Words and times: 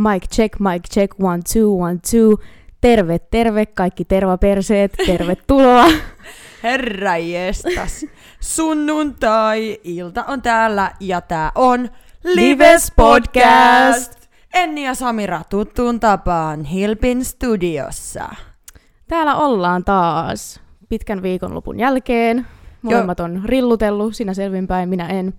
Mic 0.00 0.28
check, 0.28 0.60
mic 0.60 0.88
check, 0.88 1.14
one, 1.18 1.42
two, 1.52 1.82
one, 1.82 1.98
two. 2.10 2.38
Terve, 2.80 3.18
terve, 3.18 3.66
kaikki 3.66 4.04
tervaperseet, 4.04 4.92
tervetuloa. 5.06 5.86
Herra 6.62 7.16
jestas. 7.16 8.06
Sunnuntai-ilta 8.40 10.24
on 10.24 10.42
täällä 10.42 10.92
ja 11.00 11.20
tää 11.20 11.52
on 11.54 11.88
Lives 12.24 12.92
Podcast. 12.96 14.28
Enni 14.54 14.84
ja 14.84 14.94
Samira 14.94 15.42
tuttuun 15.50 16.00
tapaan 16.00 16.64
Hilpin 16.64 17.24
studiossa. 17.24 18.28
Täällä 19.08 19.36
ollaan 19.36 19.84
taas 19.84 20.60
pitkän 20.88 21.22
viikonlopun 21.22 21.78
jälkeen. 21.78 22.46
Molemmat 22.82 23.20
on 23.20 23.40
rillutellut, 23.44 24.16
sinä 24.16 24.34
selvinpäin, 24.34 24.88
minä 24.88 25.06
en. 25.06 25.34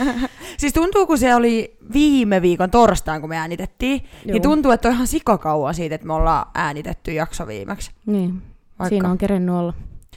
siis 0.58 0.72
tuntuu, 0.72 1.06
kun 1.06 1.18
se 1.18 1.34
oli 1.34 1.76
viime 1.92 2.42
viikon 2.42 2.70
torstain, 2.70 3.20
kun 3.20 3.30
me 3.30 3.36
äänitettiin, 3.36 4.02
niin 4.02 4.10
Joo. 4.24 4.32
niin 4.32 4.42
tuntuu, 4.42 4.72
että 4.72 4.88
on 4.88 4.94
ihan 4.94 5.06
sikakauan 5.06 5.74
siitä, 5.74 5.94
että 5.94 6.06
me 6.06 6.12
ollaan 6.12 6.46
äänitetty 6.54 7.12
jakso 7.12 7.46
viimeksi. 7.46 7.90
Niin, 8.06 8.42
Vaikka... 8.78 8.88
siinä 8.88 9.10
on 9.10 9.18
kerennyt 9.18 9.54
olla 9.54 9.74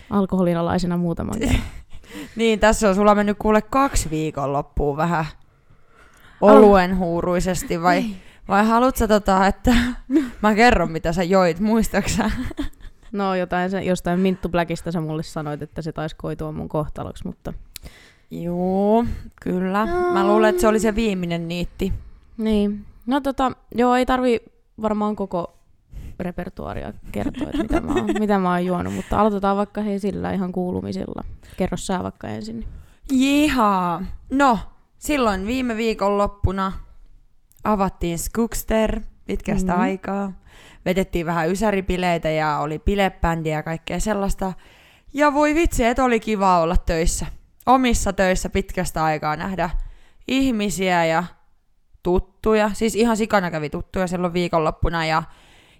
alkoholinalaisena 0.09 0.97
muutaman 0.97 1.35
Niin, 2.35 2.59
tässä 2.59 2.89
on 2.89 2.95
sulla 2.95 3.15
mennyt 3.15 3.37
kuule 3.39 3.61
kaksi 3.61 4.09
viikon 4.09 4.53
loppuun 4.53 4.97
vähän 4.97 5.25
oluen 6.41 6.97
huuruisesti, 6.97 7.81
vai, 7.81 8.01
niin. 8.01 8.17
vai 8.47 8.65
haluatko 8.65 9.07
tota, 9.07 9.47
että 9.47 9.75
mä 10.41 10.55
kerron 10.55 10.91
mitä 10.91 11.13
sä 11.13 11.23
joit, 11.23 11.59
muistaksä? 11.59 12.31
No 13.11 13.35
jotain, 13.35 13.71
jostain 13.85 14.19
Minttu 14.19 14.49
Blackista 14.49 14.91
sä 14.91 15.01
mulle 15.01 15.23
sanoit, 15.23 15.61
että 15.61 15.81
se 15.81 15.91
taisi 15.91 16.15
koitua 16.15 16.51
mun 16.51 16.69
kohtaloksi, 16.69 17.27
mutta... 17.27 17.53
Joo, 18.31 19.05
kyllä. 19.41 19.85
No. 19.85 20.13
Mä 20.13 20.27
luulen, 20.27 20.49
että 20.49 20.61
se 20.61 20.67
oli 20.67 20.79
se 20.79 20.95
viimeinen 20.95 21.47
niitti. 21.47 21.93
Niin. 22.37 22.85
No 23.05 23.21
tota, 23.21 23.51
joo, 23.75 23.95
ei 23.95 24.05
tarvi 24.05 24.39
varmaan 24.81 25.15
koko 25.15 25.57
repertuaria 26.19 26.93
kertoa, 27.11 27.47
että 27.47 27.63
mitä 27.63 27.81
mä, 27.81 27.93
oon, 27.93 28.05
mitä 28.19 28.39
mä 28.39 28.49
oon 28.49 28.65
juonut, 28.65 28.93
mutta 28.93 29.19
aloitetaan 29.19 29.57
vaikka 29.57 29.81
hei 29.81 29.99
sillä 29.99 30.31
ihan 30.31 30.51
kuulumisilla. 30.51 31.23
Kerro 31.57 31.77
sä 31.77 32.03
vaikka 32.03 32.27
ensin. 32.27 32.67
Jihaa. 33.11 34.03
No, 34.29 34.59
silloin 34.97 35.47
viime 35.47 35.77
viikon 35.77 36.17
loppuna 36.17 36.71
avattiin 37.63 38.19
Skookster 38.19 39.01
pitkästä 39.25 39.71
mm-hmm. 39.71 39.83
aikaa 39.83 40.33
vedettiin 40.87 41.25
vähän 41.25 41.49
ysäripileitä 41.49 42.29
ja 42.29 42.57
oli 42.57 42.79
bilebändiä 42.79 43.55
ja 43.55 43.63
kaikkea 43.63 43.99
sellaista. 43.99 44.53
Ja 45.13 45.33
voi 45.33 45.55
vitsi, 45.55 45.85
että 45.85 46.03
oli 46.03 46.19
kiva 46.19 46.59
olla 46.59 46.77
töissä. 46.77 47.25
Omissa 47.65 48.13
töissä 48.13 48.49
pitkästä 48.49 49.03
aikaa 49.03 49.35
nähdä 49.35 49.69
ihmisiä 50.27 51.05
ja 51.05 51.23
tuttuja. 52.03 52.71
Siis 52.73 52.95
ihan 52.95 53.17
sikana 53.17 53.51
kävi 53.51 53.69
tuttuja 53.69 54.07
silloin 54.07 54.33
viikonloppuna 54.33 55.05
ja, 55.05 55.23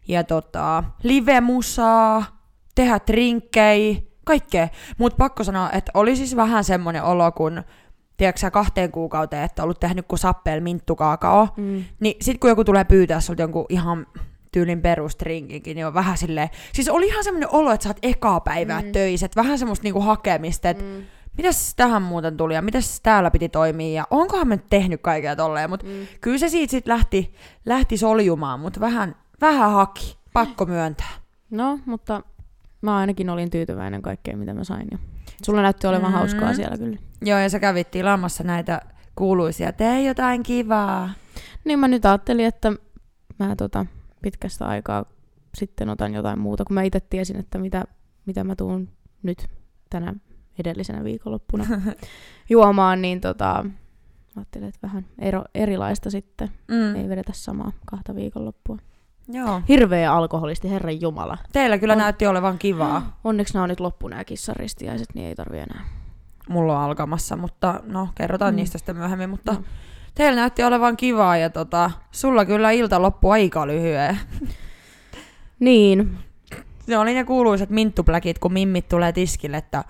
ja 0.07 0.23
tota, 0.23 0.83
live-musaa, 1.03 2.25
tehdä 2.75 2.99
trinkkejä, 2.99 4.01
kaikkea. 4.25 4.67
Mutta 4.97 5.17
pakko 5.17 5.43
sanoa, 5.43 5.71
että 5.71 5.91
oli 5.93 6.15
siis 6.15 6.35
vähän 6.35 6.63
semmoinen 6.63 7.03
olo, 7.03 7.31
kun 7.31 7.63
tiedätkö 8.17 8.51
kahteen 8.51 8.91
kuukauteen, 8.91 9.43
että 9.43 9.63
ollut 9.63 9.79
tehnyt 9.79 10.05
kuin 10.07 10.19
sappel 10.19 10.59
minttukaakao, 10.59 11.47
mm. 11.57 11.83
niin 11.99 12.15
sit 12.21 12.37
kun 12.39 12.49
joku 12.49 12.63
tulee 12.63 12.83
pyytää 12.83 13.21
sulta 13.21 13.41
jonkun 13.41 13.65
ihan 13.69 14.07
tyylin 14.57 14.81
perustrinkinkin, 14.81 15.75
niin 15.75 15.87
on 15.87 15.93
vähän 15.93 16.17
silleen, 16.17 16.49
siis 16.73 16.89
oli 16.89 17.07
ihan 17.07 17.23
semmoinen 17.23 17.49
olo, 17.51 17.71
että 17.71 17.83
sä 17.83 17.89
oot 17.89 17.97
ekaa 18.01 18.39
päivää 18.39 18.81
mm. 18.81 18.91
töissä, 18.91 19.25
että 19.25 19.41
vähän 19.41 19.59
semmoista 19.59 19.83
niinku 19.83 20.01
hakemista, 20.01 20.69
että 20.69 20.83
mm. 20.83 21.03
mitäs 21.37 21.75
tähän 21.75 22.01
muuten 22.01 22.37
tuli 22.37 22.53
ja 22.53 22.61
mitäs 22.61 23.01
täällä 23.01 23.31
piti 23.31 23.49
toimia 23.49 23.93
ja 23.93 24.07
onkohan 24.11 24.47
me 24.47 24.55
nyt 24.55 24.69
tehnyt 24.69 25.01
kaikkea 25.01 25.35
tolleen, 25.35 25.69
mutta 25.69 25.85
mm. 25.85 26.07
kyllä 26.21 26.37
se 26.37 26.49
siitä 26.49 26.71
sitten 26.71 26.93
lähti, 26.93 27.33
lähti 27.65 27.97
soljumaan, 27.97 28.59
mutta 28.59 28.79
vähän, 28.79 29.15
vähän 29.41 29.71
haki, 29.71 30.17
pakko 30.33 30.65
myöntää. 30.65 31.11
No, 31.49 31.79
mutta 31.85 32.21
mä 32.81 32.97
ainakin 32.97 33.29
olin 33.29 33.49
tyytyväinen 33.49 34.01
kaikkeen, 34.01 34.39
mitä 34.39 34.53
mä 34.53 34.63
sain. 34.63 34.87
Ja 34.91 34.97
sulla 35.43 35.61
näytti 35.61 35.87
olevan 35.87 36.11
mm. 36.11 36.17
hauskaa 36.17 36.53
siellä 36.53 36.77
kyllä. 36.77 36.97
Joo, 37.21 37.39
ja 37.39 37.49
sä 37.49 37.59
kävit 37.59 37.91
tilaamassa 37.91 38.43
näitä 38.43 38.81
kuuluisia, 39.15 39.73
tee 39.73 40.01
jotain 40.01 40.43
kivaa. 40.43 41.09
Niin 41.63 41.79
mä 41.79 41.87
nyt 41.87 42.05
ajattelin, 42.05 42.45
että 42.45 42.73
mä 43.39 43.55
tota, 43.55 43.85
pitkästä 44.31 44.65
aikaa 44.65 45.05
sitten 45.55 45.89
otan 45.89 46.13
jotain 46.13 46.39
muuta, 46.39 46.65
kun 46.65 46.73
mä 46.73 46.83
itse 46.83 46.99
tiesin, 46.99 47.39
että 47.39 47.57
mitä, 47.57 47.83
mitä 48.25 48.43
mä 48.43 48.55
tuun 48.55 48.89
nyt 49.23 49.47
tänä 49.89 50.13
edellisenä 50.59 51.03
viikonloppuna 51.03 51.65
juomaan, 52.49 53.01
niin 53.01 53.21
tota, 53.21 53.65
ajattelin, 54.35 54.67
että 54.67 54.87
vähän 54.87 55.05
ero, 55.19 55.43
erilaista 55.55 56.09
sitten. 56.09 56.49
Mm. 56.67 56.95
Ei 56.95 57.09
vedetä 57.09 57.31
samaa 57.35 57.71
kahta 57.85 58.15
viikonloppua. 58.15 58.77
Joo. 59.27 59.61
Hirveä 59.67 60.13
alkoholisti, 60.13 60.69
herran 60.69 61.01
jumala. 61.01 61.37
Teillä 61.51 61.77
kyllä 61.77 61.93
on... 61.93 61.99
näytti 61.99 62.27
olevan 62.27 62.57
kivaa. 62.57 63.17
Onneksi 63.23 63.53
nämä 63.53 63.63
on 63.63 63.69
nyt 63.69 63.79
loppu 63.79 64.07
nämä 64.07 64.23
kissaristiaiset, 64.23 65.07
niin 65.13 65.27
ei 65.27 65.35
tarvi 65.35 65.57
enää. 65.57 65.85
Mulla 66.49 66.79
on 66.79 66.85
alkamassa, 66.85 67.35
mutta 67.35 67.81
no, 67.85 68.09
kerrotaan 68.15 68.53
mm. 68.53 68.55
niistä 68.55 68.77
sitten 68.77 68.97
myöhemmin. 68.97 69.29
Mutta 69.29 69.53
no. 69.53 69.63
Teillä 70.17 70.35
näytti 70.35 70.63
olevan 70.63 70.97
kivaa 70.97 71.37
ja 71.37 71.49
tota, 71.49 71.91
sulla 72.11 72.45
kyllä 72.45 72.71
ilta 72.71 73.01
loppu 73.01 73.29
aika 73.29 73.67
lyhyen. 73.67 74.19
Niin. 75.59 76.17
Ne 76.87 76.97
oli 76.97 77.13
ne 77.13 77.23
kuuluisat 77.23 77.69
minttupläkit, 77.69 78.39
kun 78.39 78.53
mimmit 78.53 78.89
tulee 78.89 79.11
tiskille, 79.11 79.57
että 79.57 79.83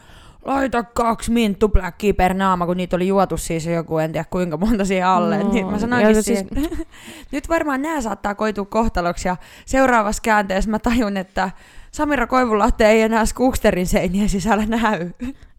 laita 0.45 0.83
kaksi 0.83 1.31
minttupläkkiä 1.31 2.13
per 2.13 2.33
naama, 2.33 2.65
kun 2.65 2.77
niitä 2.77 2.95
oli 2.95 3.07
juotu 3.07 3.37
siis 3.37 3.65
joku, 3.65 3.97
en 3.97 4.11
tiedä 4.11 4.25
kuinka 4.29 4.57
monta 4.57 4.85
siihen 4.85 5.07
alle. 5.07 5.43
No, 5.43 5.51
niin 5.51 5.67
mä 5.67 5.79
sanoinkin 5.79 6.23
siis... 6.23 6.45
nyt 7.31 7.49
varmaan 7.49 7.81
nämä 7.81 8.01
saattaa 8.01 8.35
koitua 8.35 8.65
kohtaloksi 8.65 9.27
ja 9.27 9.37
seuraavassa 9.65 10.21
käänteessä 10.21 10.71
mä 10.71 10.79
tajun, 10.79 11.17
että 11.17 11.51
Samira 11.91 12.27
Koivulahti 12.27 12.83
ei 12.83 13.01
enää 13.01 13.25
Skooksterin 13.25 13.87
seinien 13.87 14.29
sisällä 14.29 14.65
näy. 14.65 15.11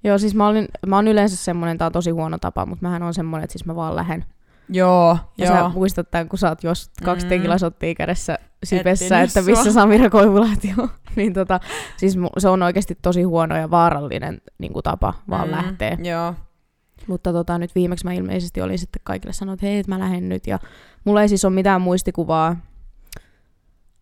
Joo, 0.04 0.18
siis 0.18 0.34
mä, 0.34 0.46
olin, 0.46 0.68
mä 0.86 0.96
oon 0.96 1.08
yleensä 1.08 1.36
semmonen, 1.36 1.78
tää 1.78 1.86
on 1.86 1.92
tosi 1.92 2.10
huono 2.10 2.38
tapa, 2.38 2.66
mutta 2.66 2.86
mähän 2.86 3.02
on 3.02 3.14
semmonen, 3.14 3.44
että 3.44 3.52
siis 3.52 3.66
mä 3.66 3.76
vaan 3.76 3.96
lähden 3.96 4.24
Joo, 4.68 5.18
ja 5.38 5.46
joo. 5.46 5.56
sä 5.56 5.68
muistat 5.68 6.10
tämän, 6.10 6.28
kun 6.28 6.38
sä 6.38 6.48
oot 6.48 6.64
jos 6.64 6.90
kaksi 7.04 7.26
mm. 7.26 7.28
tekilasottia 7.28 7.94
kädessä 7.94 8.38
sipessä, 8.64 9.20
että 9.20 9.42
missä 9.42 9.72
Samira 9.72 10.10
Koivulahti 10.10 10.74
on. 10.78 10.88
niin 11.16 11.32
tota, 11.32 11.60
siis 11.96 12.18
se 12.38 12.48
on 12.48 12.62
oikeasti 12.62 12.98
tosi 13.02 13.22
huono 13.22 13.56
ja 13.56 13.70
vaarallinen 13.70 14.40
niin 14.58 14.72
kuin 14.72 14.82
tapa 14.82 15.14
vaan 15.30 15.48
mm. 15.48 15.54
lähteä. 15.54 15.98
Joo. 16.02 16.34
Mutta 17.06 17.32
tota, 17.32 17.58
nyt 17.58 17.74
viimeksi 17.74 18.04
mä 18.04 18.12
ilmeisesti 18.12 18.60
olin 18.62 18.78
sitten 18.78 19.00
kaikille 19.04 19.32
sanonut, 19.32 19.58
että 19.58 19.66
hei, 19.66 19.78
että 19.78 19.92
mä 19.92 19.98
lähden 19.98 20.28
nyt. 20.28 20.46
Ja 20.46 20.58
mulla 21.04 21.22
ei 21.22 21.28
siis 21.28 21.44
ole 21.44 21.54
mitään 21.54 21.80
muistikuvaa 21.80 22.56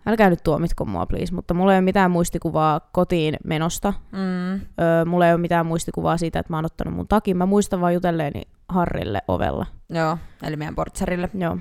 älkää 0.06 0.30
nyt 0.30 0.42
tuomitko 0.44 0.84
mua 0.84 1.06
please, 1.06 1.34
mutta 1.34 1.54
mulla 1.54 1.72
ei 1.72 1.76
ole 1.76 1.84
mitään 1.84 2.10
muistikuvaa 2.10 2.80
kotiin 2.92 3.36
menosta. 3.44 3.92
Mm. 4.12 4.52
Öö, 4.54 5.04
mulla 5.06 5.26
ei 5.26 5.32
ole 5.32 5.40
mitään 5.40 5.66
muistikuvaa 5.66 6.16
siitä, 6.16 6.38
että 6.38 6.52
mä 6.52 6.56
oon 6.56 6.64
ottanut 6.64 6.94
mun 6.94 7.08
takin. 7.08 7.36
Mä 7.36 7.46
muistan 7.46 7.80
vaan 7.80 7.94
jutelleeni 7.94 8.42
Harrille 8.68 9.22
ovella. 9.28 9.66
Joo, 9.90 10.18
eli 10.42 10.56
meidän 10.56 10.74
portsarille. 10.74 11.30
Joo. 11.34 11.58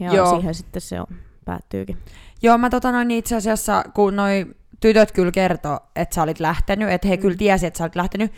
Ja 0.00 0.14
Joo. 0.14 0.30
siihen 0.30 0.54
sitten 0.54 0.82
se 0.82 1.00
on, 1.00 1.06
päättyykin. 1.44 1.98
Joo, 2.42 2.58
mä 2.58 2.70
tota 2.70 2.92
noin 2.92 3.10
itse 3.10 3.36
asiassa, 3.36 3.84
kun 3.94 4.16
noi 4.16 4.46
tytöt 4.80 5.12
kyllä 5.12 5.32
kertoo, 5.32 5.80
että 5.96 6.14
sä 6.14 6.22
olit 6.22 6.40
lähtenyt, 6.40 6.90
että 6.90 7.08
he 7.08 7.16
mm. 7.16 7.22
kyllä 7.22 7.36
tiesi, 7.36 7.66
että 7.66 7.78
sä 7.78 7.84
olit 7.84 7.96
lähtenyt. 7.96 8.32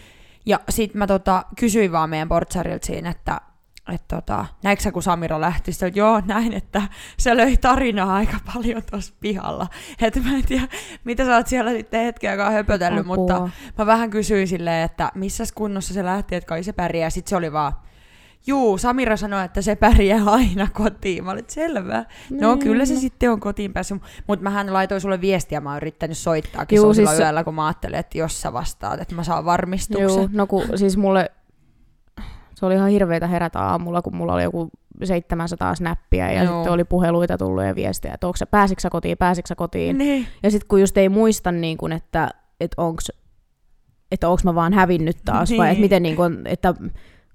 Ja 0.47 0.61
sit 0.69 0.95
mä 0.95 1.07
tota, 1.07 1.45
kysyin 1.59 1.93
vaan 1.93 2.11
meidän 2.11 2.29
portsarilta 2.29 2.87
siinä, 2.87 3.11
että 3.11 3.41
että 3.93 4.17
tota, 4.17 4.47
näikö 4.63 4.83
sä, 4.83 4.93
kun 4.93 5.03
Samira 5.03 5.41
lähti, 5.41 5.73
sitten, 5.73 5.87
että 5.87 5.99
joo, 5.99 6.23
näin, 6.27 6.53
että 6.53 6.83
se 7.19 7.37
löi 7.37 7.57
tarinaa 7.57 8.15
aika 8.15 8.37
paljon 8.55 8.83
tuossa 8.91 9.15
pihalla. 9.21 9.67
Että 10.01 10.21
mä 10.21 10.37
en 10.37 10.47
tiedä, 10.47 10.69
mitä 11.05 11.25
sä 11.25 11.37
oot 11.37 11.47
siellä 11.47 11.71
sitten 11.71 12.05
hetken 12.05 12.31
aikaa 12.31 12.51
höpötellyt, 12.51 13.01
Apua. 13.01 13.17
mutta 13.17 13.49
mä 13.79 13.87
vähän 13.87 14.11
kysyin 14.11 14.49
silleen, 14.49 14.85
että 14.85 15.13
missä 15.15 15.45
kunnossa 15.55 15.95
se 15.95 16.05
lähti, 16.05 16.35
että 16.35 16.49
kai 16.49 16.63
se 16.63 16.73
pärjää. 16.73 17.11
Sitten 17.11 17.31
se 17.31 17.37
oli 17.37 17.53
vaan, 17.53 17.73
juu, 18.47 18.79
Samira 18.79 19.17
sanoi, 19.17 19.45
että 19.45 19.63
se 19.63 19.77
pärjää 19.77 20.25
aina 20.25 20.69
kotiin. 20.73 21.25
Mä 21.25 21.31
olin, 21.31 21.45
selvä. 21.49 22.05
No 22.31 22.55
niin. 22.55 22.59
kyllä 22.59 22.85
se 22.85 22.97
sitten 22.97 23.31
on 23.31 23.41
kotiin 23.41 23.73
päässyt. 23.73 24.03
Mutta 24.27 24.43
mähän 24.43 24.73
laitoin 24.73 25.01
sulle 25.01 25.21
viestiä, 25.21 25.61
mä 25.61 25.69
oon 25.69 25.77
yrittänyt 25.77 26.19
soittaakin 26.19 26.77
Juu, 26.77 26.95
siis... 26.95 27.19
yöllä, 27.19 27.45
kun 27.45 27.55
mä 27.55 27.67
ajattelin, 27.67 27.99
että 27.99 28.19
jos 28.19 28.43
sä 28.43 28.53
vastaat, 28.53 29.01
että 29.01 29.15
mä 29.15 29.25
saan 29.25 29.45
varmistuksen. 29.45 30.09
Juu, 30.09 30.29
no 30.33 30.47
kun, 30.47 30.65
siis 30.75 30.97
mulle 30.97 31.31
se 32.55 32.67
oli 32.67 32.75
ihan 32.75 32.91
hirveitä 32.91 33.27
herätä 33.27 33.61
aamulla, 33.61 34.03
kun 34.03 34.17
mulla 34.17 34.35
oli 34.35 34.43
joku 34.43 34.71
700 35.05 35.75
snappia 35.75 36.33
ja 36.33 36.43
Joo. 36.43 36.55
sitten 36.55 36.73
oli 36.73 36.85
puheluita 36.85 37.39
tullut 37.39 37.65
ja 37.65 37.75
viestejä, 37.75 38.15
että 38.15 38.27
onko 38.27 38.37
sä, 38.37 38.91
kotiin, 38.91 39.19
pääsiksä 39.19 39.55
kotiin. 39.55 39.99
Niin. 39.99 40.27
Ja 40.43 40.51
sitten 40.51 40.69
kun 40.69 40.81
just 40.81 40.97
ei 40.97 41.09
muista, 41.09 41.53
niin 41.53 41.79
kun, 41.79 41.93
että, 41.93 42.31
että 42.61 42.83
onko 42.83 43.01
että 44.13 44.29
onko 44.29 44.41
mä 44.45 44.55
vaan 44.55 44.73
hävinnyt 44.73 45.17
taas, 45.25 45.51
niin. 45.51 45.59
vai 45.59 45.69
että 45.69 45.75
niin. 45.75 45.85
miten 45.85 46.03
niin 46.03 46.17
kun, 46.17 46.43
että 46.45 46.75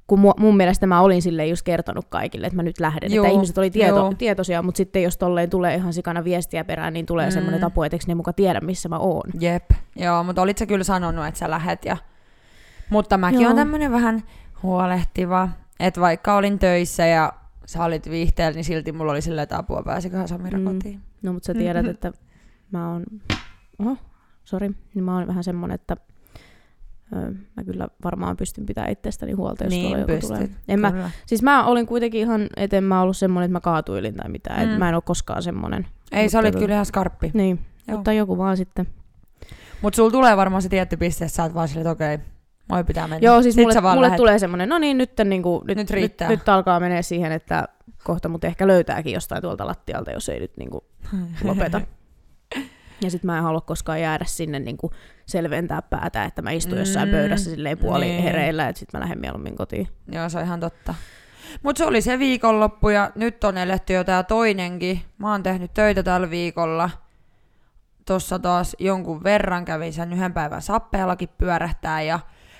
kun 0.07 0.19
mu, 0.19 0.31
mun 0.37 0.57
mielestä 0.57 0.87
mä 0.87 1.01
olin 1.01 1.21
sille 1.21 1.47
just 1.47 1.61
kertonut 1.61 2.05
kaikille, 2.09 2.47
että 2.47 2.55
mä 2.57 2.63
nyt 2.63 2.79
lähden. 2.79 3.13
Joo, 3.13 3.25
että 3.25 3.33
ihmiset 3.33 3.57
oli 3.57 3.69
tieto, 3.71 4.13
tietoisia, 4.17 4.61
mutta 4.61 4.77
sitten 4.77 5.03
jos 5.03 5.17
tolleen 5.17 5.49
tulee 5.49 5.75
ihan 5.75 5.93
sikana 5.93 6.23
viestiä 6.23 6.63
perään, 6.63 6.93
niin 6.93 7.05
tulee 7.05 7.25
mm. 7.27 7.31
semmoinen 7.31 7.61
tapu, 7.61 7.83
että 7.83 7.97
ne 8.07 8.15
muka 8.15 8.33
tiedä, 8.33 8.59
missä 8.61 8.89
mä 8.89 8.97
oon. 8.97 9.29
Jep, 9.39 9.71
joo, 9.95 10.23
mutta 10.23 10.41
olit 10.41 10.57
sä 10.57 10.65
kyllä 10.65 10.83
sanonut, 10.83 11.25
että 11.27 11.37
sä 11.39 11.49
lähet 11.49 11.85
ja... 11.85 11.97
Mutta 12.89 13.17
mäkin 13.17 13.47
on 13.47 13.55
tämmönen 13.55 13.91
vähän 13.91 14.23
huolehtiva. 14.63 15.49
Että 15.79 16.01
vaikka 16.01 16.35
olin 16.35 16.59
töissä 16.59 17.05
ja 17.05 17.33
sä 17.65 17.83
olit 17.83 18.09
viihteellä, 18.09 18.55
niin 18.55 18.63
silti 18.65 18.91
mulla 18.91 19.11
oli 19.11 19.21
silleen, 19.21 19.43
että 19.43 19.57
apua, 19.57 19.83
pääsiköhän 19.85 20.27
Samira 20.27 20.59
Mm. 20.59 20.65
kotiin. 20.65 21.01
No, 21.21 21.33
mutta 21.33 21.47
sä 21.47 21.53
tiedät, 21.53 21.83
Mhm. 21.85 21.91
että 21.91 22.11
mä 22.71 22.91
oon... 22.91 23.03
Oho, 23.79 23.97
sori. 24.43 24.71
Niin 24.93 25.03
mä 25.03 25.15
oon 25.17 25.27
vähän 25.27 25.43
semmonen, 25.43 25.75
että 25.75 25.97
mä 27.57 27.63
kyllä 27.65 27.87
varmaan 28.03 28.37
pystyn 28.37 28.65
pitämään 28.65 28.91
itsestäni 28.91 29.31
huolta, 29.31 29.63
jos 29.63 29.73
tuolla 29.73 29.89
niin 29.89 29.99
joku 29.99 30.11
pystyt. 30.13 30.27
tulee. 30.37 30.49
En 30.67 30.79
mä, 30.79 31.09
siis 31.25 31.43
mä 31.43 31.65
olin 31.65 31.85
kuitenkin 31.85 32.21
ihan, 32.21 32.47
et 32.57 32.73
en 32.73 32.83
mä 32.83 33.01
ollut 33.01 33.17
semmonen, 33.17 33.45
että 33.45 33.53
mä 33.53 33.59
kaatuilin 33.61 34.15
tai 34.15 34.29
mitään. 34.29 34.67
Mm. 34.67 34.73
Mm. 34.73 34.79
mä 34.79 34.89
en 34.89 34.95
ole 34.95 35.03
koskaan 35.05 35.43
semmonen. 35.43 35.87
Ei, 36.11 36.29
sä 36.29 36.39
olit 36.39 36.55
kyllä 36.55 36.73
ihan 36.73 36.85
skarppi. 36.85 37.31
Niin, 37.33 37.59
Joo. 37.87 37.97
mutta 37.97 38.13
joku 38.13 38.37
vaan 38.37 38.57
sitten. 38.57 38.87
Mutta 39.81 39.95
sulla 39.95 40.11
tulee 40.11 40.37
varmaan 40.37 40.61
se 40.61 40.69
tietty 40.69 40.97
piste, 40.97 41.25
että 41.25 41.35
sä 41.35 41.43
oot 41.43 41.53
vaan 41.53 41.67
silleen, 41.67 41.91
että 41.91 42.05
okei, 42.05 42.19
moi 42.69 42.83
pitää 42.83 43.07
mennä. 43.07 43.27
Joo, 43.27 43.41
siis 43.41 43.55
Sit 43.55 43.63
mulle, 43.63 43.81
mulle 43.81 44.01
lähet. 44.01 44.17
tulee 44.17 44.39
semmonen, 44.39 44.69
no 44.69 44.77
niin, 44.77 44.97
nyt, 44.97 45.11
niinku, 45.25 45.63
nyt, 45.67 45.67
Nyt 45.67 45.77
nyt, 45.77 45.89
riittää. 45.89 46.29
nyt, 46.29 46.49
alkaa 46.49 46.79
menee 46.79 47.01
siihen, 47.01 47.31
että 47.31 47.67
kohta 48.03 48.29
mut 48.29 48.43
ehkä 48.43 48.67
löytääkin 48.67 49.13
jostain 49.13 49.41
tuolta 49.41 49.67
lattialta, 49.67 50.11
jos 50.11 50.29
ei 50.29 50.39
nyt 50.39 50.57
niinku 50.57 50.83
lopeta. 51.43 51.81
Ja 53.03 53.11
sit 53.11 53.23
mä 53.23 53.37
en 53.37 53.43
halua 53.43 53.61
koskaan 53.61 54.01
jäädä 54.01 54.25
sinne 54.27 54.59
niinku 54.59 54.91
selventää 55.25 55.81
päätä, 55.81 56.23
että 56.25 56.41
mä 56.41 56.51
istun 56.51 56.77
jossain 56.77 57.09
Mm, 57.09 57.11
pöydässä 57.11 57.49
silleen 57.49 57.77
puoli 57.77 58.05
niin. 58.05 58.23
hereillä, 58.23 58.67
että 58.69 58.79
sit 58.79 58.93
mä 58.93 58.99
lähden 58.99 59.19
mieluummin 59.19 59.55
kotiin. 59.55 59.87
Joo, 60.11 60.29
se 60.29 60.37
on 60.37 60.43
ihan 60.43 60.59
totta. 60.59 60.95
Mutta 61.63 61.77
se 61.77 61.85
oli 61.85 62.01
se 62.01 62.19
viikonloppu 62.19 62.89
ja 62.89 63.11
nyt 63.15 63.43
on 63.43 63.57
eletty 63.57 63.93
jo 63.93 64.03
tää 64.03 64.23
toinenkin. 64.23 65.01
Mä 65.17 65.31
oon 65.31 65.43
tehnyt 65.43 65.73
töitä 65.73 66.03
tällä 66.03 66.29
viikolla. 66.29 66.89
Tossa 68.05 68.39
taas 68.39 68.75
jonkun 68.79 69.23
verran 69.23 69.65
kävin 69.65 69.93
sen 69.93 70.13
yhden 70.13 70.33
päivän 70.33 70.61
sappeellakin 70.61 71.29
pyörähtää 71.37 72.01
ja 72.01 72.19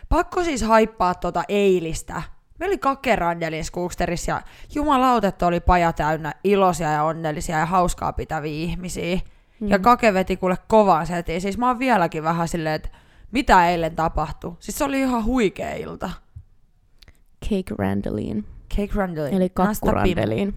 pakko 0.09 0.43
siis 0.43 0.61
haippaa 0.61 1.15
tota 1.15 1.43
eilistä. 1.47 2.21
Me 2.59 2.65
oli 2.65 2.77
kake 2.77 3.15
Randelin 3.15 3.65
Skooksterissa 3.65 4.31
ja 4.31 4.41
jumalauta, 4.75 5.27
että 5.27 5.47
oli 5.47 5.59
paja 5.59 5.93
täynnä 5.93 6.33
iloisia 6.43 6.91
ja 6.91 7.03
onnellisia 7.03 7.59
ja 7.59 7.65
hauskaa 7.65 8.13
pitäviä 8.13 8.51
ihmisiä. 8.63 9.19
Mm. 9.63 9.69
Ja 9.69 9.79
kake 9.79 10.13
veti 10.13 10.37
kuule 10.37 10.57
kovaa 10.67 11.05
setiin. 11.05 11.41
Siis 11.41 11.57
mä 11.57 11.67
oon 11.67 11.79
vieläkin 11.79 12.23
vähän 12.23 12.47
silleen, 12.47 12.75
että 12.75 12.89
mitä 13.31 13.69
eilen 13.69 13.95
tapahtui. 13.95 14.55
Siis 14.59 14.77
se 14.77 14.83
oli 14.83 14.99
ihan 14.99 15.25
huikea 15.25 15.75
ilta. 15.75 16.09
Cake 17.43 17.75
Randeline, 17.77 18.43
Cake 18.75 18.93
Randelin. 18.95 19.33
eli 19.33 19.49
Pim. 19.49 19.53
kakkurandeliin. 19.53 20.55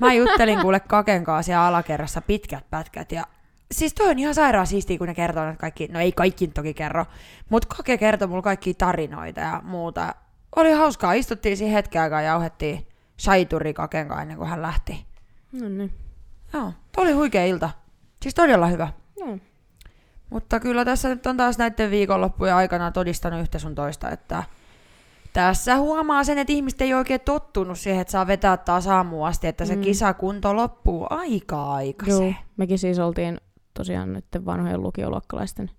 Mä 0.00 0.12
juttelin 0.12 0.60
kuule 0.60 0.80
Kaken 0.80 1.24
kanssa 1.24 1.46
siellä 1.46 1.66
alakerrassa 1.66 2.20
pitkät 2.20 2.70
pätkät 2.70 3.12
ja 3.12 3.26
siis 3.72 3.94
toi 3.94 4.08
on 4.08 4.18
ihan 4.18 4.34
sairaan 4.34 4.66
siistiä, 4.66 4.98
kun 4.98 5.06
ne 5.06 5.14
kertoo 5.14 5.48
että 5.48 5.60
kaikki, 5.60 5.88
no 5.88 6.00
ei 6.00 6.12
kaikki 6.12 6.48
toki 6.48 6.74
kerro, 6.74 7.06
mutta 7.48 7.76
Kake 7.76 7.98
kertoi 7.98 8.28
mulle 8.28 8.42
kaikki 8.42 8.74
tarinoita 8.74 9.40
ja 9.40 9.60
muuta. 9.64 10.14
Oli 10.56 10.72
hauskaa, 10.72 11.12
istuttiin 11.12 11.56
siinä 11.56 11.72
hetken 11.72 12.02
aikaa 12.02 12.22
ja 12.22 12.26
jauhettiin 12.28 12.86
shaituri 13.20 13.74
Kaken 13.74 14.08
kanssa 14.08 14.22
ennen 14.22 14.36
kuin 14.36 14.48
hän 14.48 14.62
lähti. 14.62 15.06
No 15.52 15.68
niin. 15.68 15.92
Joo, 16.52 16.72
oli 17.04 17.12
huikea 17.12 17.44
ilta. 17.44 17.70
Siis 18.22 18.34
todella 18.34 18.66
hyvä. 18.66 18.88
Joo. 19.16 19.38
Mutta 20.30 20.60
kyllä 20.60 20.84
tässä 20.84 21.08
nyt 21.08 21.26
on 21.26 21.36
taas 21.36 21.58
näiden 21.58 21.90
viikonloppujen 21.90 22.54
aikana 22.54 22.90
todistanut 22.92 23.40
yhtä 23.40 23.58
sun 23.58 23.74
toista, 23.74 24.10
että 24.10 24.44
tässä 25.32 25.76
huomaa 25.76 26.24
sen, 26.24 26.38
että 26.38 26.52
ihmiset 26.52 26.80
ei 26.80 26.94
oikein 26.94 27.20
tottunut 27.20 27.78
siihen, 27.78 28.00
että 28.00 28.10
saa 28.12 28.26
vetää 28.26 28.56
taas 28.56 28.86
aamuun 28.86 29.26
asti, 29.28 29.46
että 29.46 29.64
se 29.64 29.76
Mm. 29.76 29.82
kisakunto 29.82 30.56
loppuu 30.56 31.06
aika 31.10 31.56
Joo, 31.56 31.68
aikaiseen. 31.70 32.36
mekin 32.56 32.78
siis 32.78 32.98
oltiin 32.98 33.40
tosiaan 33.74 34.12
nyt 34.12 34.24
vanhojen 34.44 34.82
lukioluokkalaisten 34.82 35.70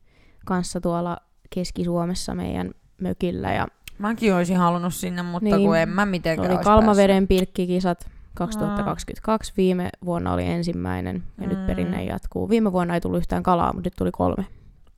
kanssa 0.45 0.81
tuolla 0.81 1.17
Keski-Suomessa 1.49 2.35
meidän 2.35 2.71
mökillä 3.01 3.53
ja 3.53 3.67
Mäkin 3.97 4.33
olisin 4.35 4.57
halunnut 4.57 4.93
sinne, 4.93 5.21
mutta 5.21 5.55
Niin. 5.55 5.67
kun 5.67 5.77
en 5.77 5.89
mä 5.89 6.05
mitenkään 6.05 6.51
oli 6.51 6.63
Kalmaveden 6.63 7.27
pilkkikisat 7.27 8.09
2022. 8.35 9.53
Viime 9.57 9.89
vuonna 10.05 10.33
oli 10.33 10.45
ensimmäinen 10.45 11.23
ja 11.41 11.47
Mm. 11.47 11.49
nyt 11.49 11.65
perinne 11.67 12.03
jatkuu. 12.03 12.49
Viime 12.49 12.71
vuonna 12.71 12.93
ei 12.93 13.01
tullut 13.01 13.17
yhtään 13.17 13.43
kalaa, 13.43 13.73
mutta 13.73 13.87
nyt 13.87 13.93
tuli 13.97 14.11
kolme. 14.11 14.45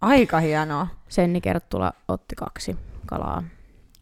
Aika 0.01 0.39
hienoa. 0.39 0.87
Senni 1.07 1.41
Kerttula 1.41 1.93
otti 2.07 2.35
kaksi 2.35 2.75
kalaa. 3.05 3.43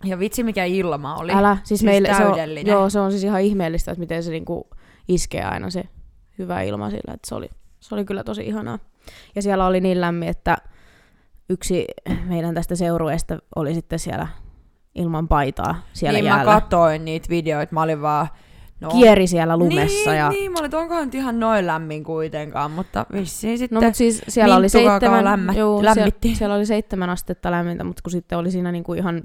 Ja 0.04 0.20
vitsi 0.20 0.44
mikä 0.44 0.64
ilma 0.66 1.16
oli. 1.16 1.32
Älä, 1.34 1.56
siis, 1.56 1.68
Siis 1.68 1.84
meille 1.84 2.08
se 2.08 2.26
on, 2.26 2.34
täydellinen. 2.34 2.72
joo, 2.72 2.90
se 2.90 3.00
on 3.00 3.12
siis 3.12 3.24
ihan 3.24 3.42
ihmeellistä, 3.42 3.92
että 3.92 4.00
miten 4.00 4.24
se 4.24 4.32
niinku 4.32 4.68
iskee 5.08 5.44
aina 5.44 5.70
se 5.70 5.84
hyvä 6.38 6.62
ilma 6.62 6.90
sillä, 6.90 7.14
että 7.14 7.30
se 7.30 7.36
oli, 7.36 7.50
se 7.80 7.96
oli 7.96 8.06
kyllä 8.06 8.24
tosi 8.24 8.42
ihanaa. 8.48 8.80
Ja 9.36 9.42
siellä 9.42 9.66
oli 9.66 9.82
niin 9.82 10.02
lämmin, 10.02 10.30
että 10.30 10.58
yksi 11.50 11.86
meidän 12.26 12.56
tästä 12.56 12.76
seurueesta 12.76 13.38
oli 13.56 13.74
sitten 13.74 14.00
siellä 14.00 14.28
ilman 14.96 15.28
paitaa 15.28 15.76
siellä 15.94 16.18
niin 16.20 16.26
jäällä. 16.26 16.54
mä 16.54 16.62
katoin 16.62 17.06
niitä 17.06 17.30
videoita, 17.30 17.74
mä 17.74 17.82
olin 17.82 18.02
vaan... 18.02 18.28
No, 18.82 18.90
Kieri 18.90 19.28
siellä 19.28 19.58
lumessa. 19.58 20.10
Niin, 20.10 20.18
ja... 20.20 20.30
niin, 20.30 20.52
mä 20.52 20.56
olin, 20.60 20.66
että 20.66 20.78
onkohan 20.78 21.06
nyt 21.06 21.16
ihan 21.16 21.40
noin 21.40 21.68
lämmin 21.68 22.04
kuitenkaan, 22.04 22.72
mutta 22.72 23.06
vissiin 23.14 23.58
sitten... 23.58 23.76
No 23.76 23.82
mutta 23.82 23.98
siis 23.98 24.22
siellä 24.28 24.56
oli 24.56 24.70
seitsemän, 24.70 25.24
lämmä- 25.24 25.54
juu, 25.54 25.84
lämmitti. 25.84 26.28
Siellä, 26.28 26.38
siellä 26.38 26.56
oli 26.56 26.66
seitsemän 26.66 27.10
astetta 27.10 27.52
lämmintä, 27.52 27.84
mutta 27.84 28.02
kun 28.04 28.12
sitten 28.12 28.38
oli 28.38 28.52
siinä 28.52 28.72
niinku 28.72 28.94
ihan 28.94 29.24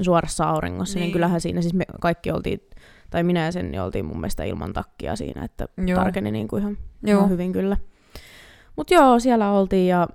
suorassa 0.00 0.44
auringossa, 0.44 0.94
niin. 0.94 1.00
Niin. 1.00 1.06
niin 1.06 1.12
kyllähän 1.12 1.40
siinä 1.40 1.62
siis 1.62 1.74
me 1.74 1.84
kaikki 2.00 2.30
oltiin, 2.30 2.60
tai 3.10 3.22
minä 3.22 3.44
ja 3.44 3.52
sen 3.52 3.80
oltiin 3.82 4.04
mun 4.04 4.16
mielestä 4.20 4.44
ilman 4.44 4.72
takkia 4.72 5.16
siinä, 5.16 5.44
että 5.44 5.68
Joo. 5.86 5.98
tarkeni 6.00 6.30
niinku 6.30 6.56
ihan, 6.56 6.78
Joo. 7.02 7.18
ihan 7.18 7.30
hyvin 7.30 7.52
kyllä. 7.52 7.76
Mutta 8.76 8.94
joo, 8.94 9.18
siellä 9.18 9.52
oltiin 9.52 9.88
ja 9.88 10.08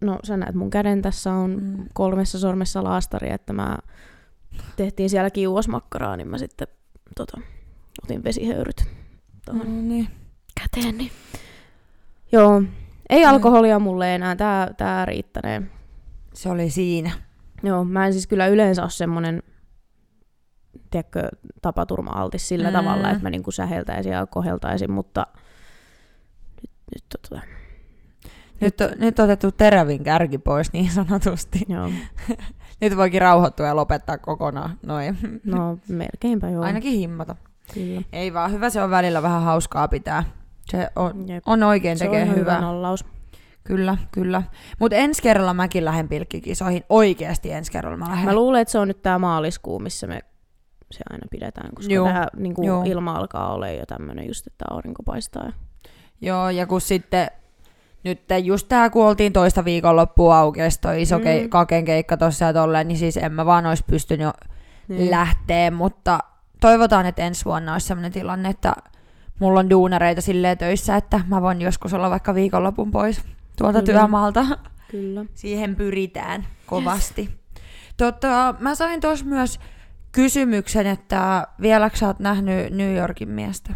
no 0.00 0.18
sä 0.24 0.36
näet 0.36 0.54
mun 0.54 0.70
käden 0.70 1.02
tässä 1.02 1.32
on 1.32 1.50
Mm. 1.62 1.84
kolmessa 1.94 2.38
sormessa 2.38 2.84
laastari, 2.84 3.30
että 3.32 3.52
mä 3.52 3.78
tehtiin 4.76 5.10
siellä 5.10 5.30
kiuosmakkaraa, 5.30 6.16
niin 6.16 6.28
mä 6.28 6.38
sitten 6.38 6.68
tota, 7.16 7.40
otin 8.04 8.24
vesihöyryt 8.24 8.84
tuohon 9.46 9.66
No 9.76 9.82
niin. 9.88 10.08
käteen. 10.60 10.98
Niin. 10.98 11.10
Joo, 12.32 12.62
ei 13.10 13.24
alkoholia 13.24 13.78
mulle 13.78 14.14
enää, 14.14 14.36
tää, 14.36 14.74
tää 14.76 15.04
riittänee. 15.04 15.62
Se 16.34 16.48
oli 16.48 16.70
siinä. 16.70 17.10
Joo, 17.62 17.84
mä 17.84 18.06
en 18.06 18.12
siis 18.12 18.26
kyllä 18.26 18.46
yleensä 18.46 18.82
ole 18.82 18.90
semmonen, 18.90 19.42
tiedätkö, 20.90 21.28
tapaturma-altis 21.62 22.48
sillä 22.48 22.68
Mm. 22.68 22.72
tavalla, 22.76 23.10
että 23.10 23.22
mä 23.22 23.30
niinku 23.30 23.50
säheltäisin 23.50 24.12
ja 24.12 24.26
koheltaisin, 24.26 24.90
mutta 24.90 25.26
nyt, 26.62 26.70
nyt 26.94 27.04
tota, 27.22 27.40
Nyt, 28.60 28.80
on, 28.80 28.88
nyt 28.98 29.18
on 29.18 29.24
otettu 29.24 29.52
terävin 29.52 30.04
kärki 30.04 30.38
pois 30.38 30.72
niin 30.72 30.90
sanotusti. 30.90 31.60
joo, 31.68 31.90
Nyt 32.80 32.96
voikin 32.96 33.20
rauhoittua 33.20 33.66
ja 33.66 33.76
lopettaa 33.76 34.18
kokonaan. 34.18 34.78
Noin. 34.86 35.18
no 35.44 35.78
melkeinpä 35.88 36.50
joo. 36.50 36.62
Ainakin 36.64 36.92
himmata. 36.92 37.36
Kyllä. 37.74 38.02
Ei 38.12 38.34
vaan, 38.34 38.52
hyvä 38.52 38.70
se 38.70 38.82
on 38.82 38.90
välillä 38.90 39.22
vähän 39.22 39.42
hauskaa 39.42 39.88
pitää. 39.88 40.24
Se 40.70 40.88
on, 40.96 41.28
Jep. 41.28 41.42
on 41.46 41.62
oikein 41.62 41.98
Se 41.98 42.04
on 42.04 42.10
tekee 42.10 42.24
ihan 42.24 42.36
hyvä 42.36 42.52
hyvää. 42.54 42.60
nollaus. 42.60 43.04
Kyllä, 43.64 43.96
kyllä. 44.12 44.42
Mutta 44.78 44.96
ensi 44.96 45.22
kerralla 45.22 45.54
mäkin 45.54 45.84
lähden 45.84 46.08
pilkkikisoihin. 46.08 46.84
Oikeasti 46.88 47.52
ensi 47.52 47.72
kerralla 47.72 47.96
mä 47.96 48.08
lähden. 48.08 48.24
Mä 48.24 48.34
luulen, 48.34 48.60
että 48.62 48.72
se 48.72 48.78
on 48.78 48.88
nyt 48.88 49.02
tää 49.02 49.18
maaliskuu, 49.18 49.78
missä 49.78 50.06
me 50.06 50.20
se 50.90 51.00
aina 51.10 51.26
pidetään, 51.30 51.70
koska 51.74 51.92
Joo, 51.94 52.06
tää 52.06 52.26
niinku, 52.36 52.62
joo. 52.62 52.82
ilma 52.86 53.12
alkaa 53.12 53.52
olla 53.54 53.68
jo 53.68 53.86
tämmönen 53.86 54.26
just, 54.26 54.46
että 54.46 54.64
aurinko 54.70 55.02
paistaa. 55.02 55.44
Ja... 55.46 55.52
Joo, 56.20 56.50
ja 56.50 56.66
kun 56.66 56.80
sitten 56.80 57.26
nyt 58.04 58.20
just 58.42 58.68
tää, 58.68 58.90
kun 58.90 59.06
oltiin 59.06 59.32
toista 59.32 59.64
viikonloppua 59.64 60.38
auki, 60.38 60.60
ja 60.60 60.66
toi 60.80 61.02
iso 61.02 61.18
Mm. 61.18 61.24
ke- 61.24 61.48
kaken 61.48 61.84
keikka 61.84 62.16
tossa 62.16 62.44
ja 62.44 62.52
tolleen, 62.52 62.88
niin 62.88 62.98
siis 62.98 63.16
en 63.16 63.32
mä 63.32 63.46
vaan 63.46 63.66
ois 63.66 63.82
pystynyt 63.82 64.24
jo 64.24 64.32
Niin. 64.88 65.10
lähteä, 65.10 65.70
mutta 65.70 66.18
toivotaan, 66.60 67.06
että 67.06 67.22
ensi 67.22 67.44
vuonna 67.44 67.72
olisi 67.72 67.86
sellainen 67.86 68.12
tilanne, 68.12 68.48
että 68.48 68.74
mulla 69.40 69.60
on 69.60 69.70
duunareita 69.70 70.20
silleen 70.20 70.58
töissä, 70.58 70.96
että 70.96 71.20
mä 71.26 71.42
voin 71.42 71.60
joskus 71.60 71.94
olla 71.94 72.10
vaikka 72.10 72.34
viikonlopun 72.34 72.90
pois 72.90 73.22
tuolta 73.58 73.82
Kyllä. 73.82 73.98
työmaalta. 73.98 74.46
Kyllä. 74.90 75.24
Siihen 75.34 75.76
pyritään 75.76 76.46
kovasti. 76.66 77.40
Tota, 77.96 78.54
mä 78.58 78.74
sain 78.74 79.00
tuossa 79.00 79.24
myös 79.24 79.60
kysymyksen, 80.12 80.86
että 80.86 81.46
vieläkö 81.60 81.96
sä 81.96 82.06
oot 82.06 82.18
nähnyt 82.18 82.72
New 82.72 82.96
Yorkin 82.96 83.28
miestä? 83.28 83.74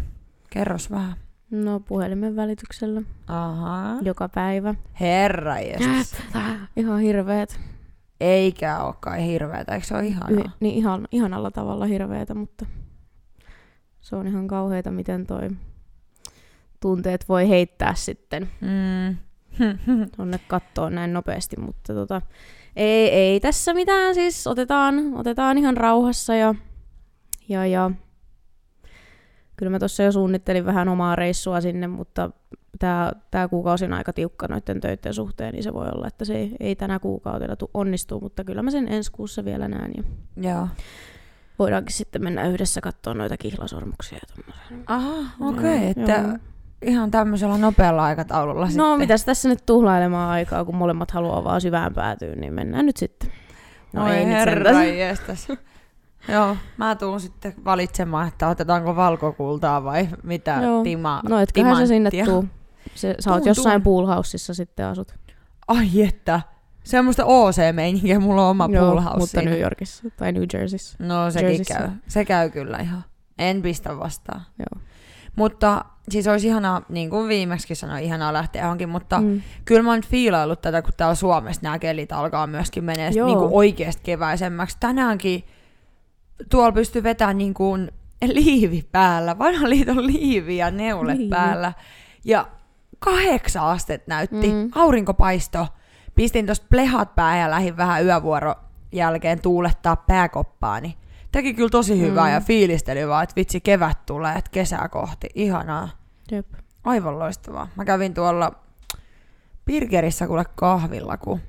Kerros 0.49 0.91
vähän. 0.91 1.15
No 1.51 1.79
puhelimen 1.79 2.35
välityksellä 2.35 3.01
Aha. 3.27 3.97
joka 4.01 4.29
päivä. 4.29 4.75
Herra 4.99 5.59
jestas. 5.59 6.21
Ihan 6.75 6.99
hirveet. 6.99 7.59
Eikä 8.19 8.79
oo 8.83 8.95
kai 8.99 9.27
hirveetä, 9.27 9.73
eikö 9.75 9.87
se 9.87 9.95
ole 9.95 10.05
ihanaa? 10.05 10.29
Y- 10.45 10.49
niin 10.59 10.75
ihan, 10.75 11.07
ihanalla 11.11 11.51
tavalla 11.51 11.85
hirveetä, 11.85 12.33
mutta 12.33 12.65
se 14.01 14.15
on 14.15 14.27
ihan 14.27 14.47
kauheita, 14.47 14.91
miten 14.91 15.27
toi 15.27 15.49
tunteet 16.79 17.29
voi 17.29 17.49
heittää 17.49 17.93
sitten 17.95 18.49
Mm. 18.61 19.17
tonne 20.17 20.39
kattoon 20.47 20.95
näin 20.95 21.13
nopeasti, 21.13 21.59
mutta 21.59 21.93
tota, 21.93 22.21
ei, 22.75 23.09
ei 23.09 23.39
tässä 23.39 23.73
mitään, 23.73 24.15
siis 24.15 24.47
otetaan, 24.47 25.13
otetaan 25.13 25.57
ihan 25.57 25.77
rauhassa 25.77 26.35
ja, 26.35 26.55
ja, 27.49 27.65
ja 27.65 27.91
kyllä 29.55 29.69
mä 29.69 29.79
tuossa 29.79 30.03
jo 30.03 30.11
suunnittelin 30.11 30.65
vähän 30.65 30.87
omaa 30.89 31.15
reissua 31.15 31.61
sinne, 31.61 31.87
mutta 31.87 32.31
tämä 32.79 33.11
tää 33.31 33.47
kuukausi 33.47 33.85
on 33.85 33.93
aika 33.93 34.13
tiukka 34.13 34.47
noiden 34.47 34.81
töiden 34.81 35.13
suhteen, 35.13 35.53
niin 35.53 35.63
se 35.63 35.73
voi 35.73 35.87
olla, 35.95 36.07
että 36.07 36.25
se 36.25 36.35
ei, 36.35 36.55
ei 36.59 36.75
tänä 36.75 36.99
kuukautena 36.99 37.55
tu- 37.55 37.69
onnistuu, 37.73 38.19
mutta 38.19 38.43
kyllä 38.43 38.61
mä 38.61 38.71
sen 38.71 38.87
ensi 38.87 39.11
kuussa 39.11 39.45
vielä 39.45 39.67
näen. 39.67 39.93
Ja 40.41 40.51
Joo. 40.51 40.67
voidaankin 41.59 41.95
sitten 41.95 42.23
mennä 42.23 42.47
yhdessä 42.47 42.81
katsoa 42.81 43.13
noita 43.13 43.37
kihlasormuksia. 43.37 44.17
ja 44.17 44.35
tommosia. 44.35 44.77
Aha, 44.87 45.29
okei, 45.39 45.81
Joo, 45.81 45.89
että 45.89 46.11
joo. 46.27 46.37
ihan 46.81 47.11
tämmöisellä 47.11 47.57
nopealla 47.57 48.03
aikataululla 48.03 48.67
sitten. 48.67 48.85
No 48.85 48.97
mitäs 48.97 49.25
tässä 49.25 49.49
nyt 49.49 49.65
tuhlailemaan 49.65 50.29
aikaa, 50.29 50.65
kun 50.65 50.75
molemmat 50.75 51.11
haluaa 51.11 51.43
vaan 51.43 51.61
syvään 51.61 51.93
päätyyn, 51.93 52.39
niin 52.39 52.53
mennään 52.53 52.85
nyt 52.85 52.97
sitten. 52.97 53.31
No 53.93 54.03
Oi 54.05 54.11
ei 54.11 54.25
herra 54.25 54.83
jestas. 54.83 55.47
Joo, 56.27 56.57
mä 56.77 56.95
tuun 56.95 57.19
sitten 57.19 57.53
valitsemaan, 57.65 58.27
että 58.27 58.47
otetaanko 58.47 58.95
valkokultaa 58.95 59.83
vai 59.83 60.07
mitä 60.23 60.59
Joo. 60.63 60.83
tima, 60.83 61.21
No 61.29 61.39
etköhän 61.39 61.77
se 61.77 61.85
sinne 61.85 62.09
tuu. 62.25 62.45
Se, 62.95 63.15
sä 63.19 63.33
oot 63.33 63.45
jossain 63.45 63.81
poolhouseissa 63.81 64.53
sitten 64.53 64.85
asut. 64.85 65.15
Ai 65.67 66.01
että, 66.01 66.41
semmoista 66.83 67.25
OC-meininkiä, 67.25 68.19
mulla 68.19 68.43
on 68.43 68.49
oma 68.49 68.69
Joo, 68.71 68.85
pool 68.85 69.01
house 69.01 69.17
mutta 69.17 69.39
siinä. 69.39 69.51
New 69.51 69.59
Yorkissa 69.59 70.03
tai 70.17 70.31
New 70.31 70.43
Jerseyssä. 70.53 70.97
No 70.99 71.31
sekin 71.31 71.47
Jerseyssä. 71.47 71.73
käy. 71.73 71.89
Se 72.07 72.25
käy 72.25 72.49
kyllä 72.49 72.77
ihan. 72.77 73.03
En 73.39 73.61
pistä 73.61 73.97
vastaan. 73.97 74.41
Joo. 74.59 74.83
Mutta 75.35 75.85
siis 76.09 76.27
olisi 76.27 76.47
ihanaa, 76.47 76.81
niin 76.89 77.09
kuin 77.09 77.27
viimeksi 77.27 77.75
sanoin, 77.75 78.03
ihanaa 78.03 78.33
lähteä 78.33 78.61
johonkin, 78.61 78.89
mutta 78.89 79.21
mm. 79.21 79.41
Kyllä 79.65 79.83
mä 79.83 79.91
oon 79.91 80.01
fiilaillut 80.01 80.61
tätä, 80.61 80.81
kun 80.81 80.93
täällä 80.97 81.15
Suomessa 81.15 81.61
nämä 81.63 81.79
kelit 81.79 82.11
alkaa 82.11 82.47
myöskin 82.47 82.83
menee 82.83 83.09
niin 83.09 83.37
kuin 83.37 83.53
oikeasti 83.53 84.01
keväisemmäksi. 84.03 84.77
Tänäänkin 84.79 85.43
tuolla 86.49 86.71
pystyy 86.71 87.03
vetämään 87.03 87.37
niin 87.37 87.53
kuin 87.53 87.91
liivi 88.25 88.83
päällä, 88.91 89.37
vanhan 89.37 89.69
liiton 89.69 90.07
liivi 90.07 90.57
ja 90.57 90.71
neulet 90.71 91.17
Liivi. 91.17 91.29
päällä. 91.29 91.73
Ja 92.25 92.47
kahdeksan 92.99 93.63
astet 93.63 94.07
näytti, 94.07 94.51
Mm. 94.51 94.69
aurinkopaisto. 94.75 95.67
Pistin 96.15 96.45
tosta 96.45 96.65
plehat 96.69 97.15
päähän 97.15 97.39
ja 97.39 97.49
lähdin 97.51 97.77
vähän 97.77 98.05
yövuoro 98.05 98.55
jälkeen 98.91 99.41
tuulettaa 99.41 99.95
pääkoppaani. 99.95 100.97
Teki 101.31 101.53
kyllä 101.53 101.69
tosi 101.69 101.99
hyvää 101.99 102.27
Mm. 102.27 102.33
ja 102.33 102.41
fiilisteli 102.41 103.07
vaan, 103.07 103.23
että 103.23 103.35
vitsi 103.35 103.61
kevät 103.61 104.05
tulee, 104.05 104.35
että 104.35 104.51
kesää 104.51 104.89
kohti. 104.89 105.27
Ihanaa. 105.35 105.89
Jep. 106.31 106.47
Aivan 106.83 107.19
loistavaa. 107.19 107.67
Mä 107.75 107.85
kävin 107.85 108.13
tuolla 108.13 108.51
Pirkerissä 109.65 110.27
kuule 110.27 110.43
kahvilla, 110.55 111.17
kun 111.17 111.39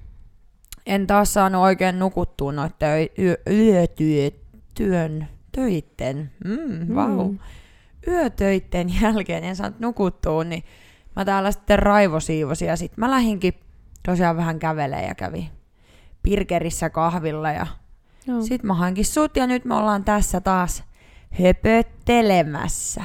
en 0.87 1.07
taas 1.07 1.35
saanut 1.35 1.63
oikein 1.63 1.99
nukuttua 1.99 2.53
noitten 2.53 3.09
yö, 3.19 3.37
yötyön, 3.51 5.29
töitten, 5.53 6.31
mm, 6.45 6.95
vau, 6.95 7.29
Mm. 7.29 7.39
yötöitten 8.09 9.01
jälkeen 9.03 9.45
en 9.45 9.57
saanut 9.57 9.81
nukuttua, 9.81 10.45
niin 10.45 10.65
mä 11.17 11.25
täällä 11.25 11.53
sitten 11.53 11.79
raivosiivosin 11.79 12.69
ja 12.69 12.77
sitten 12.77 13.01
mä 13.01 13.11
lähinkin 13.11 13.55
tosiaan 14.03 14.37
vähän 14.37 14.59
kävelee 14.59 15.07
ja 15.07 15.15
kävi 15.15 15.51
Pirkerissä 16.23 16.91
kahvilla 16.91 17.51
ja 17.53 17.67
Joo. 18.27 18.43
sitten 18.43 18.67
mä 18.67 18.75
hankin 18.75 19.05
sut 19.05 19.37
ja 19.37 19.47
nyt 19.47 19.65
me 19.65 19.75
ollaan 19.75 20.05
tässä 20.05 20.41
taas 20.41 20.85
höpöttelemässä. 21.43 23.05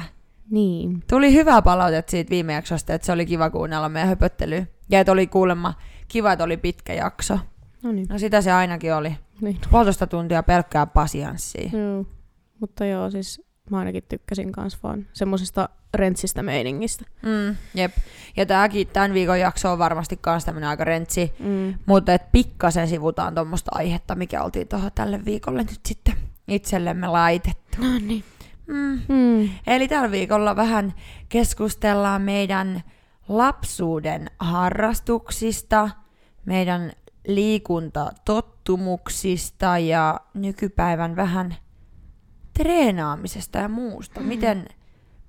Niin. 0.50 1.02
Tuli 1.10 1.32
hyvää 1.34 1.62
palautetta 1.62 2.10
siitä 2.10 2.30
viime 2.30 2.52
jaksosta, 2.52 2.94
että 2.94 3.06
se 3.06 3.12
oli 3.12 3.26
kiva 3.26 3.50
kuunnella 3.50 3.88
meidän 3.88 4.08
höpöttelyä. 4.08 4.66
Ja 4.90 5.00
että 5.00 5.12
oli 5.12 5.26
kuulemma 5.26 5.74
kiva, 6.08 6.32
että 6.32 6.44
oli 6.44 6.56
pitkä 6.56 6.94
jakso. 6.94 7.38
No 7.82 7.92
niin. 7.92 8.06
No 8.08 8.18
sitä 8.18 8.40
se 8.40 8.52
ainakin 8.52 8.94
oli. 8.94 9.16
niin. 9.40 9.58
Puolitoista 9.70 10.06
tuntia 10.06 10.42
pelkkää 10.42 10.86
pasianssia. 10.86 11.70
Joo. 11.72 12.06
Mutta 12.60 12.84
joo, 12.84 13.10
siis 13.10 13.42
mä 13.70 13.78
ainakin 13.78 14.04
tykkäsin 14.08 14.52
kans 14.52 14.82
vaan 14.82 15.06
semmosesta 15.12 15.68
rentsistä 15.94 16.42
meiningistä. 16.42 17.04
Mm, 17.22 17.56
jep. 17.74 17.92
Ja 18.36 18.46
tääkin, 18.46 18.88
tämän 18.88 19.14
viikon 19.14 19.40
jakso 19.40 19.72
on 19.72 19.78
varmasti 19.78 20.18
kans 20.20 20.44
tämmönen 20.44 20.68
aika 20.68 20.84
rentsi. 20.84 21.32
Mm. 21.38 21.74
Mutta 21.86 22.14
et 22.14 22.32
pikkasen 22.32 22.88
sivutaan 22.88 23.34
tuommoista 23.34 23.70
aihetta, 23.74 24.14
mikä 24.14 24.42
oltiin 24.42 24.68
tuohon 24.68 24.90
tälle 24.94 25.24
viikolle 25.24 25.62
nyt 25.62 25.80
sitten 25.86 26.14
itsellemme 26.48 27.06
laitettu. 27.06 27.82
No 27.82 27.98
niin. 27.98 28.24
Mm. 28.66 29.00
Mm. 29.08 29.50
Eli 29.66 29.88
tällä 29.88 30.10
viikolla 30.10 30.56
vähän 30.56 30.94
keskustellaan 31.28 32.22
meidän 32.22 32.82
lapsuuden 33.28 34.30
harrastuksista, 34.38 35.90
meidän 36.44 36.92
liikuntatottumuksista 37.28 39.78
ja 39.78 40.20
nykypäivän 40.34 41.16
vähän 41.16 41.56
treenaamisesta 42.58 43.58
ja 43.58 43.68
muusta. 43.68 44.20
Miten 44.20 44.66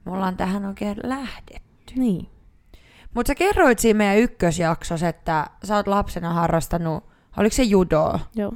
me 0.06 0.12
ollaan 0.12 0.38
tähän 0.38 0.66
oikein 0.66 0.98
lähdetty. 1.04 1.94
Niin. 1.96 2.30
Mutta 3.14 3.28
sä 3.28 3.36
kerroit 3.36 3.80
siinä 3.80 3.98
meidän 3.98 4.18
ykkösjaksossa, 4.18 5.08
että 5.08 5.48
sä 5.64 5.76
oot 5.76 5.88
lapsena 5.88 6.34
harrastanut, 6.34 7.04
oliko 7.38 7.56
se 7.56 7.64
judoa? 7.64 8.20
Joo. 8.36 8.54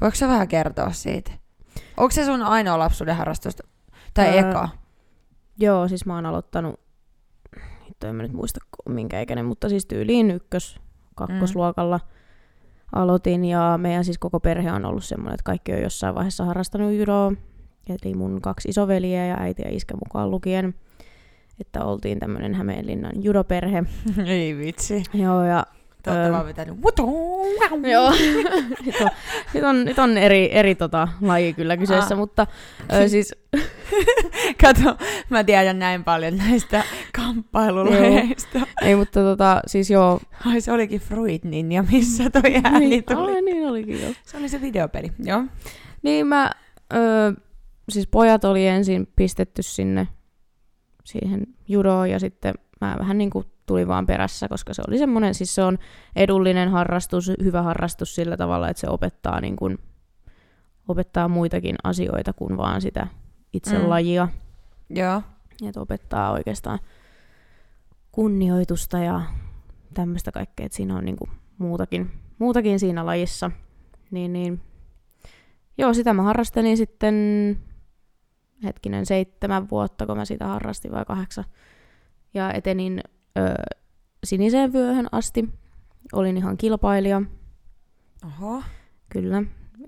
Voiko 0.00 0.14
sä 0.14 0.28
vähän 0.28 0.48
kertoa 0.48 0.92
siitä? 0.92 1.32
Onko 1.96 2.10
se 2.10 2.24
sun 2.24 2.42
ainoa 2.42 2.78
lapsuuden 2.78 3.16
harrastus? 3.16 3.56
Tai 4.14 4.26
Öö, 4.28 4.50
eka? 4.50 4.68
Joo, 5.58 5.88
siis 5.88 6.06
mä 6.06 6.14
oon 6.14 6.26
aloittanut, 6.26 6.80
hitto 7.88 8.06
en 8.06 8.14
mä 8.14 8.22
nyt 8.22 8.32
muista 8.32 8.60
minkä 8.88 9.20
ikäinen, 9.20 9.46
mutta 9.46 9.68
siis 9.68 9.86
tyyliin 9.86 10.30
ykkös, 10.30 10.80
kakkosluokalla 11.14 12.00
aloitin 12.92 13.44
ja 13.44 13.78
meidän 13.78 14.04
siis 14.04 14.18
koko 14.18 14.40
perhe 14.40 14.72
on 14.72 14.84
ollut 14.84 15.04
semmoinen, 15.04 15.34
että 15.34 15.44
kaikki 15.44 15.72
on 15.72 15.82
jossain 15.82 16.14
vaiheessa 16.14 16.44
harrastanut 16.44 16.92
judoa. 16.92 17.32
Eli 17.88 18.14
mun 18.14 18.40
kaksi 18.40 18.68
isoveliä 18.68 19.26
ja 19.26 19.36
äiti 19.40 19.62
ja 19.62 19.68
iskä 19.76 19.94
mukaan 19.94 20.30
lukien. 20.30 20.74
Että 21.60 21.84
oltiin 21.84 22.18
tämmöinen 22.20 22.54
Hämeenlinnan 22.54 23.12
judoperhe. 23.22 23.84
Ei 24.26 24.56
vitsi. 24.58 25.02
Joo, 25.14 25.44
ja 25.44 25.66
Öö. 26.08 26.32
vaan 26.32 26.46
vetänyt. 26.46 26.82
Wutuu! 26.84 27.46
Joo, 27.92 28.10
nyt 28.86 29.00
on, 29.00 29.10
nyt 29.54 29.64
on, 29.64 29.84
nyt 29.84 29.98
on 29.98 30.18
eri, 30.18 30.48
eri 30.52 30.74
tota, 30.74 31.08
laji 31.20 31.52
kyllä 31.52 31.76
kyseessä, 31.76 32.14
Ah. 32.14 32.18
mutta 32.18 32.46
ö, 32.92 33.08
siis 33.08 33.34
Kato, 34.60 34.96
mä 35.30 35.44
tiedän 35.44 35.78
näin 35.78 36.04
paljon 36.04 36.36
näistä 36.36 36.84
kamppailulajeista. 37.16 38.58
ei, 38.82 38.96
mutta 38.96 39.20
tota, 39.20 39.60
siis 39.66 39.90
joo. 39.90 40.20
Ai 40.46 40.60
se 40.60 40.72
olikin 40.72 41.00
Fruit 41.00 41.44
Ninja, 41.44 41.84
missä 41.92 42.30
toi 42.30 42.54
ääni 42.64 42.86
niin, 42.88 43.04
tuli. 43.04 43.34
ai, 43.34 43.42
niin 43.42 43.68
olikin 43.68 44.02
joo. 44.02 44.12
Se 44.22 44.36
oli 44.36 44.48
se 44.48 44.60
videopeli. 44.60 45.12
Joo. 45.24 45.44
Niin 46.02 46.26
mä, 46.26 46.50
ö, 46.94 46.96
siis 47.88 48.06
pojat 48.06 48.44
oli 48.44 48.66
ensin 48.66 49.08
pistetty 49.16 49.62
sinne 49.62 50.08
siihen 51.04 51.46
judoon 51.68 52.10
ja 52.10 52.18
sitten 52.20 52.54
mä 52.80 52.96
vähän 52.98 53.18
niin 53.18 53.30
kuin 53.30 53.46
tulin 53.66 53.88
vaan 53.88 54.06
perässä, 54.06 54.48
koska 54.48 54.74
se 54.74 54.82
oli 54.88 54.98
semmoinen, 54.98 55.34
siis 55.34 55.54
se 55.54 55.62
on 55.62 55.78
edullinen 56.16 56.68
harrastus, 56.68 57.32
hyvä 57.42 57.62
harrastus 57.62 58.14
sillä 58.14 58.36
tavalla, 58.36 58.68
että 58.68 58.80
se 58.80 58.88
opettaa 58.88 59.40
niin 59.40 59.56
kuin, 59.56 59.78
opettaa 60.88 61.28
muitakin 61.28 61.76
asioita 61.84 62.32
kuin 62.32 62.56
vaan 62.56 62.80
sitä 62.80 63.06
itse 63.52 63.78
Mm. 63.78 63.88
lajia. 63.88 64.28
Joo. 64.90 65.22
Että 65.68 65.80
opettaa 65.80 66.30
oikeastaan 66.32 66.78
kunnioitusta 68.12 68.98
ja 68.98 69.22
tämmöistä 69.94 70.32
kaikkea, 70.32 70.66
että 70.66 70.76
siinä 70.76 70.96
on 70.96 71.04
niinku 71.04 71.28
muutakin, 71.58 72.10
muutakin 72.38 72.78
siinä 72.80 73.06
lajissa. 73.06 73.50
Niin, 74.10 74.32
niin. 74.32 74.60
Joo, 75.78 75.94
sitä 75.94 76.12
mä 76.14 76.22
harrastelin 76.22 76.76
sitten 76.76 77.14
hetkinen 78.64 79.06
seitsemän 79.06 79.70
vuotta, 79.70 80.06
kun 80.06 80.16
mä 80.16 80.24
sitä 80.24 80.46
harrastin 80.46 80.92
vai 80.92 81.04
kahdeksan. 81.04 81.44
Ja 82.34 82.52
etenin 82.52 83.00
ö, 83.38 83.54
siniseen 84.24 84.72
vyöhön 84.72 85.06
asti. 85.12 85.48
Olin 86.12 86.36
ihan 86.36 86.56
kilpailija, 86.56 87.22
Oho. 88.26 88.62
kyllä. 89.08 89.42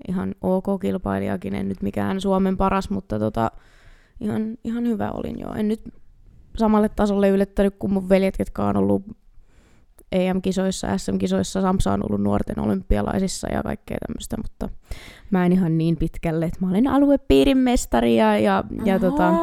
Ihan 0.07 0.35
ok 0.41 0.81
kilpailijakin, 0.81 1.55
en 1.55 1.69
nyt 1.69 1.81
mikään 1.81 2.21
Suomen 2.21 2.57
paras, 2.57 2.89
mutta 2.89 3.19
tota, 3.19 3.51
ihan, 4.19 4.57
ihan 4.63 4.87
hyvä 4.87 5.11
olin 5.11 5.39
jo. 5.39 5.53
En 5.53 5.67
nyt 5.67 5.81
samalle 6.57 6.89
tasolle 6.89 7.29
yllättänyt 7.29 7.75
kuin 7.79 7.93
mun 7.93 8.09
veljet, 8.09 8.35
jotka 8.39 8.67
on 8.67 8.77
ollut 8.77 9.03
EM-kisoissa, 10.11 10.97
SM-kisoissa, 10.97 11.61
Samsa 11.61 11.93
on 11.93 12.03
ollut 12.09 12.21
nuorten 12.21 12.59
olympialaisissa 12.59 13.47
ja 13.53 13.63
kaikkea 13.63 13.97
tämmöistä, 14.07 14.37
mutta 14.37 14.69
mä 15.31 15.45
en 15.45 15.51
ihan 15.51 15.77
niin 15.77 15.97
pitkälle, 15.97 16.45
että 16.45 16.57
mä 16.61 16.69
olen 16.69 16.87
aluepiirin 16.87 17.57
mestari 17.57 18.15
ja, 18.15 18.37
ja, 18.37 18.63
ja 18.85 18.99
tota, 18.99 19.33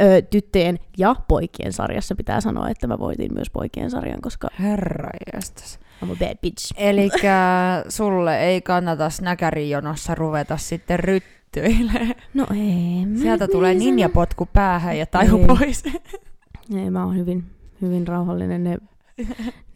ö, 0.00 0.22
tyttöjen 0.22 0.78
ja 0.98 1.14
poikien 1.28 1.72
sarjassa 1.72 2.14
pitää 2.14 2.40
sanoa, 2.40 2.68
että 2.68 2.86
mä 2.86 2.98
voitin 2.98 3.34
myös 3.34 3.50
poikien 3.50 3.90
sarjan, 3.90 4.20
koska 4.20 4.48
Herra 4.60 5.10
jästäs. 5.34 5.78
I'm 6.02 6.12
a 6.12 6.16
bad 6.16 6.38
bitch. 6.42 6.74
Eli 6.76 7.08
sulle 7.88 8.40
ei 8.40 8.62
kannata 8.62 9.10
snäkärijonossa 9.10 10.14
ruveta 10.14 10.56
sitten 10.56 11.00
ryttyilemään. 11.00 12.14
No 12.34 12.46
ei. 12.54 13.18
Sieltä 13.20 13.44
nyt 13.44 13.50
tulee 13.50 13.74
ninjapotku 13.74 14.48
päähän 14.52 14.98
ja 14.98 15.06
taju 15.06 15.38
Ei. 15.38 15.46
pois. 15.46 15.84
Ei, 16.76 16.90
mä 16.90 17.04
oon 17.04 17.16
hyvin, 17.16 17.44
hyvin 17.82 18.08
rauhallinen. 18.08 18.64
Ne, 18.64 18.78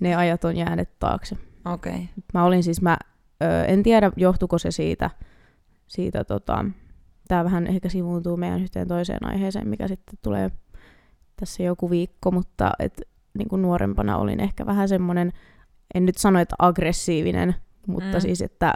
ne 0.01 0.15
ajat 0.15 0.45
on 0.45 0.57
jäänyt 0.57 0.89
taakse. 0.99 1.37
Okei. 1.65 1.93
Okay. 1.93 2.07
Mä 2.35 2.45
olin 2.45 2.63
siis, 2.63 2.83
mä 2.83 2.97
ö, 3.43 3.65
en 3.65 3.83
tiedä 3.83 4.13
johtuko 4.17 4.59
se 4.59 4.71
siitä, 4.71 5.11
siitä 5.87 6.25
tota, 6.25 6.65
tää 7.29 7.45
vähän 7.45 7.67
ehkä 7.67 7.89
sivuuntuu 7.89 8.37
meidän 8.37 8.63
yhteen 8.63 8.89
toiseen 8.89 9.27
aiheeseen, 9.27 9.69
mikä 9.69 9.89
sitten 9.89 10.19
tulee 10.23 10.51
tässä 11.37 11.63
joku 11.63 11.91
viikko, 11.91 12.31
mutta 12.31 12.73
et, 12.79 13.03
niin 13.39 13.49
kuin 13.49 13.63
nuorempana 13.63 14.17
olin 14.17 14.41
ehkä 14.41 14.67
vähän 14.67 14.89
semmoinen, 14.89 15.33
en 15.95 16.07
nyt 16.07 16.17
sano, 16.19 16.39
että 16.39 16.57
aggressiivinen, 16.59 17.55
mutta 17.87 18.17
Mm. 18.17 18.21
siis, 18.21 18.43
että, 18.43 18.75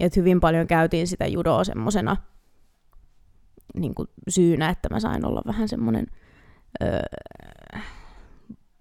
että 0.00 0.20
hyvin 0.20 0.40
paljon 0.40 0.66
käytiin 0.66 1.06
sitä 1.06 1.26
judoa 1.26 1.64
semmosena 1.64 2.16
niin 3.74 3.94
kuin 3.94 4.08
syynä, 4.28 4.68
että 4.68 4.88
mä 4.88 5.00
sain 5.00 5.26
olla 5.26 5.42
vähän 5.46 5.68
semmoinen, 5.68 6.06
öö, 6.82 6.98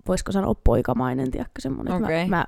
voisiko 0.07 0.31
sanoa 0.31 0.55
poikamainen, 0.63 1.31
tiedätkö, 1.31 1.62
semmoinen, 1.62 1.93
okay. 1.93 2.27
Mä, 2.27 2.38
mä 2.38 2.45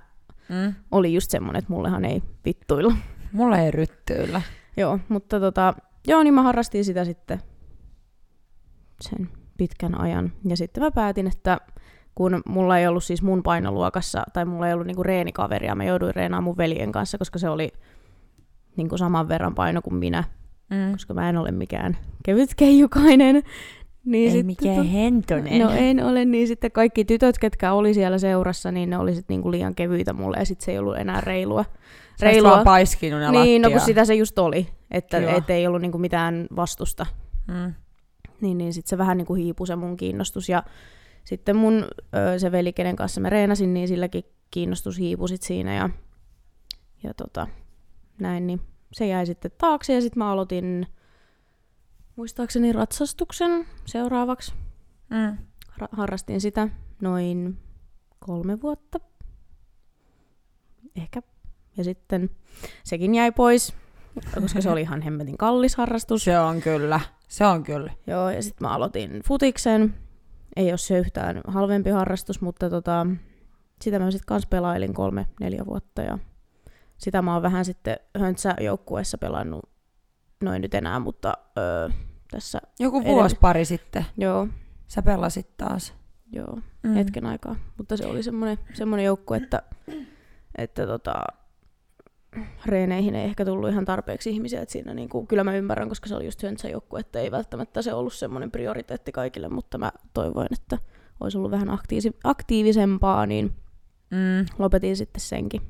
Mm. 0.49 0.73
oli 0.91 1.13
just 1.13 1.31
semmoinen, 1.31 1.59
että 1.59 1.73
mullehan 1.73 2.05
ei 2.05 2.23
vittuilla. 2.45 2.93
Mulla 3.31 3.57
ei 3.57 3.71
ryttyillä. 3.71 4.41
Joo, 4.77 4.99
mutta 5.09 5.39
tota, 5.39 5.73
joo, 6.07 6.23
niin 6.23 6.33
mä 6.33 6.41
harrastin 6.43 6.85
sitä 6.85 7.05
sitten 7.05 7.41
sen 9.01 9.29
pitkän 9.57 9.99
ajan. 10.01 10.31
Ja 10.47 10.57
sitten 10.57 10.83
mä 10.83 10.91
päätin, 10.91 11.27
että 11.27 11.57
kun 12.15 12.41
mulla 12.45 12.77
ei 12.77 12.87
ollut 12.87 13.03
siis 13.03 13.21
mun 13.21 13.43
painoluokassa, 13.43 14.23
tai 14.33 14.45
mulla 14.45 14.67
ei 14.67 14.73
ollut 14.73 14.87
niinku 14.87 15.03
reenikaveria, 15.03 15.75
mä 15.75 15.83
jouduin 15.83 16.15
reenaamaan 16.15 16.43
mun 16.43 16.57
veljen 16.57 16.91
kanssa, 16.91 17.17
koska 17.17 17.39
se 17.39 17.49
oli 17.49 17.71
niinku 18.77 18.97
saman 18.97 19.27
verran 19.29 19.55
paino 19.55 19.81
kuin 19.81 19.95
minä, 19.95 20.23
Mm. 20.69 20.91
koska 20.91 21.13
mä 21.13 21.29
en 21.29 21.37
ole 21.37 21.51
mikään 21.51 21.97
kevyt 22.23 22.55
keijukainen. 22.55 23.43
Niin 24.05 24.25
Ei 24.25 24.31
sitten 24.31 24.45
mikään 24.45 24.75
to- 24.75 24.91
hentonen. 24.91 25.59
No 25.59 25.69
en 25.71 26.05
ole, 26.05 26.25
niin 26.25 26.47
sitten 26.47 26.71
kaikki 26.71 27.05
tytöt, 27.05 27.39
ketkä 27.39 27.73
oli 27.73 27.93
siellä 27.93 28.17
seurassa, 28.17 28.71
niin 28.71 28.89
ne 28.89 28.97
oli 28.97 29.15
sit 29.15 29.29
niinku 29.29 29.51
liian 29.51 29.75
kevyitä 29.75 30.13
mulle, 30.13 30.37
ja 30.37 30.45
sitten 30.45 30.65
se 30.65 30.71
ei 30.71 30.79
ollut 30.79 30.97
enää 30.97 31.21
reilua. 31.21 31.65
Sä 32.19 32.25
olisit 32.25 32.43
vaan 32.43 32.63
paiskinut 32.63 33.19
ne 33.19 33.31
Niin, 33.31 33.61
no 33.61 33.69
kun 33.69 33.79
sitä 33.79 34.05
se 34.05 34.15
just 34.15 34.39
oli, 34.39 34.67
että 34.91 35.17
Joo. 35.17 35.37
et 35.37 35.49
ei 35.49 35.67
ollut 35.67 35.81
niinku 35.81 35.97
mitään 35.97 36.47
vastusta. 36.55 37.05
Mm. 37.47 37.73
Niin, 38.41 38.57
niin 38.57 38.73
sitten 38.73 38.89
se 38.89 38.97
vähän 38.97 39.17
niinku 39.17 39.33
hiipui 39.33 39.67
se 39.67 39.75
mun 39.75 39.97
kiinnostus. 39.97 40.49
Ja 40.49 40.63
sitten 41.23 41.55
mun 41.55 41.85
se 42.37 42.51
veli, 42.51 42.73
kenen 42.73 42.95
kanssa 42.95 43.21
mä 43.21 43.29
reenasin, 43.29 43.73
niin 43.73 43.87
silläkin 43.87 44.23
kiinnostus 44.51 44.99
hiipui 44.99 45.29
sit 45.29 45.41
siinä. 45.41 45.75
Ja, 45.75 45.89
ja 47.03 47.13
tota, 47.13 47.47
näin, 48.19 48.47
niin 48.47 48.61
se 48.93 49.07
jäi 49.07 49.25
sitten 49.25 49.51
taakse. 49.57 49.93
Ja 49.93 50.01
sitten 50.01 50.23
mä 50.23 50.31
aloitin 50.31 50.87
muistaakseni 52.15 52.73
ratsastuksen 52.73 53.67
seuraavaksi. 53.85 54.53
Mm. 55.09 55.37
Ra- 55.81 55.87
harrastin 55.91 56.41
sitä 56.41 56.69
noin 57.01 57.57
kolme 58.19 58.61
vuotta. 58.61 58.99
Ehkä. 60.95 61.21
Ja 61.77 61.83
sitten 61.83 62.29
sekin 62.83 63.15
jäi 63.15 63.31
pois, 63.31 63.73
koska 64.41 64.61
se 64.61 64.69
oli 64.69 64.81
ihan 64.81 65.01
hemmetin 65.01 65.37
kallis 65.37 65.75
harrastus. 65.75 66.23
Se 66.23 66.39
on 66.39 66.61
kyllä. 66.61 66.99
Se 67.27 67.45
on 67.45 67.63
kyllä. 67.63 67.91
Joo, 68.07 68.29
ja 68.29 68.41
sitten 68.41 68.67
mä 68.67 68.73
aloitin 68.73 69.21
futiksen. 69.27 69.95
Ei 70.55 70.71
ole 70.71 70.77
se 70.77 70.99
yhtään 70.99 71.41
halvempi 71.47 71.89
harrastus, 71.89 72.41
mutta 72.41 72.69
tota, 72.69 73.07
sitä 73.81 73.99
mä 73.99 74.11
sitten 74.11 74.25
kanssa 74.27 74.49
pelailin 74.49 74.93
kolme, 74.93 75.27
neljä 75.39 75.65
vuotta. 75.65 76.01
Ja 76.01 76.19
sitä 76.97 77.21
mä 77.21 77.33
oon 77.33 77.43
vähän 77.43 77.65
sitten 77.65 77.97
höntsäjoukkueessa 78.19 79.17
pelannut, 79.17 79.69
noin 80.43 80.61
nyt 80.61 80.73
enää, 80.73 80.99
mutta 80.99 81.33
öö, 81.57 81.89
tässä, 82.31 82.61
Joku 82.79 82.97
Edellä- 83.01 83.13
vuosi 83.15 83.35
pari 83.41 83.65
sitten. 83.65 84.05
joo, 84.17 84.47
Sä 84.87 85.01
pelasit 85.01 85.57
taas. 85.57 85.93
joo, 86.31 86.57
Mm. 86.83 86.93
hetken 86.93 87.25
aikaa. 87.25 87.55
Mutta 87.77 87.97
se 87.97 88.05
oli 88.07 88.23
semmoinen, 88.23 88.57
semmoinen 88.73 89.05
joukkue, 89.05 89.37
että, 89.37 89.61
että 90.57 90.87
tota, 90.87 91.13
reeneihin 92.65 93.15
ei 93.15 93.25
ehkä 93.25 93.45
tullut 93.45 93.69
ihan 93.69 93.85
tarpeeksi 93.85 94.29
ihmisiä. 94.29 94.61
Että 94.61 94.73
siinä 94.73 94.93
niinku, 94.93 95.25
kyllä 95.25 95.43
mä 95.43 95.55
ymmärrän, 95.55 95.89
koska 95.89 96.07
se 96.09 96.15
oli 96.15 96.25
just 96.25 96.43
höntsäjoukkue, 96.43 96.99
että 96.99 97.19
ei 97.19 97.31
välttämättä 97.31 97.81
se 97.81 97.93
ollut 97.93 98.13
semmoinen 98.13 98.51
prioriteetti 98.51 99.11
kaikille, 99.11 99.49
mutta 99.49 99.77
mä 99.77 99.91
toivoin, 100.13 100.47
että 100.53 100.77
olisi 101.19 101.37
ollut 101.37 101.51
vähän 101.51 101.69
aktiivisi- 101.69 102.19
aktiivisempaa, 102.23 103.25
niin 103.25 103.51
Mm. 104.11 104.45
lopetin 104.59 104.97
sitten 104.97 105.21
senkin. 105.21 105.61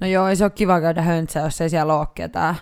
No 0.00 0.06
joo, 0.06 0.28
ei 0.28 0.36
se 0.36 0.44
ole 0.44 0.50
kiva 0.54 0.80
käydä 0.80 1.02
höntsä, 1.02 1.40
jos 1.40 1.60
ei 1.60 1.70
siellä 1.70 1.98
ole 1.98 2.06
ketään. 2.14 2.54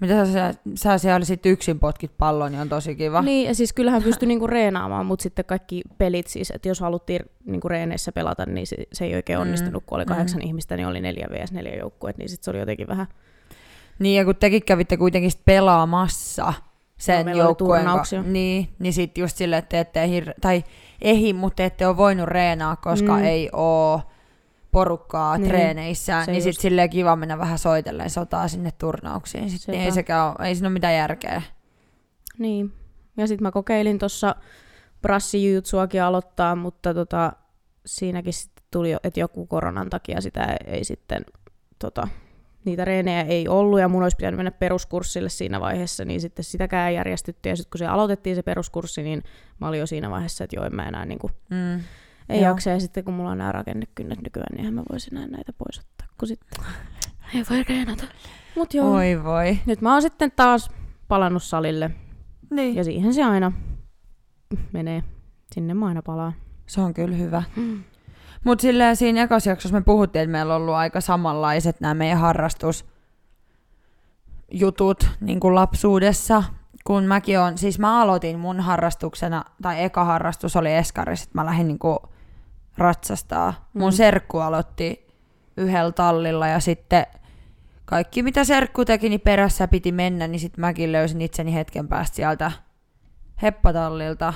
Mitä 0.00 0.26
sä, 0.26 0.54
sä 0.74 0.98
siellä 0.98 1.24
sit 1.24 1.46
yksin 1.46 1.78
potkit 1.78 2.10
pallon, 2.18 2.52
niin 2.52 2.60
on 2.60 2.68
tosi 2.68 2.96
kiva. 2.96 3.22
Niin, 3.22 3.48
ja 3.48 3.54
siis 3.54 3.72
kyllähän 3.72 4.02
pystyi 4.02 4.26
niinku 4.28 4.46
reenaamaan, 4.46 5.06
mutta 5.06 5.22
sitten 5.22 5.44
kaikki 5.44 5.82
pelit 5.98 6.26
siis, 6.26 6.50
että 6.50 6.68
jos 6.68 6.80
haluttiin 6.80 7.20
niinku 7.44 7.68
reeneissä 7.68 8.12
pelata, 8.12 8.46
niin 8.46 8.66
se, 8.66 8.76
se 8.92 9.04
ei 9.04 9.14
oikein 9.14 9.38
Mm, 9.38 9.42
onnistunut, 9.42 9.82
kun 9.86 9.96
oli 9.96 10.04
mm. 10.04 10.08
kahdeksan 10.08 10.42
ihmistä, 10.42 10.76
niin 10.76 10.86
oli 10.86 11.00
neljä 11.00 11.26
vs 11.30 11.52
neljä 11.52 11.74
joukkueet, 11.76 12.18
niin 12.18 12.28
sitten 12.28 12.44
se 12.44 12.50
oli 12.50 12.58
jotenkin 12.58 12.88
vähän 12.88 13.06
Niin, 13.98 14.16
ja 14.16 14.24
kun 14.24 14.36
tekin 14.36 14.62
kävitte 14.64 14.96
kuitenkin 14.96 15.30
sit 15.30 15.44
pelaamassa 15.44 16.52
sen 16.98 17.28
oli 17.28 17.38
joukkueen 17.38 17.82
turnauksia. 17.84 18.22
niin, 18.22 18.68
niin 18.78 18.92
sit 18.92 19.18
just 19.18 19.36
silleen, 19.36 19.58
että 19.58 19.68
te 19.68 19.80
ette 19.80 20.06
hir- 20.06 20.34
tai 20.40 20.64
ehi, 21.02 21.32
mutta 21.32 21.56
te 21.56 21.64
ette 21.64 21.86
ole 21.86 21.96
voinut 21.96 22.28
reenaa, 22.28 22.76
koska 22.76 23.12
Mm. 23.12 23.18
mm. 23.18 23.24
ei 23.24 23.48
oo 23.52 24.00
porukkaa 24.76 25.38
Niin, 25.38 25.48
treeneissä, 25.48 26.24
se 26.24 26.30
niin 26.32 26.42
sit 26.42 26.48
just. 26.48 26.60
silleen 26.60 26.90
kiva 26.90 27.16
mennä 27.16 27.38
vähän 27.38 27.58
soitellen 27.58 28.10
sotaa 28.10 28.48
sinne 28.48 28.70
turnauksiin. 28.78 29.50
Sit, 29.50 29.68
niin 29.68 29.80
ei, 29.82 29.92
sekään 29.92 30.26
ole, 30.26 30.48
ei 30.48 30.54
siinä 30.54 30.68
ole 30.68 30.72
mitään 30.72 30.94
järkeä. 30.94 31.42
Niin. 32.38 32.72
Ja 33.16 33.26
sitten 33.26 33.42
mä 33.42 33.50
kokeilin 33.50 33.98
tuossa 33.98 34.34
brassijutsuakin 35.02 36.02
aloittaa, 36.02 36.56
mutta 36.56 36.94
tota, 36.94 37.32
siinäkin 37.86 38.32
sitten 38.32 38.64
tuli, 38.70 38.92
että 39.04 39.20
joku 39.20 39.46
koronan 39.46 39.90
takia 39.90 40.20
sitä 40.20 40.56
ei 40.66 40.84
sitten, 40.84 41.24
tota, 41.78 42.08
niitä 42.64 42.84
reenejä 42.84 43.22
ei 43.22 43.48
ollut 43.48 43.80
ja 43.80 43.88
mun 43.88 44.02
olisi 44.02 44.16
pitänyt 44.16 44.36
mennä 44.38 44.50
peruskurssille 44.50 45.28
siinä 45.28 45.60
vaiheessa, 45.60 46.04
niin 46.04 46.20
sitten 46.20 46.44
sitäkään 46.44 46.88
ei 46.88 46.94
järjestetty. 46.94 47.48
Ja 47.48 47.56
sitten 47.56 47.70
kun 47.70 47.78
se 47.78 47.86
aloitettiin 47.86 48.36
se 48.36 48.42
peruskurssi, 48.42 49.02
niin 49.02 49.22
mä 49.60 49.68
olin 49.68 49.80
jo 49.80 49.86
siinä 49.86 50.10
vaiheessa, 50.10 50.44
että 50.44 50.56
joo, 50.56 50.64
en 50.64 50.74
mä 50.74 50.88
enää 50.88 51.04
niin 51.06 51.18
kuin, 51.18 51.32
Mm. 51.50 51.80
Ei 52.28 52.40
Joo. 52.40 52.48
jaksa. 52.50 52.70
Ja 52.70 52.80
sitten 52.80 53.04
kun 53.04 53.14
mulla 53.14 53.30
on 53.30 53.38
nämä 53.38 53.52
rakennekynnet 53.52 54.22
nykyään, 54.22 54.56
niin 54.56 54.74
mä 54.74 54.82
voisin 54.92 55.16
enää 55.16 55.28
näitä 55.28 55.52
pois 55.52 55.78
ottaa, 55.78 56.06
kun 56.18 56.28
sitten 56.28 56.64
ei 57.34 57.44
voi 57.50 57.64
reenata. 57.68 58.04
Mut 58.56 58.74
joo, 58.74 58.94
Oi 58.94 59.24
voi. 59.24 59.58
nyt 59.66 59.80
mä 59.80 59.92
oon 59.92 60.02
sitten 60.02 60.32
taas 60.36 60.70
palannut 61.08 61.42
salille 61.42 61.90
Niin. 62.50 62.74
ja 62.76 62.84
siihen 62.84 63.14
se 63.14 63.24
aina 63.24 63.52
menee. 64.72 65.02
Sinne 65.54 65.74
mä 65.74 65.86
aina 65.86 66.02
palaa. 66.02 66.32
Se 66.66 66.80
on 66.80 66.94
kyllä 66.94 67.16
hyvä. 67.16 67.42
Mutta 68.44 68.62
silleen 68.62 68.96
siinä 68.96 69.22
ekassa 69.22 69.50
jaksossa 69.50 69.76
me 69.78 69.84
puhuttiin, 69.84 70.22
että 70.22 70.32
meillä 70.32 70.54
on 70.54 70.62
ollut 70.62 70.74
aika 70.74 71.00
samanlaiset 71.00 71.80
nämä 71.80 71.94
meidän 71.94 72.18
harrastusjutut 72.18 72.88
niin 75.20 75.40
kuin 75.40 75.54
lapsuudessa. 75.54 76.42
Kun 76.84 77.04
mäkin 77.04 77.40
on, 77.40 77.58
siis 77.58 77.78
mä 77.78 78.00
aloitin 78.02 78.38
mun 78.38 78.60
harrastuksena, 78.60 79.44
tai 79.62 79.84
eka 79.84 80.04
harrastus 80.04 80.56
oli 80.56 80.72
eskari, 80.74 81.16
sit 81.16 81.34
mä 81.34 81.46
lähdin 81.46 81.68
niin 81.68 81.78
kuin 81.78 81.98
ratsastaa. 82.78 83.68
Mun 83.74 83.92
Mm. 83.92 83.96
serkku 83.96 84.38
aloitti 84.38 85.06
yhdellä 85.56 85.92
tallilla 85.92 86.48
ja 86.48 86.60
sitten 86.60 87.06
kaikki 87.84 88.22
mitä 88.22 88.44
serkku 88.44 88.84
teki, 88.84 89.08
niin 89.08 89.20
perässä 89.20 89.68
piti 89.68 89.92
mennä, 89.92 90.26
niin 90.26 90.40
sitten 90.40 90.60
mäkin 90.60 90.92
löysin 90.92 91.20
itseni 91.22 91.54
hetken 91.54 91.88
päästä 91.88 92.16
sieltä 92.16 92.52
heppatallilta. 93.42 94.34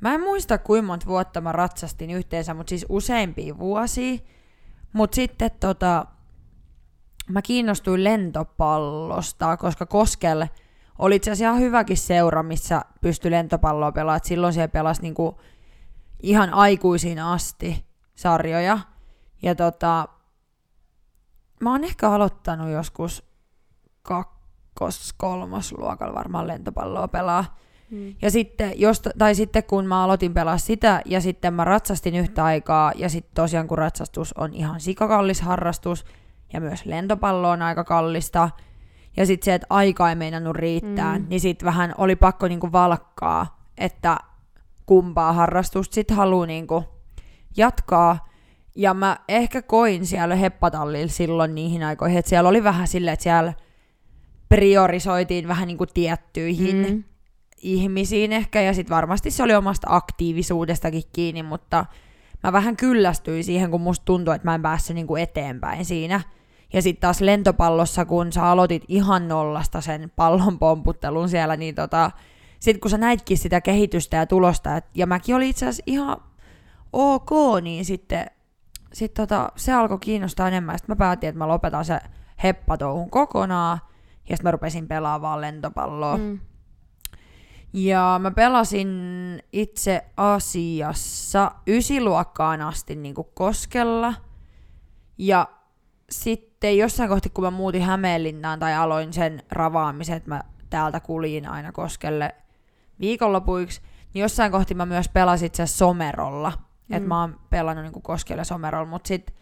Mä 0.00 0.14
en 0.14 0.20
muista 0.20 0.58
kuinka 0.58 0.86
monta 0.86 1.06
vuotta 1.06 1.40
mä 1.40 1.52
ratsastin 1.52 2.10
yhteensä, 2.10 2.54
mutta 2.54 2.70
siis 2.70 2.86
useampia 2.88 3.58
vuosia. 3.58 4.18
Mutta 4.92 5.14
sitten 5.14 5.50
tota, 5.60 6.06
mä 7.28 7.42
kiinnostuin 7.42 8.04
lentopallosta, 8.04 9.56
koska 9.56 9.86
Koskelle 9.86 10.50
oli 10.98 11.16
itse 11.16 11.30
asiassa 11.30 11.50
ihan 11.50 11.60
hyväkin 11.60 11.96
seura, 11.96 12.42
missä 12.42 12.82
pystyi 13.00 13.30
lentopalloa 13.30 13.92
pelaamaan. 13.92 14.20
Silloin 14.24 14.52
siellä 14.52 14.68
pelasi 14.68 15.02
niinku 15.02 15.40
ihan 16.22 16.54
aikuisiin 16.54 17.18
asti 17.18 17.86
sarjoja. 18.14 18.78
Ja 19.42 19.54
tota, 19.54 20.08
mä 21.60 21.70
oon 21.70 21.84
ehkä 21.84 22.10
aloittanut 22.10 22.70
joskus 22.70 23.24
kakkos, 24.02 25.12
kolmos 25.16 25.72
luokalla 25.72 26.14
varmaan 26.14 26.48
lentopalloa 26.48 27.08
pelaa. 27.08 27.56
Mm. 27.90 28.14
Ja 28.22 28.30
sitten, 28.30 28.80
jos, 28.80 29.02
tai 29.18 29.34
sitten 29.34 29.64
kun 29.64 29.86
mä 29.86 30.04
aloitin 30.04 30.34
pelaa 30.34 30.58
sitä, 30.58 31.02
ja 31.04 31.20
sitten 31.20 31.54
mä 31.54 31.64
ratsastin 31.64 32.14
yhtä 32.14 32.44
aikaa, 32.44 32.92
ja 32.96 33.08
sitten 33.08 33.34
tosiaan 33.34 33.68
kun 33.68 33.78
ratsastus 33.78 34.32
on 34.32 34.54
ihan 34.54 34.80
sikakallis 34.80 35.40
harrastus, 35.40 36.04
ja 36.52 36.60
myös 36.60 36.86
lentopallo 36.86 37.50
on 37.50 37.62
aika 37.62 37.84
kallista, 37.84 38.50
ja 39.16 39.26
sitten 39.26 39.44
se, 39.44 39.54
että 39.54 39.66
aika 39.70 40.08
ei 40.08 40.14
meinannut 40.14 40.56
riittää, 40.56 41.18
mm. 41.18 41.26
niin 41.28 41.40
sitten 41.40 41.66
vähän 41.66 41.94
oli 41.98 42.16
pakko 42.16 42.48
niinku 42.48 42.72
valkkaa, 42.72 43.62
että 43.78 44.18
kumpaa 44.92 45.32
harrastusta 45.32 45.94
sitten 45.94 46.16
haluaa 46.16 46.46
niinku 46.46 46.84
jatkaa. 47.56 48.28
Ja 48.76 48.94
mä 48.94 49.16
ehkä 49.28 49.62
koin 49.62 50.06
siellä 50.06 50.34
heppatallilla 50.34 51.08
silloin 51.12 51.54
niihin 51.54 51.82
aikoihin, 51.82 52.18
että 52.18 52.28
siellä 52.28 52.48
oli 52.48 52.64
vähän 52.64 52.88
silleen, 52.88 53.12
että 53.12 53.22
siellä 53.22 53.52
priorisoitiin 54.48 55.48
vähän 55.48 55.66
niinku 55.66 55.86
tiettyihin 55.86 56.86
Mm. 56.86 57.04
ihmisiin 57.62 58.32
ehkä, 58.32 58.60
ja 58.60 58.74
sitten 58.74 58.96
varmasti 58.96 59.30
se 59.30 59.42
oli 59.42 59.54
omasta 59.54 59.86
aktiivisuudestakin 59.90 61.02
kiinni, 61.12 61.42
mutta 61.42 61.86
mä 62.42 62.52
vähän 62.52 62.76
kyllästyin 62.76 63.44
siihen, 63.44 63.70
kun 63.70 63.80
musta 63.80 64.04
tuntui, 64.04 64.34
että 64.34 64.48
mä 64.48 64.54
en 64.54 64.62
päässyt 64.62 64.94
niinku 64.94 65.16
eteenpäin 65.16 65.84
siinä. 65.84 66.20
Ja 66.72 66.82
sitten 66.82 67.00
taas 67.00 67.20
lentopallossa, 67.20 68.04
kun 68.04 68.32
sä 68.32 68.46
aloitit 68.46 68.84
ihan 68.88 69.28
nollasta 69.28 69.80
sen 69.80 70.12
pallon 70.16 70.58
pomputtelun 70.58 71.28
siellä, 71.28 71.56
niin 71.56 71.74
tota, 71.74 72.10
sitten 72.62 72.80
kun 72.80 72.90
sä 72.90 72.98
näitkin 72.98 73.38
sitä 73.38 73.60
kehitystä 73.60 74.16
ja 74.16 74.26
tulosta, 74.26 74.76
et, 74.76 74.84
ja 74.94 75.06
mäkin 75.06 75.36
olin 75.36 75.48
itse 75.48 75.66
asiassa 75.66 75.82
ihan 75.86 76.16
ok, 76.92 77.30
niin 77.62 77.84
sitten 77.84 78.26
sit 78.92 79.14
tota, 79.14 79.52
se 79.56 79.72
alkoi 79.72 79.98
kiinnostaa 79.98 80.48
enemmän. 80.48 80.78
Sitten 80.78 80.92
mä 80.92 80.98
päätin, 80.98 81.28
että 81.28 81.38
mä 81.38 81.48
lopetan 81.48 81.84
se 81.84 82.00
heppatouhun 82.42 83.10
kokonaan, 83.10 83.78
ja 84.28 84.36
sitten 84.36 84.44
mä 84.44 84.50
rupesin 84.50 84.88
pelaamaan 84.88 85.40
lentopalloa. 85.40 86.16
Mm. 86.16 86.40
Ja 87.72 88.20
mä 88.22 88.30
pelasin 88.30 88.88
itse 89.52 90.04
asiassa 90.16 91.50
ysiluokkaan 91.66 92.60
asti 92.60 92.96
niin 92.96 93.14
kuin 93.14 93.28
Koskella. 93.34 94.14
Ja 95.18 95.48
sitten 96.10 96.78
jossain 96.78 97.08
kohti, 97.08 97.30
kun 97.30 97.44
mä 97.44 97.50
muutin 97.50 97.82
Hämeenlinnaan 97.82 98.58
tai 98.58 98.74
aloin 98.74 99.12
sen 99.12 99.42
ravaamisen, 99.50 100.16
että 100.16 100.30
mä 100.30 100.42
täältä 100.70 101.00
kuljin 101.00 101.48
aina 101.48 101.72
Koskelle 101.72 102.34
viikonlopuiksi, 103.00 103.80
niin 104.14 104.22
jossain 104.22 104.52
kohti 104.52 104.74
mä 104.74 104.86
myös 104.86 105.08
pelasin 105.08 105.46
itse 105.46 105.66
Somerolla. 105.66 106.52
Mm. 106.88 106.96
Että 106.96 107.08
mä 107.08 107.20
oon 107.20 107.40
pelannut 107.50 107.84
niin 107.84 107.92
kuin 107.92 108.02
Koskelle 108.02 108.44
Somerolla, 108.44 108.90
mutta 108.90 109.08
sitten 109.08 109.36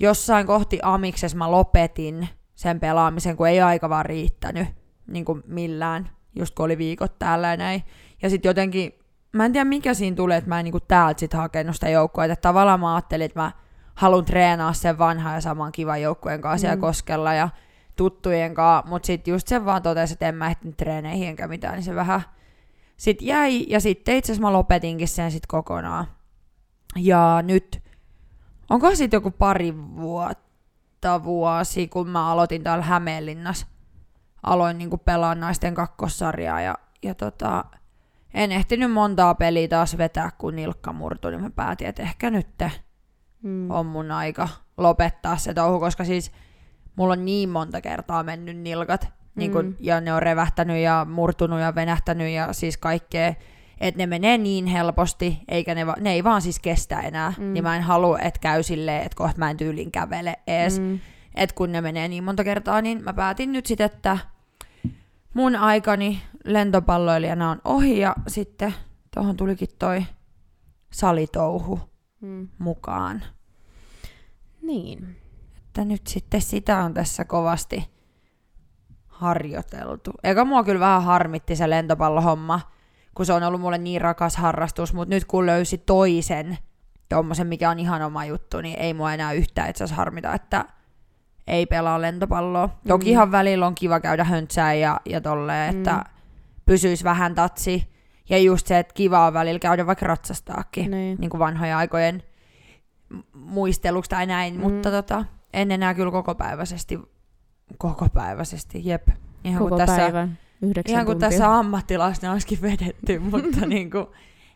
jossain 0.00 0.46
kohti 0.46 0.78
Amikses 0.82 1.34
mä 1.34 1.50
lopetin 1.50 2.28
sen 2.54 2.80
pelaamisen, 2.80 3.36
kun 3.36 3.48
ei 3.48 3.60
aika 3.60 3.88
vaan 3.88 4.06
riittänyt 4.06 4.68
niin 5.06 5.24
kuin 5.24 5.42
millään, 5.46 6.10
just 6.34 6.54
kun 6.54 6.64
oli 6.64 6.78
viikot 6.78 7.18
täällä 7.18 7.48
ja 7.48 7.56
näin. 7.56 7.82
Ja 8.22 8.30
sitten 8.30 8.48
jotenkin, 8.48 8.98
mä 9.32 9.44
en 9.44 9.52
tiedä 9.52 9.64
mikä 9.64 9.94
siinä 9.94 10.16
tulee, 10.16 10.36
että 10.36 10.48
mä 10.48 10.58
en 10.58 10.64
niin 10.64 10.72
kuin 10.72 10.84
täältä 10.88 11.20
sit 11.20 11.32
hakenut 11.32 11.74
sitä 11.74 11.88
joukkoa. 11.88 12.24
Että 12.24 12.36
tavallaan 12.36 12.80
mä 12.80 12.94
ajattelin, 12.94 13.24
että 13.24 13.40
mä 13.40 13.52
haluan 13.94 14.24
treenaa 14.24 14.72
sen 14.72 14.98
vanhan 14.98 15.34
ja 15.34 15.40
saman 15.40 15.72
kivan 15.72 16.02
joukkueen 16.02 16.40
kanssa 16.40 16.74
mm. 16.74 16.80
Koskella 16.80 17.34
ja 17.34 17.48
tuttujen 17.96 18.54
kanssa, 18.54 18.90
mutta 18.90 19.06
sitten 19.06 19.32
just 19.32 19.48
sen 19.48 19.64
vaan 19.64 19.82
totesi, 19.82 20.12
että 20.12 20.28
en 20.28 20.34
mä 20.34 20.46
ehtinyt 20.46 20.76
treeneihin 20.76 21.28
enkä 21.28 21.48
mitään, 21.48 21.74
niin 21.74 21.84
se 21.84 21.94
vähän 21.94 22.22
sitten 22.96 23.26
jäi, 23.26 23.66
ja 23.68 23.80
sitten 23.80 24.16
itse 24.16 24.32
asiassa 24.32 24.48
mä 24.48 24.52
lopetinkin 24.52 25.08
sen 25.08 25.30
sitten 25.30 25.48
kokonaan. 25.48 26.06
Ja 26.96 27.42
nyt, 27.42 27.82
onko 28.70 28.94
sitten 28.94 29.16
joku 29.16 29.30
pari 29.30 29.74
vuotta, 29.96 31.24
vuosi, 31.24 31.88
kun 31.88 32.08
mä 32.08 32.30
aloitin 32.30 32.62
täällä 32.62 32.84
Hämeenlinnassa, 32.84 33.66
aloin 34.42 34.78
niinku 34.78 34.98
pelaa 34.98 35.34
naisten 35.34 35.74
kakkossarjaa, 35.74 36.60
ja, 36.60 36.74
ja 37.02 37.14
tota, 37.14 37.64
en 38.34 38.52
ehtinyt 38.52 38.92
montaa 38.92 39.34
peliä 39.34 39.68
taas 39.68 39.98
vetää, 39.98 40.30
kun 40.38 40.56
nilkka 40.56 40.92
murtui, 40.92 41.30
niin 41.30 41.42
mä 41.42 41.50
päätin, 41.50 41.86
että 41.86 42.02
ehkä 42.02 42.30
nyt 42.30 42.48
mm. 43.42 43.70
on 43.70 43.86
mun 43.86 44.10
aika 44.10 44.48
lopettaa 44.76 45.36
se 45.36 45.54
touhu, 45.54 45.80
koska 45.80 46.04
siis 46.04 46.32
mulla 46.96 47.12
on 47.12 47.24
niin 47.24 47.48
monta 47.48 47.80
kertaa 47.80 48.22
mennyt 48.22 48.56
nilkat, 48.56 49.08
niin 49.36 49.52
kun, 49.52 49.64
mm. 49.64 49.74
ja 49.80 50.00
ne 50.00 50.12
on 50.12 50.22
revähtänyt 50.22 50.76
ja 50.76 51.06
murtunut 51.10 51.60
ja 51.60 51.74
venähtänyt 51.74 52.28
ja 52.28 52.52
siis 52.52 52.76
kaikkea, 52.76 53.34
että 53.80 53.98
ne 53.98 54.06
menee 54.06 54.38
niin 54.38 54.66
helposti, 54.66 55.38
eikä 55.48 55.74
ne, 55.74 55.86
va- 55.86 55.96
ne 56.00 56.12
ei 56.12 56.24
vaan 56.24 56.42
siis 56.42 56.58
kestä 56.58 57.00
enää, 57.00 57.32
mm. 57.38 57.52
niin 57.52 57.64
mä 57.64 57.76
en 57.76 57.82
halua, 57.82 58.18
että 58.18 58.40
käy 58.40 58.62
silleen, 58.62 59.02
että 59.02 59.16
kohta 59.16 59.38
mä 59.38 59.50
en 59.50 59.56
tyylin 59.56 59.92
kävele 59.92 60.36
ees. 60.46 60.80
Mm. 60.80 60.98
Että 61.34 61.54
kun 61.54 61.72
ne 61.72 61.80
menee 61.80 62.08
niin 62.08 62.24
monta 62.24 62.44
kertaa, 62.44 62.82
niin 62.82 63.04
mä 63.04 63.12
päätin 63.12 63.52
nyt 63.52 63.66
sitten, 63.66 63.84
että 63.84 64.18
mun 65.34 65.56
aikani 65.56 66.22
lentopalloilijana 66.44 67.50
on 67.50 67.60
ohi 67.64 67.98
ja 67.98 68.14
sitten 68.26 68.74
tuohon 69.14 69.36
tulikin 69.36 69.68
toi 69.78 70.04
salitouhu 70.92 71.80
mm. 72.20 72.48
mukaan. 72.58 73.22
Niin. 74.62 75.16
Että 75.66 75.84
nyt 75.84 76.06
sitten 76.06 76.40
sitä 76.40 76.78
on 76.78 76.94
tässä 76.94 77.24
kovasti 77.24 77.95
harjoiteltu. 79.18 80.10
Eikä 80.24 80.44
mua 80.44 80.64
kyllä 80.64 80.80
vähän 80.80 81.02
harmitti 81.02 81.56
se 81.56 81.70
lentopallohomma, 81.70 82.60
kun 83.14 83.26
se 83.26 83.32
on 83.32 83.42
ollut 83.42 83.60
mulle 83.60 83.78
niin 83.78 84.00
rakas 84.00 84.36
harrastus, 84.36 84.94
mutta 84.94 85.14
nyt 85.14 85.24
kun 85.24 85.46
löysi 85.46 85.78
toisen, 85.78 86.58
tommosen, 87.08 87.46
mikä 87.46 87.70
on 87.70 87.78
ihan 87.78 88.02
oma 88.02 88.24
juttu, 88.24 88.60
niin 88.60 88.78
ei 88.78 88.94
mua 88.94 89.14
enää 89.14 89.32
yhtään 89.32 89.70
itse 89.70 89.84
asiassa 89.84 89.96
harmita, 89.96 90.34
että 90.34 90.64
ei 91.46 91.66
pelaa 91.66 92.00
lentopalloa. 92.00 92.66
Mm. 92.66 92.88
Toki 92.88 93.10
ihan 93.10 93.32
välillä 93.32 93.66
on 93.66 93.74
kiva 93.74 94.00
käydä 94.00 94.24
höntsää 94.24 94.74
ja, 94.74 95.00
ja 95.04 95.20
tolleen, 95.20 95.74
mm. 95.74 95.78
että 95.78 96.04
pysyisi 96.66 97.04
vähän 97.04 97.34
tatsi. 97.34 97.96
Ja 98.28 98.38
just 98.38 98.66
se, 98.66 98.78
että 98.78 98.94
kiva 98.94 99.26
on 99.26 99.34
välillä 99.34 99.58
käydä 99.58 99.86
vaikka 99.86 100.06
ratsastaakin, 100.06 100.90
niin, 100.90 101.18
niin 101.20 101.30
kuin 101.30 101.38
vanhoja 101.38 101.78
aikojen 101.78 102.22
muisteluksi 103.32 104.10
tai 104.10 104.26
näin, 104.26 104.54
mm. 104.54 104.60
mutta 104.60 104.90
tota, 104.90 105.24
en 105.52 105.70
enää 105.70 105.94
kyllä 105.94 106.10
kokopäiväisesti, 106.10 106.98
kokopäiväisesti, 107.78 108.80
jep. 108.84 109.08
Ihan 109.44 109.62
Koko 109.62 109.76
kuin 109.76 109.86
päivän, 109.86 110.38
tässä, 110.74 110.92
Ihan 110.92 111.06
kuin 111.06 111.18
tässä 111.18 111.54
ammattilaisena 111.58 112.32
olisikin 112.32 112.62
vedetty, 112.62 113.18
mutta 113.30 113.66
niin 113.66 113.90
kuin, 113.90 114.06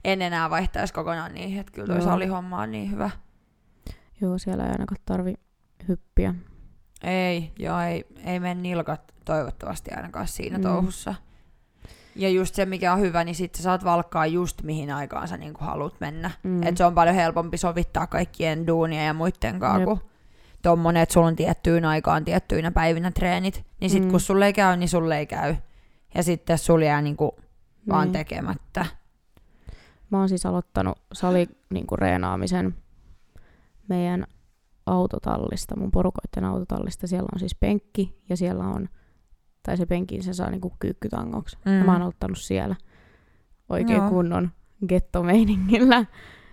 en 0.05 0.23
enää 0.23 0.51
vaihtaisi 0.51 0.95
kokonaan 0.95 1.35
niin, 1.35 1.61
että 1.61 1.73
kyllä 1.73 1.95
toi 1.95 2.03
salihomma 2.03 2.63
on 2.63 2.71
niin 2.71 2.91
hyvä. 2.91 3.11
Joo, 4.21 4.39
siellä 4.39 4.65
ei 4.65 4.71
ainakaan 4.71 5.01
tarvi 5.05 5.35
hyppiä. 5.89 6.35
Ei, 7.03 7.53
joo, 7.59 7.81
ei, 7.81 8.05
ei 8.25 8.41
mene 8.41 8.61
nilkat 8.61 9.15
toivottavasti 9.25 9.91
ainakaan 9.91 10.29
siinä 10.29 10.59
mm. 10.59 10.63
touhussa. 10.63 11.15
Ja 12.17 12.29
just 12.29 12.55
se, 12.55 12.67
mikä 12.67 12.93
on 12.93 13.01
hyvä, 13.01 13.25
niin 13.25 13.35
sitten 13.35 13.59
sä 13.59 13.63
saat 13.63 13.85
valkkaa 13.85 14.27
just 14.27 14.63
mihin 14.63 14.91
aikaan 14.91 15.29
sä 15.29 15.37
niin 15.37 15.55
haluat 15.61 15.95
mennä. 16.01 16.31
Mm. 16.43 16.63
Et 16.63 16.77
se 16.77 16.85
on 16.85 16.95
paljon 16.95 17.15
helpompi 17.15 17.57
sovittaa 17.57 18.07
kaikkien 18.07 18.67
duunia 18.67 19.05
ja 19.05 19.15
muiden 19.15 19.61
kanssa, 19.61 19.85
kun 19.85 20.10
tommonen, 20.63 21.03
että 21.03 21.13
sulla 21.13 21.27
on 21.27 21.37
tiettyyn 21.37 21.85
aikaan 21.85 22.25
tiettyinä 22.25 22.71
päivinä 22.71 23.11
treenit. 23.11 23.65
Niin 23.81 23.91
sit 23.91 24.05
mm. 24.05 24.11
kun 24.11 24.21
sulle 24.21 24.47
ei 24.47 24.53
käy, 24.53 24.77
niin 24.77 24.89
sulle 24.89 25.19
ei 25.19 25.27
käy. 25.27 25.57
Ja 26.15 26.23
sitten 26.23 26.59
sulle 26.59 26.85
jää 26.85 27.03
niinku 27.03 27.37
vaan 27.89 28.07
niin. 28.07 28.13
tekemättä. 28.13 28.87
Mä 30.11 30.19
oon 30.19 30.29
siis 30.29 30.47
aloittanut 30.47 30.99
sali 31.13 31.49
niinku 31.71 31.97
reenaamisen 31.97 32.75
meidän 33.89 34.27
autotallista, 34.87 35.77
mun 35.77 35.91
porukoiden 35.91 36.45
autotallista. 36.45 37.07
Siellä 37.07 37.29
on 37.33 37.39
siis 37.39 37.55
penkki 37.55 38.23
ja 38.29 38.37
siellä 38.37 38.65
on 38.65 38.89
tai 39.63 39.77
se 39.77 39.87
penkin 39.87 40.23
se 40.23 40.33
saa 40.33 40.51
niinku 40.51 40.73
kyykkytangoksi. 40.79 41.59
Mm. 41.65 41.79
Ja 41.79 41.85
mä 41.85 41.93
oon 41.93 42.03
ottanut 42.03 42.39
siellä 42.39 42.77
oikein 43.69 43.99
Joo. 43.99 44.09
kunnon 44.09 44.51
gettomeiningillä. 44.89 46.05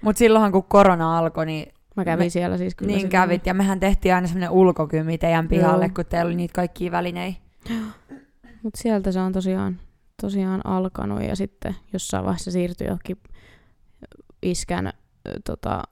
Mut 0.02 0.18
silloinhan 0.18 0.52
kun 0.52 0.64
korona 0.64 1.18
alkoi, 1.18 1.46
niin 1.46 1.74
Mä 1.98 2.06
kävin 2.06 2.26
me, 2.26 2.30
siellä 2.30 2.58
siis 2.58 2.76
kyllä. 2.76 2.94
Niin 2.94 3.10
kävit, 3.10 3.46
ja 3.46 3.54
mehän 3.54 3.80
tehtiin 3.80 4.16
aina 4.16 4.28
semmoinen 4.28 4.50
ulkokymi 4.50 5.18
teidän 5.18 5.48
pihalle, 5.48 5.86
Joo. 5.86 5.94
kun 5.96 6.06
teillä 6.06 6.28
oli 6.28 6.36
niitä 6.36 6.54
kaikkia 6.54 6.92
välineitä. 6.92 7.40
Mut 8.64 8.76
sieltä 8.76 9.12
se 9.12 9.20
on 9.20 9.32
tosiaan, 9.32 9.80
tosiaan 10.22 10.62
alkanut, 10.66 11.24
ja 11.24 11.36
sitten 11.36 11.76
jossain 11.94 12.26
vaiheessa 12.26 12.52
siirtyi 12.52 12.88
johonkin 12.88 13.18
iskän 14.42 14.94
tota, 15.46 15.84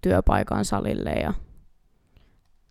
työpaikan 0.00 0.64
salille, 0.64 1.10
ja 1.10 1.34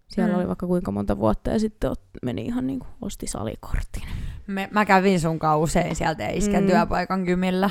siellä 0.07 0.33
mm. 0.33 0.39
oli 0.39 0.47
vaikka 0.47 0.67
kuinka 0.67 0.91
monta 0.91 1.17
vuotta 1.17 1.51
ja 1.51 1.59
sitten 1.59 1.91
meni 2.23 2.45
ihan 2.45 2.67
niin 2.67 2.79
kuin 2.79 2.89
osti 3.01 3.27
salikortin. 3.27 4.03
Me, 4.47 4.69
mä 4.71 4.85
kävin 4.85 5.19
sun 5.19 5.39
usein 5.57 5.95
sieltä 5.95 6.27
iskän 6.27 6.63
mm. 6.63 6.69
työpaikan 6.69 7.25
kymillä. 7.25 7.69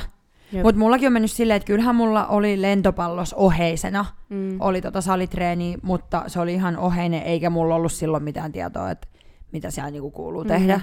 Mutta 0.63 0.79
mullakin 0.79 1.07
on 1.07 1.13
mennyt 1.13 1.31
silleen, 1.31 1.57
että 1.57 1.67
kyllähän 1.67 1.95
mulla 1.95 2.27
oli 2.27 2.61
lentopallos 2.61 3.33
oheisena. 3.33 4.05
Mm. 4.29 4.57
Oli 4.59 4.81
tota 4.81 5.01
salitreeni, 5.01 5.77
mutta 5.81 6.23
se 6.27 6.39
oli 6.39 6.53
ihan 6.53 6.77
oheinen, 6.77 7.21
eikä 7.21 7.49
mulla 7.49 7.75
ollut 7.75 7.91
silloin 7.91 8.23
mitään 8.23 8.51
tietoa, 8.51 8.91
että 8.91 9.07
mitä 9.51 9.71
siellä 9.71 9.91
niinku 9.91 10.11
kuuluu 10.11 10.43
mm-hmm. 10.43 10.57
tehdä. 10.57 10.81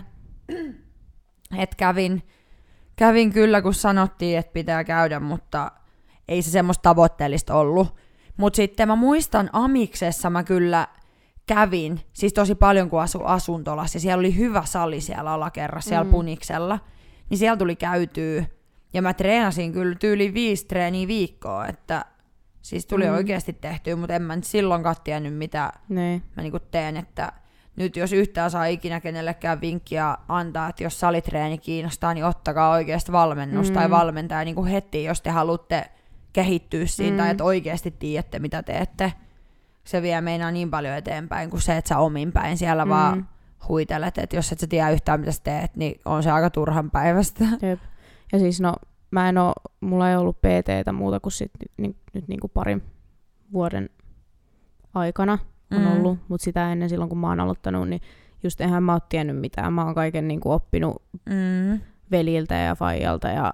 Et 1.58 1.74
kävin, 1.74 2.22
kävin 2.96 3.32
kyllä, 3.32 3.62
kun 3.62 3.74
sanottiin, 3.74 4.38
että 4.38 4.52
pitää 4.52 4.84
käydä, 4.84 5.20
mutta 5.20 5.72
ei 6.28 6.42
se 6.42 6.50
semmoista 6.50 6.82
tavoitteellista 6.82 7.54
ollut. 7.54 7.96
Mutta 8.36 8.56
sitten 8.56 8.88
mä 8.88 8.96
muistan 8.96 9.50
Amiksessa 9.52 10.30
mä 10.30 10.44
kyllä 10.44 10.86
kävin, 11.46 12.00
siis 12.12 12.32
tosi 12.32 12.54
paljon 12.54 12.90
kun 12.90 13.02
asu 13.02 13.24
asuntolassa, 13.24 14.00
siellä 14.00 14.20
oli 14.20 14.36
hyvä 14.36 14.62
sali 14.64 15.00
siellä 15.00 15.32
alakerrassa, 15.32 15.88
siellä 15.88 16.04
mm. 16.04 16.10
Puniksella, 16.10 16.78
niin 17.30 17.38
siellä 17.38 17.56
tuli 17.56 17.76
käytyä, 17.76 18.44
ja 18.92 19.02
mä 19.02 19.14
treenasin 19.14 19.72
kyllä 19.72 19.94
tyyli 19.94 20.34
viisi 20.34 20.66
treeniä 20.66 21.08
viikkoa, 21.08 21.66
että 21.66 22.04
siis 22.62 22.86
tuli 22.86 23.06
mm. 23.06 23.14
oikeasti 23.14 23.52
tehtyä, 23.52 23.96
mutta 23.96 24.14
en 24.14 24.22
mä 24.22 24.36
nyt 24.36 24.44
silloinkaan 24.44 24.96
tiennyt, 25.04 25.34
mitä 25.34 25.72
ne. 25.88 26.22
mä 26.36 26.42
niinku 26.42 26.58
teen, 26.58 26.96
että 26.96 27.32
nyt 27.76 27.96
jos 27.96 28.12
yhtään 28.12 28.50
saa 28.50 28.64
ikinä 28.64 29.00
kenellekään 29.00 29.60
vinkkiä 29.60 30.16
antaa, 30.28 30.68
että 30.68 30.82
jos 30.82 31.00
salitreeni 31.00 31.58
kiinnostaa, 31.58 32.14
niin 32.14 32.24
ottakaa 32.24 32.70
oikeasti 32.70 33.12
valmennus 33.12 33.68
mm. 33.68 33.74
tai 33.74 33.90
valmentaja 33.90 34.44
niin 34.44 34.54
kuin 34.54 34.70
heti, 34.70 35.04
jos 35.04 35.22
te 35.22 35.30
haluatte 35.30 35.90
kehittyä 36.32 36.86
siitä, 36.86 37.12
mm. 37.12 37.16
tai 37.16 37.30
että 37.30 37.44
oikeasti 37.44 37.90
tiedätte, 37.90 38.38
mitä 38.38 38.62
teette 38.62 39.12
se 39.84 40.02
vie 40.02 40.20
meinaa 40.20 40.50
niin 40.50 40.70
paljon 40.70 40.94
eteenpäin 40.94 41.50
kuin 41.50 41.60
se, 41.60 41.76
että 41.76 41.88
sä 41.88 41.98
omin 41.98 42.32
päin 42.32 42.58
siellä 42.58 42.84
mm. 42.84 42.88
vaan 42.88 43.28
huitelet, 43.68 44.18
että 44.18 44.36
jos 44.36 44.52
et 44.52 44.60
sä 44.60 44.66
tiedä 44.66 44.90
yhtään 44.90 45.20
mitä 45.20 45.32
sä 45.32 45.40
teet, 45.44 45.76
niin 45.76 46.00
on 46.04 46.22
se 46.22 46.30
aika 46.30 46.50
turhan 46.50 46.90
päivästä. 46.90 47.44
Jep. 47.62 47.80
Ja 48.32 48.38
siis 48.38 48.60
no, 48.60 48.74
mä 49.10 49.28
en 49.28 49.38
oo, 49.38 49.52
mulla 49.80 50.10
ei 50.10 50.16
ollut 50.16 50.38
PTtä 50.38 50.92
muuta 50.92 51.20
kuin 51.20 51.32
sit, 51.32 51.50
nyt, 51.76 51.96
nyt 52.12 52.28
niin 52.28 52.40
kuin 52.40 52.50
parin 52.54 52.82
vuoden 53.52 53.90
aikana 54.94 55.38
on 55.70 55.80
mm. 55.80 55.92
ollut, 55.92 56.18
mutta 56.28 56.44
sitä 56.44 56.72
ennen 56.72 56.88
silloin 56.88 57.08
kun 57.08 57.18
mä 57.18 57.28
oon 57.28 57.40
aloittanut, 57.40 57.88
niin 57.88 58.00
just 58.42 58.60
eihän 58.60 58.82
mä 58.82 58.92
oo 58.92 59.00
tiennyt 59.08 59.40
mitään. 59.40 59.72
Mä 59.72 59.84
oon 59.84 59.94
kaiken 59.94 60.28
niin 60.28 60.40
kuin 60.40 60.52
oppinut 60.52 61.02
mm. 61.26 61.80
veliltä 62.10 62.54
ja 62.54 62.74
faijalta 62.74 63.28
ja 63.28 63.52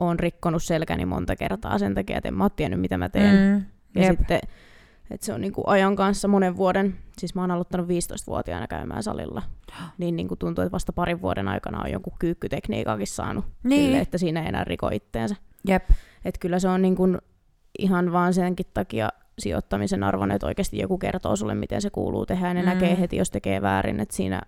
oon 0.00 0.18
rikkonut 0.18 0.62
selkäni 0.62 1.06
monta 1.06 1.36
kertaa 1.36 1.78
sen 1.78 1.94
takia, 1.94 2.16
että 2.16 2.28
en 2.28 2.34
mä 2.34 2.44
oo 2.44 2.50
tiennyt 2.50 2.80
mitä 2.80 2.98
mä 2.98 3.08
teen. 3.08 3.34
Mm. 3.36 3.64
Ja 3.94 4.06
Jep. 4.06 4.18
sitten 4.18 4.40
Et 5.10 5.22
se 5.22 5.32
on 5.32 5.40
niinku 5.40 5.62
ajan 5.66 5.96
kanssa 5.96 6.28
monen 6.28 6.56
vuoden, 6.56 6.98
siis 7.18 7.34
mä 7.34 7.40
oon 7.40 7.50
aloittanut 7.50 7.86
15-vuotiaana 7.88 8.66
käymään 8.66 9.02
salilla, 9.02 9.42
niin 9.98 10.16
niinku 10.16 10.36
tuntuu, 10.36 10.62
että 10.62 10.72
vasta 10.72 10.92
parin 10.92 11.22
vuoden 11.22 11.48
aikana 11.48 11.82
on 11.82 11.90
jonkun 11.90 12.12
kyykkytekniikakin 12.18 13.06
saanut, 13.06 13.44
Niin. 13.64 13.84
sille, 13.84 13.98
että 14.00 14.18
siinä 14.18 14.42
ei 14.42 14.48
enää 14.48 14.64
riko 14.64 14.88
itteensä. 14.92 15.36
Jep. 15.68 15.90
Et 16.24 16.38
kyllä 16.38 16.58
se 16.58 16.68
on 16.68 16.82
niinku 16.82 17.08
ihan 17.78 18.12
vaan 18.12 18.34
senkin 18.34 18.66
takia 18.74 19.08
sijoittamisen 19.38 20.04
arvon, 20.04 20.30
että 20.30 20.46
oikeasti 20.46 20.78
joku 20.78 20.98
kertoo 20.98 21.36
sulle, 21.36 21.54
miten 21.54 21.82
se 21.82 21.90
kuuluu 21.90 22.26
tehdä, 22.26 22.48
ja 22.48 22.54
ne 22.54 22.62
mm. 22.62 22.66
näkee 22.66 23.00
heti, 23.00 23.16
jos 23.16 23.30
tekee 23.30 23.62
väärin, 23.62 24.00
että 24.00 24.16
siinä 24.16 24.42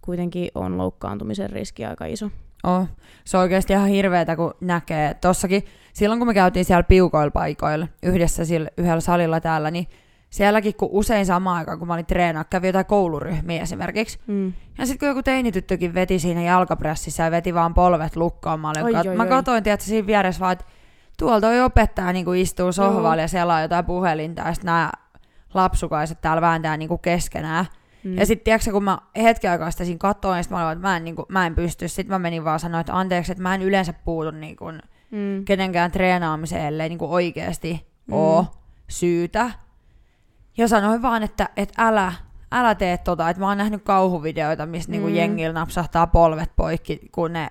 kuitenkin 0.00 0.48
on 0.54 0.78
loukkaantumisen 0.78 1.50
riski 1.50 1.84
aika 1.84 2.06
iso. 2.06 2.30
Oh. 2.64 2.88
Se 3.24 3.36
on 3.36 3.42
oikeasti 3.42 3.72
ihan 3.72 3.88
hirveetä, 3.88 4.36
kun 4.36 4.54
näkee. 4.60 5.14
Tossakin, 5.14 5.64
silloin 5.92 6.20
kun 6.20 6.26
me 6.26 6.34
käytiin 6.34 6.64
siellä 6.64 6.82
piukoilla 6.82 7.30
paikoilla, 7.30 7.88
yhdessä 8.02 8.44
sillä, 8.44 8.70
yhdellä 8.76 9.00
salilla 9.00 9.40
täällä, 9.40 9.70
niin 9.70 9.86
sielläkin, 10.30 10.74
kun 10.74 10.88
usein 10.92 11.26
samaan 11.26 11.58
aikaan, 11.58 11.78
kun 11.78 11.88
mä 11.88 11.94
olin 11.94 12.06
treenaa, 12.06 12.44
kävi 12.44 12.66
jotain 12.66 12.86
kouluryhmiä 12.86 13.62
esimerkiksi. 13.62 14.18
Mm. 14.26 14.52
Ja 14.78 14.86
sitten 14.86 14.98
kun 14.98 15.08
joku 15.08 15.22
teinityttökin 15.22 15.94
veti 15.94 16.18
siinä 16.18 16.42
jalkapressissä 16.42 17.22
ja 17.22 17.30
veti 17.30 17.54
vaan 17.54 17.74
polvet 17.74 18.16
lukkoon, 18.16 18.60
mä, 18.60 18.70
olin, 18.70 18.84
Oi, 18.84 18.92
kat- 18.92 19.08
oi, 19.08 19.16
mä 19.16 19.22
oi. 19.22 19.28
katsoin, 19.28 19.62
tiedätkö, 19.62 19.86
siinä 19.86 20.06
vieressä 20.06 20.40
vaan, 20.40 20.52
että 20.52 20.64
tuolla 21.18 21.40
toi 21.40 21.60
opettaja 21.60 22.12
niin 22.12 22.34
istuu 22.36 22.72
sohvalla 22.72 23.22
ja 23.22 23.28
selaa 23.28 23.62
jotain 23.62 23.84
puhelinta 23.84 24.42
ja 24.42 24.54
sitten 24.54 24.66
nämä 24.66 24.90
lapsukaiset 25.54 26.20
täällä 26.20 26.40
vääntää 26.40 26.76
niin 26.76 26.98
keskenään. 27.02 27.66
Mm. 28.04 28.18
Ja 28.18 28.26
sitten 28.26 28.44
tiedätkö, 28.44 28.72
kun 28.72 28.84
mä 28.84 28.98
hetken 29.16 29.50
aikaa 29.50 29.70
sitä 29.70 29.84
siinä 29.84 29.98
katsoin, 29.98 30.36
ja 30.36 30.42
sit 30.42 30.50
mä 30.50 30.66
olin, 30.66 30.72
että 30.78 30.88
mä 30.88 30.96
en, 30.96 31.04
niin 31.04 31.16
kuin, 31.16 31.26
mä 31.28 31.46
en 31.46 31.54
pysty. 31.54 31.88
Sitten 31.88 32.14
mä 32.14 32.18
menin 32.18 32.44
vaan 32.44 32.60
sanoa, 32.60 32.80
että 32.80 32.98
anteeksi, 32.98 33.32
että 33.32 33.42
mä 33.42 33.54
en 33.54 33.62
yleensä 33.62 33.92
puutu 33.92 34.30
niin 34.30 34.56
kuin, 34.56 34.82
mm. 35.10 35.44
kenenkään 35.44 35.90
treenaamiseen, 35.92 36.64
ellei 36.66 36.88
niin 36.88 36.98
kuin 36.98 37.10
oikeasti 37.10 37.92
Mm. 38.06 38.12
oo 38.14 38.46
syytä. 38.88 39.50
Ja 40.56 40.68
sanoin 40.68 41.02
vaan, 41.02 41.22
että, 41.22 41.48
että 41.56 41.86
älä, 41.86 42.12
älä 42.52 42.74
tee 42.74 42.98
tota, 42.98 43.30
että 43.30 43.40
mä 43.40 43.48
oon 43.48 43.58
nähnyt 43.58 43.82
kauhuvideoita, 43.84 44.66
missä 44.66 44.88
mm. 44.88 44.92
niinku 44.92 45.08
Mm. 45.08 45.14
jengillä 45.14 45.52
napsahtaa 45.52 46.06
polvet 46.06 46.50
poikki, 46.56 47.00
kun 47.12 47.32
ne 47.32 47.48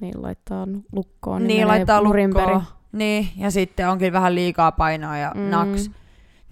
Niin 0.00 0.22
laittaa 0.22 0.66
lukkoon, 0.92 1.38
niin, 1.42 1.48
niin, 1.48 1.56
niin 1.56 1.68
laittaa 1.68 2.02
lukkoon. 2.02 2.30
perin. 2.34 2.60
Niin, 2.92 3.28
ja 3.36 3.50
sitten 3.50 3.88
onkin 3.88 4.12
vähän 4.12 4.34
liikaa 4.34 4.72
painoa 4.72 5.16
ja 5.16 5.32
mm. 5.34 5.40
Naks. 5.40 5.90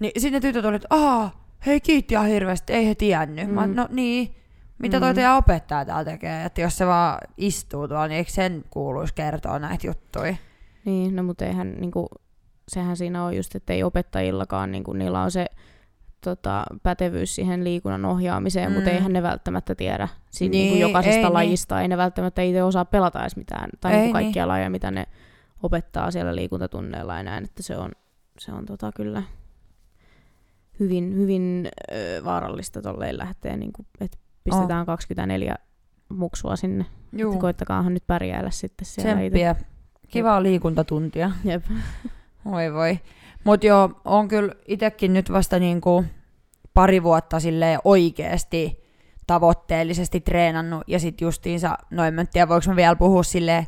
Niin 0.00 0.12
sitten 0.18 0.32
ne 0.32 0.40
tytöt 0.40 0.64
oli, 0.64 0.76
että 0.76 0.88
aah, 0.90 1.37
hei 1.66 1.81
kiitti 1.81 2.14
ihan 2.14 2.27
hirveästi, 2.27 2.73
ei 2.73 2.88
he 2.88 2.94
tiennyt. 2.94 3.49
Mm. 3.49 3.55
Mä, 3.55 3.66
no 3.66 3.88
niin, 3.90 4.35
mitä 4.79 5.01
toi 5.01 5.11
Mm. 5.11 5.14
teidän 5.14 5.37
opettaja 5.37 5.85
täällä 5.85 6.05
tekee? 6.05 6.44
Että 6.44 6.61
jos 6.61 6.77
se 6.77 6.87
vaan 6.87 7.18
istuu 7.37 7.88
tuolla, 7.88 8.09
niin 8.09 8.18
eikö 8.18 8.31
sen 8.31 8.64
kuuluisi 8.71 9.14
kertoa 9.14 9.59
näitä 9.59 9.87
juttuja? 9.87 10.35
Niin, 10.85 11.16
no 11.16 11.23
mutta 11.23 11.44
eihän 11.44 11.75
niinku, 11.81 12.09
sehän 12.68 12.97
siinä 12.97 13.25
on 13.25 13.37
just, 13.37 13.55
että 13.55 13.73
ei 13.73 13.83
opettajillakaan, 13.83 14.73
niinku, 14.73 14.92
niillä 14.92 15.23
on 15.23 15.31
se 15.31 15.47
tota, 16.21 16.64
pätevyys 16.83 17.35
siihen 17.35 17.64
liikunnan 17.64 18.05
ohjaamiseen, 18.05 18.71
mm. 18.71 18.75
mutta 18.75 18.90
eihän 18.90 19.12
ne 19.12 19.23
välttämättä 19.23 19.75
tiedä 19.75 20.09
siinä 20.31 20.51
Niin, 20.51 20.62
niinku 20.71 20.88
jokaisesta 20.88 21.16
ei 21.18 21.25
niin. 21.25 21.33
lajista, 21.35 21.81
ei 21.81 21.88
ne 21.88 21.97
välttämättä 21.97 22.42
itse 22.42 22.62
osaa 22.62 22.85
pelata 22.85 23.21
edes 23.21 23.37
mitään, 23.37 23.71
tai 23.81 23.92
Ei 23.92 23.99
niinku 23.99 24.16
niin. 24.18 24.25
kaikkia 24.25 24.49
lajeja, 24.49 24.71
mitä 24.71 24.90
ne 24.90 25.07
opettaa 25.62 26.11
siellä 26.11 26.37
liikuntatunneilla 26.37 27.16
ja 27.16 27.23
näin, 27.23 27.44
että 27.44 27.62
se 27.62 27.77
on, 27.77 27.90
se 28.38 28.53
on 28.53 28.66
tota 28.66 28.90
kyllä 28.97 29.23
hyvin, 30.81 31.14
hyvin 31.14 31.69
ö, 31.93 32.25
vaarallista 32.25 32.83
tolleen 32.83 33.19
lähteä, 33.19 33.57
niinku, 33.57 33.87
että 34.01 34.19
pistetään 34.45 34.87
24 34.87 35.55
muksua 36.09 36.57
sinne, 36.57 36.87
Juu, 37.12 37.33
että 37.33 37.41
koittakaahan 37.41 37.95
nyt 37.95 38.07
pärjäällä 38.07 38.51
sitten 38.51 38.87
siellä 38.87 39.14
tsemppiä. 39.21 39.57
Kivaa 40.09 40.43
liikuntatuntia. 40.43 41.31
Jep. 41.45 41.64
Voi 42.45 42.73
voi. 42.73 42.99
Mutta 43.45 43.67
joo, 43.67 44.01
on 44.05 44.29
kyllä 44.29 44.55
itsekin 44.69 45.12
nyt 45.12 45.33
vasta 45.33 45.59
niinku 45.59 46.05
pari 46.75 47.03
vuotta 47.03 47.41
silleen 47.41 47.79
oikeesti 47.85 48.83
tavoitteellisesti 49.27 50.21
treenannut 50.21 50.83
ja 50.87 50.99
sit 50.99 51.21
justiinsa, 51.21 51.79
no 51.91 52.05
en 52.05 52.14
mä 52.14 52.25
tiedä 52.25 52.49
voiko 52.49 52.64
mä 52.69 52.77
vielä 52.77 52.97
puhua 52.97 53.23
silleen 53.23 53.67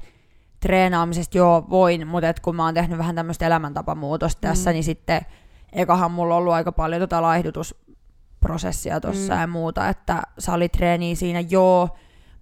treenaamisesta, 0.60 1.38
joo 1.38 1.66
voin, 1.70 2.06
mutta 2.06 2.34
kun 2.42 2.56
mä 2.56 2.64
oon 2.64 2.74
tehnyt 2.74 2.98
vähän 2.98 3.14
tämmöistä 3.14 3.46
elämäntapamuutosta 3.46 4.40
tässä, 4.40 4.70
Mm. 4.70 4.74
niin 4.74 4.84
sitten 4.84 5.20
ekahan 5.72 6.10
mulla 6.10 6.34
on 6.34 6.38
ollut 6.38 6.52
aika 6.52 6.72
paljon 6.72 7.00
tota 7.00 7.22
laihdutusprosessia 7.22 9.00
tossa 9.00 9.34
Mm. 9.34 9.40
ja 9.40 9.46
muuta, 9.46 9.88
että 9.88 10.22
salitreeniä 10.38 11.14
siinä 11.14 11.40
joo, 11.40 11.88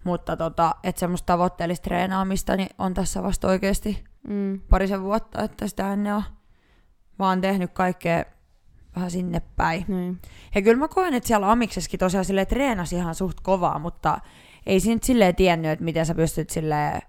mutta 0.05 0.37
tota, 0.37 0.75
että 0.83 1.01
semmoista 1.01 1.27
tavoitteellista 1.27 1.85
treenaamista 1.85 2.57
niin 2.57 2.69
on 2.79 2.95
tässä 2.95 3.23
vasta 3.23 3.49
oikeasti 3.49 4.05
Mm. 4.29 4.61
parisen 4.61 5.03
vuotta, 5.03 5.43
että 5.43 5.67
sitä 5.67 5.93
ennen 5.93 6.15
on 6.15 6.23
vaan 7.19 7.41
tehnyt 7.41 7.71
kaikkea 7.73 8.25
vähän 8.97 9.11
sinne 9.11 9.43
päin. 9.57 9.85
Niin. 9.89 10.19
Ja 10.55 10.63
kyllä 10.63 10.79
mä 10.79 10.89
koen, 10.89 11.15
että 11.15 11.27
siellä 11.27 11.51
Amiksessakin 11.51 12.01
tosiaan 12.01 12.25
sille 12.25 12.47
treenasi 12.47 12.97
ihan 12.97 13.15
suht 13.15 13.41
kovaa, 13.43 13.79
mutta 13.79 14.21
ei 14.67 14.81
siinä 14.81 15.01
silleen 15.05 15.35
tiennyt, 15.37 15.71
että 15.71 15.85
miten 15.85 16.07
sä 16.07 16.15
pystyt 16.15 16.51
silleen... 16.51 17.03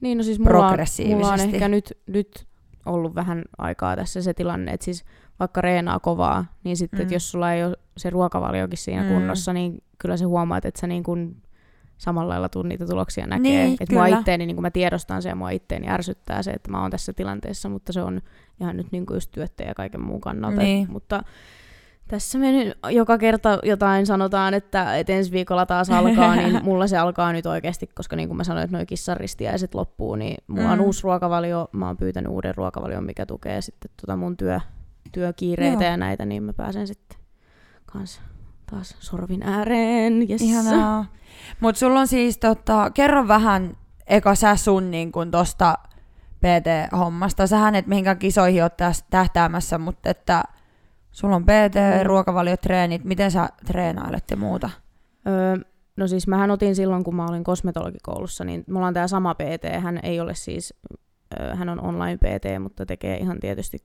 Niin, 0.00 0.18
no 0.18 0.24
siis 0.24 0.38
mulla 0.38 0.50
on, 0.50 0.54
mulla 0.56 0.66
on 0.66 0.70
Progressiivisesti. 0.72 1.56
ehkä 1.56 1.68
nyt, 1.68 1.98
nyt 2.06 2.46
ollut 2.86 3.14
vähän 3.14 3.42
aikaa 3.58 3.96
tässä 3.96 4.22
se 4.22 4.34
tilanne, 4.34 4.72
että 4.72 4.84
siis 4.84 5.04
vaikka 5.40 5.60
reenaa 5.60 6.00
kovaa, 6.00 6.44
niin 6.64 6.76
sitten, 6.76 7.00
Mm. 7.00 7.06
mm. 7.06 7.12
jos 7.12 7.30
sulla 7.30 7.52
ei 7.52 7.64
ole 7.64 7.76
se 7.96 8.10
ruokavaliokin 8.10 8.78
siinä 8.78 9.02
Mm. 9.02 9.08
kunnossa, 9.08 9.52
niin 9.52 9.82
kyllä 9.98 10.16
se 10.16 10.24
huomaat, 10.24 10.64
että 10.64 10.80
sä 10.80 10.86
niin 10.86 11.02
kuin 11.02 11.36
samalla 11.98 12.28
lailla 12.32 12.48
tuun 12.48 12.68
niitä 12.68 12.86
tuloksia 12.86 13.26
näkee. 13.26 13.42
Niin, 13.64 13.76
että 13.80 13.94
mua 13.94 14.06
itteeni, 14.06 14.46
niin 14.46 14.56
kuin 14.56 14.62
mä 14.62 14.70
tiedostan 14.70 15.22
se 15.22 15.28
ja 15.28 15.34
mua 15.34 15.50
itteeni 15.50 15.88
ärsyttää 15.88 16.42
se, 16.42 16.50
että 16.50 16.70
mä 16.70 16.82
oon 16.82 16.90
tässä 16.90 17.12
tilanteessa, 17.12 17.68
mutta 17.68 17.92
se 17.92 18.02
on 18.02 18.20
ihan 18.60 18.76
nyt 18.76 18.86
niin 18.92 19.06
kuin 19.06 19.16
just 19.16 19.30
työttä 19.30 19.62
ja 19.64 19.74
kaiken 19.74 20.00
muun 20.00 20.20
kannalta. 20.20 20.60
Niin. 20.62 20.86
Mutta 20.90 21.22
tässä 22.08 22.38
me 22.38 22.52
nyt 22.52 22.78
joka 22.90 23.18
kerta 23.18 23.58
jotain 23.62 24.06
sanotaan, 24.06 24.54
että, 24.54 24.96
että 24.96 25.12
ensi 25.12 25.32
viikolla 25.32 25.66
taas 25.66 25.90
alkaa, 25.90 26.36
niin 26.42 26.60
mulla 26.64 26.86
se 26.86 26.98
alkaa 26.98 27.32
nyt 27.32 27.46
oikeasti, 27.46 27.86
koska 27.86 28.16
niin 28.16 28.28
kuin 28.28 28.36
mä 28.36 28.44
sanoin, 28.44 28.64
että 28.64 28.76
noi 28.76 28.86
kissaristiäiset 28.86 29.74
loppuu, 29.74 30.14
niin 30.16 30.36
mulla 30.46 30.70
on 30.70 30.78
Mm. 30.78 30.84
uusi 30.84 31.02
ruokavalio, 31.02 31.68
mä 31.72 31.86
oon 31.86 31.96
pyytänyt 31.96 32.32
uuden 32.32 32.54
ruokavalion, 32.54 33.04
mikä 33.04 33.26
tukee 33.26 33.60
sitten 33.60 33.90
tota 34.00 34.16
mun 34.16 34.36
työ, 34.36 34.60
työkiireitä 35.12 35.84
Joo. 35.84 35.90
ja 35.90 35.96
näitä, 35.96 36.24
niin 36.24 36.42
mä 36.42 36.52
pääsen 36.52 36.86
sitten 36.86 37.18
kanssa 37.86 38.20
taas 38.70 38.96
sorvin 39.00 39.42
ääreen. 39.42 40.30
Yes. 40.30 40.42
Ihanaa. 40.42 41.06
Mutta 41.60 41.78
sulla 41.78 42.00
on 42.00 42.08
siis, 42.08 42.38
tota, 42.38 42.90
kerro 42.90 43.28
vähän 43.28 43.76
eka 44.06 44.34
sä 44.34 44.56
sun 44.56 44.90
niin 44.90 45.12
kun 45.12 45.30
tosta 45.30 45.78
PT-hommasta. 46.40 47.46
Sähän 47.46 47.74
et 47.74 47.86
mihinkään 47.86 48.18
kisoihin 48.18 48.62
oot 48.62 48.72
tähtäämässä, 49.10 49.78
mutta 49.78 50.10
että 50.10 50.42
sulla 51.12 51.36
on 51.36 51.44
PT, 51.44 51.74
Mm. 51.74 52.06
ruokavaliotreenit, 52.06 53.04
miten 53.04 53.30
sä 53.30 53.48
treenailet 53.66 54.24
ja 54.30 54.36
muuta? 54.36 54.70
Öö, 55.28 55.56
no 55.96 56.06
siis 56.06 56.26
mähän 56.28 56.50
otin 56.50 56.76
silloin, 56.76 57.04
kun 57.04 57.14
mä 57.16 57.26
olin 57.26 57.44
kosmetologikoulussa, 57.44 58.44
niin 58.44 58.64
mulla 58.70 58.86
on 58.86 58.94
tämä 58.94 59.08
sama 59.08 59.34
PT. 59.34 59.80
Hän 59.82 60.00
ei 60.02 60.20
ole 60.20 60.34
siis, 60.34 60.74
hän 61.54 61.68
on 61.68 61.80
online 61.80 62.16
PT, 62.16 62.62
mutta 62.62 62.86
tekee 62.86 63.16
ihan 63.16 63.40
tietysti 63.40 63.78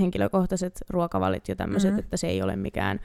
henkilökohtaiset 0.00 0.80
ruokavalit 0.90 1.48
ja 1.48 1.56
tämmöiset, 1.56 1.90
Mhm. 1.90 1.94
mm-hmm. 1.96 2.04
että 2.04 2.16
se 2.16 2.26
ei 2.26 2.42
ole 2.42 2.56
mikään... 2.56 3.00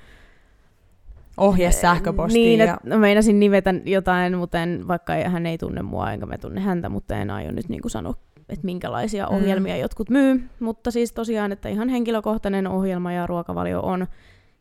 Ohje 1.37 1.71
sähköpostiin. 1.71 2.43
Niin, 2.59 2.59
ja... 2.67 2.73
että 2.83 2.97
meinasin 2.97 3.39
nimetä 3.39 3.73
jotain, 3.85 4.37
mutta 4.37 4.59
en, 4.63 4.87
vaikka 4.87 5.13
hän 5.13 5.45
ei 5.45 5.57
tunne 5.57 5.81
mua 5.81 6.11
enkä 6.11 6.25
mä 6.25 6.37
tunne 6.37 6.61
häntä, 6.61 6.89
mutta 6.89 7.15
en 7.17 7.29
aio 7.29 7.51
nyt 7.51 7.69
niin 7.69 7.81
kuin 7.81 7.91
sanoa, 7.91 8.13
että 8.49 8.65
minkälaisia 8.65 9.27
Mm. 9.29 9.35
ohjelmia 9.35 9.77
jotkut 9.77 10.09
myy. 10.09 10.49
Mutta 10.59 10.91
siis 10.91 11.11
tosiaan, 11.13 11.51
että 11.51 11.69
ihan 11.69 11.89
henkilökohtainen 11.89 12.67
ohjelma 12.67 13.11
ja 13.11 13.27
ruokavalio 13.27 13.81
on. 13.81 14.07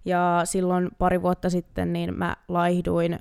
Ja 0.04 0.40
silloin 0.44 0.88
pari 0.98 1.22
vuotta 1.22 1.50
sitten 1.50 1.92
niin 1.92 2.18
mä 2.18 2.36
laihduin 2.48 3.18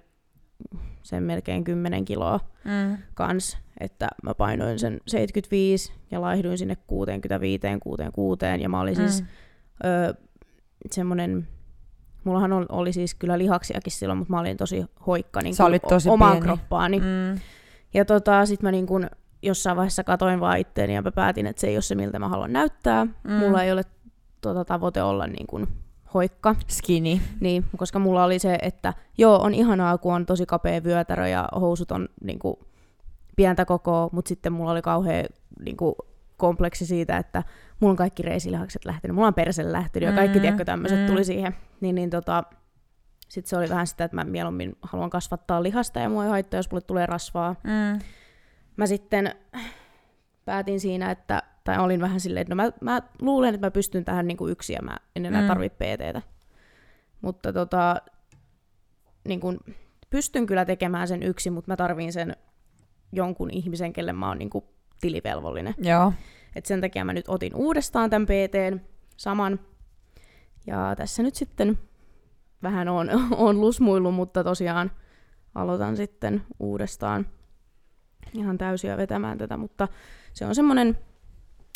sen 1.04 1.24
melkein 1.24 1.64
10 1.64 2.06
kiloa 2.06 2.40
Mm. 2.66 2.98
kans, 3.14 3.58
että 3.80 4.08
mä 4.24 4.34
painoin 4.36 4.80
sen 4.80 5.00
75 5.08 5.94
ja 6.12 6.22
laihduin 6.22 6.58
sinne 6.58 6.78
65, 6.88 7.62
66 7.84 8.46
ja 8.62 8.70
mä 8.70 8.80
olin 8.80 8.96
siis 8.96 9.22
Mm. 9.22 9.28
öö, 9.86 10.14
semmonen, 10.92 11.48
mullahan 12.24 12.54
ol- 12.54 12.66
oli 12.70 12.94
siis 12.94 13.16
kyllä 13.16 13.38
lihaksiakin 13.38 13.92
silloin, 13.94 14.18
mutta 14.20 14.34
mä 14.34 14.40
olin 14.40 14.58
tosi 14.58 14.86
hoikka 15.08 15.42
niin 15.42 15.56
Sä 15.56 15.66
olit 15.66 15.82
tosi 15.90 16.10
omaan 16.10 16.32
pieni. 16.32 16.46
kroppaani. 16.46 17.00
Mm. 17.00 17.40
Ja 17.94 18.06
tota, 18.06 18.46
sit 18.46 18.62
mä 18.62 18.72
niin 18.72 18.86
kun 18.86 19.08
jossain 19.42 19.78
vaiheessa 19.78 20.04
katoin 20.04 20.40
vaan 20.40 20.58
itteeni 20.60 20.96
ja 20.96 21.02
mä 21.02 21.12
päätin, 21.12 21.48
että 21.48 21.60
se 21.60 21.68
ei 21.68 21.76
ole 21.76 21.82
se, 21.82 21.96
miltä 21.96 22.20
mä 22.20 22.28
haluan 22.30 22.54
näyttää. 22.54 23.06
Mm. 23.06 23.12
Mm. 23.24 23.34
Mulla 23.34 23.64
ei 23.64 23.72
ole 23.72 23.82
tota, 24.42 24.66
tavoite 24.66 25.02
olla 25.04 25.28
niin 25.28 25.48
kun 25.48 25.68
hoikka. 26.14 26.56
Skinny. 26.68 27.20
Niin, 27.40 27.66
koska 27.78 28.00
mulla 28.00 28.24
oli 28.24 28.40
se, 28.40 28.58
että 28.62 28.94
joo, 29.18 29.40
on 29.42 29.54
ihanaa, 29.54 29.98
kun 29.98 30.14
on 30.14 30.26
tosi 30.26 30.46
kapea 30.46 30.84
vyötärö 30.84 31.28
ja 31.28 31.50
housut 31.56 31.92
on 31.92 32.10
niin 32.24 32.40
kuin, 32.40 32.56
pientä 33.36 33.66
kokoa, 33.66 34.10
mutta 34.12 34.30
sitten 34.30 34.54
mulla 34.54 34.72
oli 34.72 34.82
kauhean 34.82 35.26
niin 35.66 35.78
kuin, 35.78 35.96
kompleksi 36.38 36.86
siitä, 36.86 37.18
että 37.18 37.44
mulla 37.80 37.92
on 37.92 37.98
kaikki 37.98 38.24
reisilihakset 38.24 38.86
lähtenyt, 38.86 39.16
mulla 39.16 39.28
on 39.28 39.34
perse 39.34 39.72
lähtenyt 39.72 40.10
ja 40.10 40.16
kaikki, 40.16 40.38
Mm, 40.38 40.42
tiedätkö, 40.42 40.66
tämmöiset 40.66 41.00
mm. 41.00 41.06
tuli 41.06 41.24
siihen. 41.24 41.56
Niin, 41.82 41.96
niin 41.96 42.10
tota, 42.10 42.44
sitten 43.30 43.50
se 43.50 43.58
oli 43.58 43.70
vähän 43.70 43.88
sitä, 43.88 44.04
että 44.04 44.16
mä 44.16 44.24
mieluummin 44.24 44.76
haluan 44.82 45.10
kasvattaa 45.10 45.64
lihasta 45.64 46.00
ja 46.00 46.10
mua 46.10 46.24
ei 46.24 46.30
haittaa, 46.30 46.58
jos 46.58 46.72
mulle 46.72 46.82
tulee 46.82 47.06
rasvaa. 47.06 47.56
Mm. 47.64 48.00
Mä 48.78 48.88
sitten 48.88 49.36
päätin 50.46 50.80
siinä, 50.80 51.12
että 51.12 51.44
tai 51.64 51.80
olin 51.80 52.02
vähän 52.02 52.20
silleen, 52.20 52.42
että 52.42 52.56
no 52.56 52.64
mä, 52.64 52.72
mä 52.82 53.02
luulen, 53.22 53.54
että 53.56 53.68
mä 53.68 53.72
pystyn 53.72 54.06
tähän 54.06 54.28
niin 54.28 54.38
kuin 54.38 54.52
yksin 54.52 54.74
ja 54.74 54.82
mä 54.82 54.98
en 55.16 55.26
enää 55.26 55.42
Mm. 55.42 55.48
tarvitse 55.48 55.76
PTtä. 55.76 56.22
Mutta 57.22 57.54
tota, 57.54 57.96
niin 59.28 59.40
kuin, 59.40 59.60
pystyn 60.10 60.46
kyllä 60.46 60.66
tekemään 60.66 61.08
sen 61.08 61.24
yksin, 61.24 61.54
mutta 61.54 61.72
mä 61.72 61.76
tarviin 61.76 62.14
sen 62.14 62.36
jonkun 63.14 63.50
ihmisen, 63.52 63.94
kelle 63.94 64.14
mä 64.14 64.28
oon 64.28 64.38
niin 64.38 64.50
kuin 64.50 64.66
tilivelvollinen. 65.02 65.76
Joo. 65.78 66.14
Et 66.56 66.66
sen 66.66 66.82
takia 66.82 67.06
mä 67.06 67.14
nyt 67.14 67.28
otin 67.28 67.56
uudestaan 67.56 68.10
tämän 68.10 68.26
PTn 68.26 68.80
saman. 69.18 69.60
Ja 70.68 70.94
tässä 70.98 71.24
nyt 71.24 71.36
sitten 71.36 71.80
vähän 72.64 72.88
on, 72.88 73.10
on 73.48 73.62
lusmuillu, 73.62 74.12
mutta 74.12 74.44
tosiaan 74.44 74.92
aloitan 75.56 75.98
sitten 75.98 76.44
uudestaan 76.60 77.28
ihan 78.34 78.58
täysiä 78.58 78.98
vetämään 78.98 79.38
tätä, 79.38 79.58
mutta 79.58 79.88
se 80.34 80.46
on 80.46 80.56
semmoinen 80.56 80.98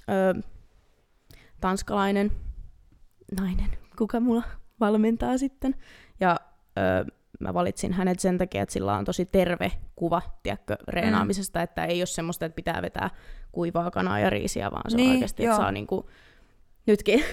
ö, 0.10 0.42
tanskalainen 1.62 2.32
nainen, 3.40 3.70
kuka 3.98 4.20
mulla 4.20 4.44
valmentaa 4.80 5.38
sitten. 5.38 5.76
Ja 6.20 6.40
ö, 6.78 7.17
mä 7.40 7.54
valitsin 7.54 7.94
hänet 7.94 8.20
sen 8.20 8.38
takia, 8.38 8.62
että 8.64 8.74
sillä 8.74 8.94
on 8.98 9.06
tosi 9.06 9.26
terve 9.26 9.72
kuva, 9.96 10.22
tiedätkö, 10.44 10.78
reenaamisesta, 10.88 11.60
mm. 11.60 11.64
että 11.64 11.86
ei 11.86 12.00
ole 12.02 12.06
semmoista, 12.06 12.46
että 12.46 12.56
pitää 12.56 12.82
vetää 12.82 13.10
kuivaa 13.52 13.92
kanaa 13.92 14.20
ja 14.20 14.30
riisiä, 14.30 14.72
vaan 14.72 14.92
se 14.92 14.98
Niin, 14.98 15.10
on 15.10 15.14
oikeasti, 15.16 15.44
että 15.44 15.50
joo. 15.54 15.58
saa 15.58 15.72
niinku, 15.72 16.10
nytkin, 16.88 17.24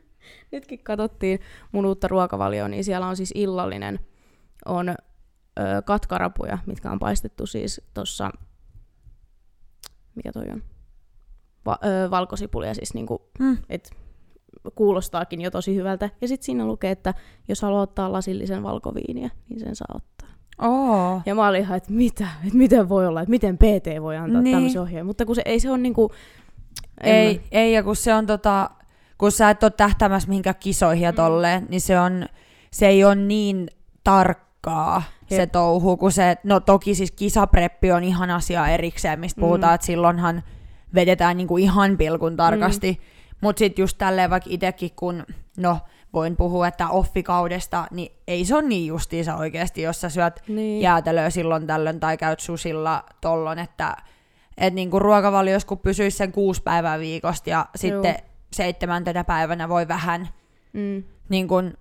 nytkin 0.52 0.84
katsottiin 0.84 1.40
mun 1.72 1.86
uutta 1.86 2.08
ruokavalioa, 2.08 2.68
niin 2.68 2.84
siellä 2.84 3.06
on 3.06 3.16
siis 3.16 3.32
illallinen, 3.34 4.00
on 4.66 4.88
ö, 4.88 4.94
katkarapuja, 5.84 6.58
mitkä 6.66 6.90
on 6.90 6.98
paistettu 6.98 7.46
siis 7.46 7.80
tuossa, 7.94 8.30
mikä 10.14 10.32
toi 10.32 10.46
on, 10.52 10.62
Va- 11.66 11.78
ö, 11.84 12.10
valkosipulia 12.10 12.74
siis 12.74 12.94
niinku, 12.94 13.30
Mm. 13.38 13.58
et 13.68 13.90
kuulostaakin 14.74 15.40
jo 15.40 15.50
tosi 15.50 15.74
hyvältä. 15.74 16.10
Ja 16.20 16.28
sitten 16.28 16.44
siinä 16.46 16.66
lukee, 16.66 16.90
että 16.90 17.14
jos 17.48 17.62
haluaa 17.62 17.82
ottaa 17.82 18.12
lasillisen 18.12 18.62
valkoviiniä, 18.62 19.30
niin 19.48 19.60
sen 19.60 19.76
saa 19.76 19.94
ottaa. 19.96 20.28
Oo. 20.62 21.20
Ja 21.26 21.34
mä 21.34 21.48
olin 21.48 21.60
ihan, 21.60 21.76
että 21.76 21.92
mitä, 21.92 22.28
että 22.44 22.58
miten 22.58 22.88
voi 22.88 23.06
olla, 23.06 23.20
että 23.20 23.30
miten 23.30 23.58
PT 23.58 24.02
voi 24.02 24.16
antaa 24.16 24.42
Niin. 24.42 24.56
tämmöisen 24.56 24.82
ohjeen. 24.82 25.06
Mutta 25.06 25.26
kun 25.26 25.34
se 25.34 25.42
ei 25.44 25.60
se 25.60 25.70
on 25.70 25.82
niinku... 25.82 26.10
Ei, 27.02 27.34
mä- 27.34 27.40
ei, 27.52 27.72
ja 27.72 27.82
kun 27.82 27.96
se 27.96 28.14
on 28.14 28.26
tota, 28.26 28.70
kun 29.18 29.32
sä 29.32 29.50
et 29.50 29.62
ole 29.62 29.70
tähtämässä 29.70 30.28
mihinkään 30.28 30.56
kisoihin 30.60 31.04
ja 31.04 31.10
Mm. 31.12 31.16
tolleen, 31.16 31.66
niin 31.68 31.80
se 31.80 32.00
on, 32.00 32.26
se 32.70 32.86
ei 32.88 33.04
ole 33.04 33.14
niin 33.14 33.68
tarkkaa 34.04 35.02
se 35.28 35.36
Jep. 35.36 35.52
touhu, 35.52 35.96
kun 35.96 36.12
se, 36.12 36.36
no 36.44 36.60
toki 36.60 36.94
siis 36.94 37.10
kisapreppi 37.10 37.92
on 37.92 38.04
ihan 38.04 38.30
asia 38.30 38.68
erikseen, 38.68 39.20
mistä 39.20 39.40
Mm. 39.40 39.44
puhutaan, 39.44 39.74
että 39.74 39.86
silloinhan 39.86 40.42
vedetään 40.94 41.36
niinku 41.36 41.56
ihan 41.56 41.96
pilkun 41.96 42.36
tarkasti, 42.36 42.92
mm. 42.92 43.13
Mutta 43.40 43.58
sitten 43.58 43.82
just 43.82 43.98
tälleen 43.98 44.30
vaikka 44.30 44.50
itsekin, 44.52 44.90
kun, 44.96 45.24
no 45.56 45.78
voin 46.12 46.36
puhua, 46.36 46.68
että 46.68 46.88
offikaudesta, 46.88 47.86
niin 47.90 48.12
ei 48.28 48.44
se 48.44 48.54
ole 48.54 48.62
niin 48.62 48.86
justiinsa 48.86 49.36
oikeasti, 49.36 49.82
jos 49.82 50.00
sä 50.00 50.08
syöt 50.08 50.42
niin. 50.48 50.82
jäätelöä 50.82 51.30
silloin 51.30 51.66
tällöin 51.66 52.00
tai 52.00 52.16
käyt 52.16 52.40
susilla 52.40 53.04
tollon, 53.20 53.58
että 53.58 53.96
et 54.58 54.74
niinku 54.74 54.98
ruokavaliossa 54.98 55.68
kun 55.68 55.78
pysyisi 55.78 56.16
sen 56.16 56.32
kuusi 56.32 56.62
päivää 56.62 56.98
viikosta 56.98 57.50
ja 57.50 57.66
sitten 57.76 58.16
seitsemäntenä 58.52 59.24
päivänä 59.24 59.68
voi 59.68 59.88
vähän 59.88 60.28
Mm. 60.72 61.04
niin 61.28 61.48
kun, 61.48 61.74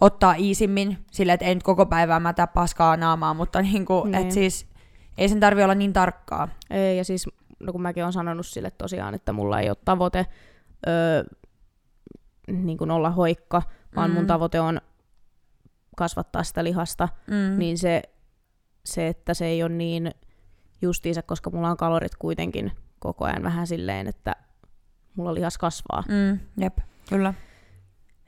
ottaa 0.00 0.34
iisimmin 0.34 0.98
sille, 1.10 1.32
että 1.32 1.46
ei 1.46 1.54
nyt 1.54 1.62
koko 1.62 1.86
päivää 1.86 2.20
mätä 2.20 2.46
paskaa 2.46 2.96
naamaa, 2.96 3.34
mutta 3.34 3.62
niinku, 3.62 4.04
Niin. 4.04 4.14
et 4.14 4.30
siis 4.30 4.66
ei 5.18 5.28
sen 5.28 5.40
tarvi 5.40 5.62
olla 5.62 5.74
niin 5.74 5.92
tarkkaa. 5.92 6.48
Ei, 6.70 6.96
ja 6.98 7.04
siis, 7.04 7.26
no 7.60 7.72
kun 7.72 7.82
mäkin 7.82 8.02
olen 8.02 8.12
sanonut 8.12 8.46
sille 8.46 8.70
tosiaan, 8.70 9.14
että 9.14 9.32
mulla 9.32 9.60
ei 9.60 9.68
ole 9.68 9.76
tavoite 9.84 10.26
öö, 10.88 11.24
niin 12.48 12.78
kuin 12.78 12.90
olla 12.90 13.10
hoikka, 13.10 13.62
vaan 13.96 14.10
Mm. 14.10 14.14
mun 14.14 14.26
tavoite 14.26 14.60
on 14.60 14.80
kasvattaa 15.96 16.42
sitä 16.42 16.64
lihasta, 16.64 17.08
Mm. 17.26 17.58
niin 17.58 17.78
se, 17.78 18.02
se, 18.84 19.08
että 19.08 19.34
se 19.34 19.46
ei 19.46 19.62
ole 19.62 19.72
niin 19.72 20.10
justiinsa, 20.82 21.22
koska 21.22 21.50
mulla 21.50 21.70
on 21.70 21.76
kalorit 21.76 22.14
kuitenkin 22.18 22.72
koko 22.98 23.24
ajan 23.24 23.42
vähän 23.42 23.66
silleen, 23.66 24.06
että 24.06 24.36
mulla 25.16 25.34
lihas 25.34 25.58
kasvaa. 25.58 26.04
Mm, 26.08 26.38
jep, 26.60 26.78
kyllä. 27.08 27.34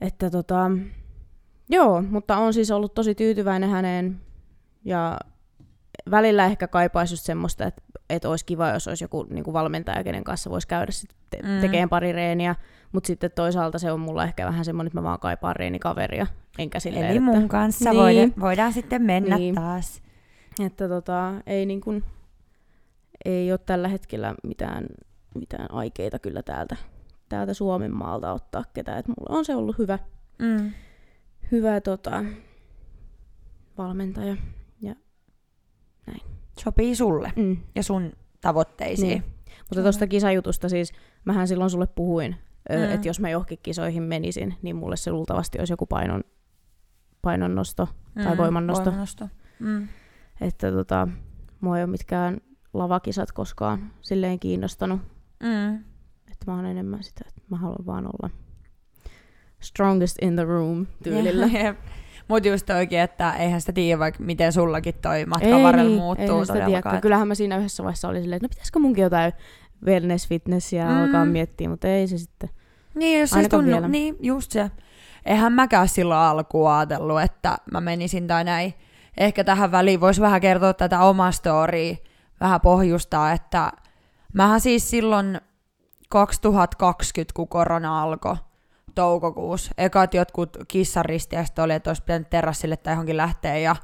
Että 0.01 0.31
tota, 0.31 0.71
joo, 1.69 2.03
mutta 2.03 2.37
on 2.37 2.55
siis 2.55 2.71
ollut 2.71 2.95
tosi 2.95 3.15
tyytyväinen 3.15 3.71
häneen 3.71 4.21
ja 4.85 5.19
välillä 6.11 6.45
ehkä 6.47 6.69
kaipaisi 6.69 7.13
just 7.15 7.25
semmoista, 7.25 7.65
että, 7.67 7.83
että 8.11 8.29
olisi 8.31 8.45
kiva, 8.45 8.69
jos 8.69 8.89
olisi 8.89 9.05
joku 9.05 9.27
niin 9.31 9.45
kuin 9.45 9.53
valmentaja, 9.55 10.05
kenen 10.05 10.25
kanssa 10.25 10.51
voisi 10.51 10.69
käydä 10.69 10.93
sit 10.93 11.11
te- 11.31 11.43
Mm. 11.43 11.61
tekemään 11.61 11.89
pari 11.89 12.13
reeniä, 12.13 12.55
mutta 12.93 13.07
sitten 13.07 13.31
toisaalta 13.35 13.79
se 13.79 13.93
on 13.93 14.01
mulla 14.01 14.25
ehkä 14.25 14.47
vähän 14.47 14.65
semmoinen, 14.65 14.89
että 14.89 14.99
mä 15.01 15.03
vaan 15.03 15.21
kaipaan 15.21 15.57
reenikaveria, 15.57 16.27
enkä 16.59 16.81
silleen, 16.81 17.07
Eli 17.07 17.17
että, 17.17 17.25
mun 17.31 17.49
kanssa 17.49 17.91
Niin. 17.91 18.03
voidaan, 18.03 18.33
voidaan 18.41 18.73
sitten 18.73 19.03
mennä 19.03 19.37
Niin. 19.39 19.55
taas. 19.55 20.03
että 20.65 20.89
tota, 20.89 21.33
ei, 21.47 21.67
niin 21.67 21.81
kuin, 21.81 22.05
ei 23.25 23.53
ole 23.53 23.59
tällä 23.67 23.89
hetkellä 23.89 24.35
mitään, 24.43 24.87
mitään 25.35 25.71
aikeita 25.73 26.19
kyllä 26.19 26.43
täältä, 26.43 26.77
täältä 27.29 27.55
Suomen 27.55 27.95
maalta 27.97 28.33
ottaa 28.33 28.65
ketään, 28.75 28.99
että 28.99 29.13
mulla 29.19 29.39
on 29.39 29.45
se 29.45 29.55
ollut 29.57 29.79
hyvä, 29.79 29.99
Mm. 30.39 30.71
hyvä 31.53 31.81
tota, 31.81 32.25
valmentaja. 33.79 34.37
Sopii 36.61 36.95
sulle 36.97 37.33
Mm. 37.37 37.57
ja 37.75 37.83
sun 37.83 38.13
tavoitteisiin. 38.41 39.09
Niin. 39.09 39.25
Mutta 39.69 39.83
tuosta 39.83 40.07
kisajutusta 40.07 40.69
siis, 40.69 40.93
mähän 41.25 41.49
silloin 41.49 41.71
sulle 41.71 41.87
puhuin, 41.87 42.37
Mm. 42.71 42.77
mm. 42.77 42.85
että 42.93 43.09
jos 43.09 43.21
mä 43.21 43.31
johonkin 43.31 43.59
kisoihin 43.63 44.03
menisin, 44.03 44.55
niin 44.63 44.77
mulle 44.77 44.97
se 44.97 45.11
luultavasti 45.13 45.59
olisi 45.59 45.73
joku 45.73 45.87
painon, 45.87 46.25
painonnosto. 47.23 47.89
Tai 48.25 48.37
voimannosto. 48.37 48.85
voimannosto. 48.85 49.29
Mm. 49.59 49.89
Että 50.41 50.73
tota, 50.73 51.09
mua 51.61 51.79
ei 51.79 51.85
ole 51.85 51.91
mitkään 51.91 52.41
lavakisat 52.75 53.33
koskaan 53.33 53.91
silleen 54.01 54.39
kiinnostanut. 54.41 55.01
Mm. 55.43 55.75
Että 56.33 56.45
mä 56.47 56.55
oon 56.57 56.67
enemmän 56.67 57.03
sitä, 57.03 57.25
että 57.29 57.41
mä 57.51 57.57
haluan 57.57 57.87
vaan 57.87 58.07
olla 58.07 58.31
strongest 59.61 60.17
in 60.23 60.37
the 60.37 60.45
room 60.45 60.87
tyylillä. 61.05 61.47
Jep. 61.47 61.79
Mut 62.29 62.45
just 62.47 62.71
oikein, 62.71 63.03
että 63.03 63.33
eihän 63.33 63.61
sitä 63.61 63.73
tiedä 63.73 63.99
vaikka 63.99 64.23
miten 64.23 64.53
sullakin 64.53 64.95
toi 65.03 65.27
matkan 65.27 65.63
varrella 65.63 65.97
muuttuu 65.97 66.25
eihän 66.27 66.47
sitä 66.47 66.67
tiedä, 66.67 67.01
Kyllähän 67.01 67.29
mä 67.29 67.35
siinä 67.35 67.57
yhdessä 67.57 67.83
vaiheessa 67.83 68.09
olin 68.09 68.23
silleen, 68.23 68.37
että 68.37 68.45
no 68.45 68.49
pitäisikö 68.49 68.79
munkin 68.79 69.03
jotain 69.03 69.33
wellness 69.87 70.29
fitnessiä 70.29 70.85
Mm. 70.85 71.03
alkaa 71.03 71.25
miettiä, 71.25 71.69
mutta 71.69 71.89
ei 71.89 72.09
se 72.09 72.19
sitten. 72.19 72.51
Niin, 72.95 73.21
jos 73.21 73.33
Ainakaan 73.33 73.65
tunnu, 73.65 73.77
vielä. 73.77 73.89
niin 73.89 74.17
just 74.21 74.51
se. 74.53 74.71
Eihän 75.25 75.53
mäkään 75.53 75.89
silloin 75.89 76.21
alkuun 76.21 76.71
ajatellut, 76.71 77.21
että 77.23 77.57
mä 77.73 77.81
menisin 77.81 78.27
tai 78.27 78.45
näin. 78.45 78.75
Ehkä 79.17 79.45
tähän 79.45 79.73
väliin 79.73 80.01
voisi 80.01 80.21
vähän 80.21 80.41
kertoa 80.41 80.75
tätä 80.75 81.01
omaa 81.01 81.33
storya, 81.33 81.97
vähän 82.41 82.61
pohjustaa, 82.61 83.33
että 83.33 83.73
mähän 84.33 84.61
siis 84.61 84.91
silloin 84.91 85.41
2020, 86.09 87.33
kun 87.35 87.49
korona 87.49 88.03
alkoi 88.03 88.37
toukokuussa, 88.97 89.73
ekat 89.79 90.15
jotkut 90.15 90.57
kissaristiäiset 90.69 91.59
oli, 91.59 91.73
että 91.73 91.91
olisi 91.91 92.03
pitänyt 92.03 92.31
terassille 92.31 92.77
tai 92.77 92.93
johonkin 92.93 93.17
lähteä 93.17 93.59
ja 93.59 93.77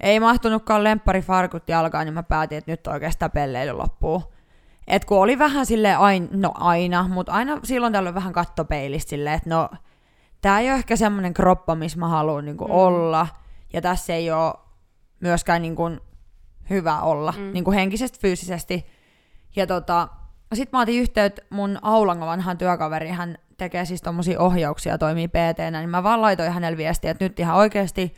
ei 0.00 0.20
mahtunutkaan 0.20 0.84
lempparifarkut 0.84 1.68
jalkaan, 1.68 2.06
niin 2.06 2.14
mä 2.14 2.22
päätin, 2.22 2.58
että 2.58 2.70
nyt 2.70 2.86
oikeastaan 2.86 3.30
pelleily 3.30 3.72
loppuu. 3.72 4.22
Et 4.86 5.04
kun 5.04 5.18
oli 5.18 5.38
vähän 5.38 5.66
sille 5.66 5.94
aina, 5.94 6.26
no 6.30 6.52
aina, 6.54 7.08
mutta 7.08 7.32
aina 7.32 7.60
silloin 7.64 7.92
tällöin 7.92 8.14
vähän 8.14 8.32
kattopeilistä 8.32 9.10
silleen, 9.10 9.36
että 9.36 9.50
no, 9.50 9.70
tää 10.40 10.60
ei 10.60 10.68
ole 10.70 10.78
ehkä 10.78 10.96
semmoinen 10.96 11.34
kroppa, 11.34 11.74
missä 11.74 11.98
mä 11.98 12.08
haluan 12.08 12.44
niinku 12.44 12.64
Mm. 12.64 12.70
olla, 12.70 13.26
ja 13.72 13.82
tässä 13.82 14.14
ei 14.14 14.30
ole 14.30 14.54
myöskään 15.20 15.62
niinku 15.62 15.90
hyvä 16.70 17.00
olla, 17.00 17.34
mm. 17.36 17.52
Niinku 17.52 17.72
henkisesti, 17.72 18.18
fyysisesti. 18.20 18.86
Ja 19.56 19.66
tota, 19.66 20.08
sit 20.54 20.72
mä 20.72 20.80
otin 20.80 21.00
yhteyttä 21.00 21.42
mun 21.50 21.78
Aulangon 21.82 22.28
vanhaan 22.28 22.58
työkaveri, 22.58 23.08
hän 23.08 23.38
tekee 23.58 23.84
siis 23.84 24.02
tommosia 24.02 24.40
ohjauksia, 24.40 24.98
toimii 24.98 25.28
pt 25.28 25.58
niin 25.70 25.90
mä 25.90 26.02
vaan 26.02 26.20
laitoin 26.22 26.52
hänelle 26.52 26.76
viestiä, 26.76 27.10
että 27.10 27.24
nyt 27.24 27.40
ihan 27.40 27.56
oikeasti, 27.56 28.14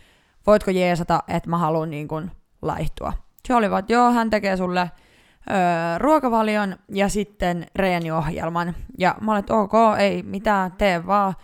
voitko 0.47 0.71
jeesata, 0.71 1.23
että 1.29 1.51
mä 1.51 1.59
haluan 1.59 1.91
niinku 1.91 2.23
laihtua. 2.63 3.13
Se 3.49 3.55
oli 3.55 3.71
vaan, 3.71 3.81
että 3.81 3.93
joo, 3.93 4.13
hän 4.13 4.31
tekee 4.31 4.57
sulle 4.57 4.81
öö, 4.81 5.99
ruokavalion 5.99 6.77
ja 6.89 7.09
sitten 7.09 7.67
reeniohjelman. 7.77 8.75
Ja 8.99 9.15
mä 9.21 9.33
olin, 9.33 9.41
että 9.41 9.55
ok, 9.55 9.73
ei 9.99 10.23
mitään, 10.23 10.73
tee 10.73 11.07
vaan. 11.07 11.35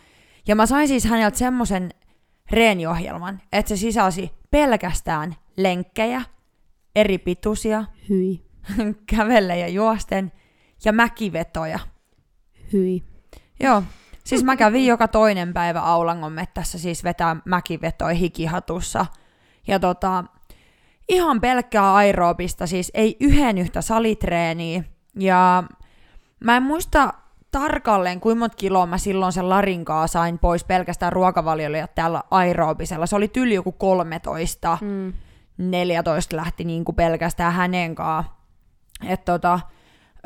Ja 0.49 0.57
mä 0.57 0.67
sain 0.67 0.89
siis 0.89 1.05
häneltä 1.05 1.39
semmoisen 1.39 1.91
reeniohjelman, 2.51 3.41
että 3.53 3.69
se 3.69 3.77
sisälsi 3.77 4.31
pelkästään 4.51 5.37
lenkkejä, 5.57 6.23
eri 6.97 7.19
pituisia, 7.19 7.85
Hyi, 8.09 8.45
kävelle 9.17 9.59
ja 9.59 9.69
juosten 9.69 10.33
ja 10.85 10.93
mäkivetoja. 10.93 11.79
hyi. 12.73 13.16
Joo, 13.61 13.83
siis 14.25 14.45
mä 14.45 14.57
kävin 14.57 14.87
joka 14.87 15.09
toinen 15.09 15.53
päivä 15.53 15.81
Aulangon 15.81 16.33
mettässä 16.33 16.79
siis 16.79 17.05
vetää 17.05 17.37
mäkivetoja 17.45 18.15
hikihatussa. 18.15 19.07
Ja 19.67 19.81
tota, 19.81 20.25
ihan 21.09 21.41
pelkkää 21.41 21.95
aerobista, 21.95 22.67
siis 22.67 22.91
ei 22.95 23.17
yhden 23.21 23.59
yhtä 23.59 23.81
salitreeniä. 23.83 24.85
Ja 25.19 25.65
Mä 26.41 26.57
en 26.57 26.63
muista 26.63 27.13
tarkalleen, 27.51 28.21
kuinka 28.21 28.39
monta 28.39 28.57
kiloa 28.57 28.87
mä 28.87 28.99
silloin 28.99 29.33
sen 29.33 29.49
larinkaa 29.49 30.07
sain 30.07 30.39
pois 30.39 30.65
pelkästään 30.65 31.13
ruokavaliolla 31.13 31.77
ja 31.77 31.89
täällä 31.89 32.23
aerobisella. 32.31 33.07
Se 33.07 33.17
oli 33.17 33.29
tyli 33.29 33.55
joku 33.55 33.73
13, 33.73 34.79
Mm. 34.81 35.13
14 35.59 36.37
lähti 36.37 36.65
niin 36.65 36.85
kuin 36.85 36.97
pelkästään 36.97 37.53
hänen 37.53 37.95
kanssaan. 37.95 38.37
Että 39.07 39.33
tota, 39.33 39.61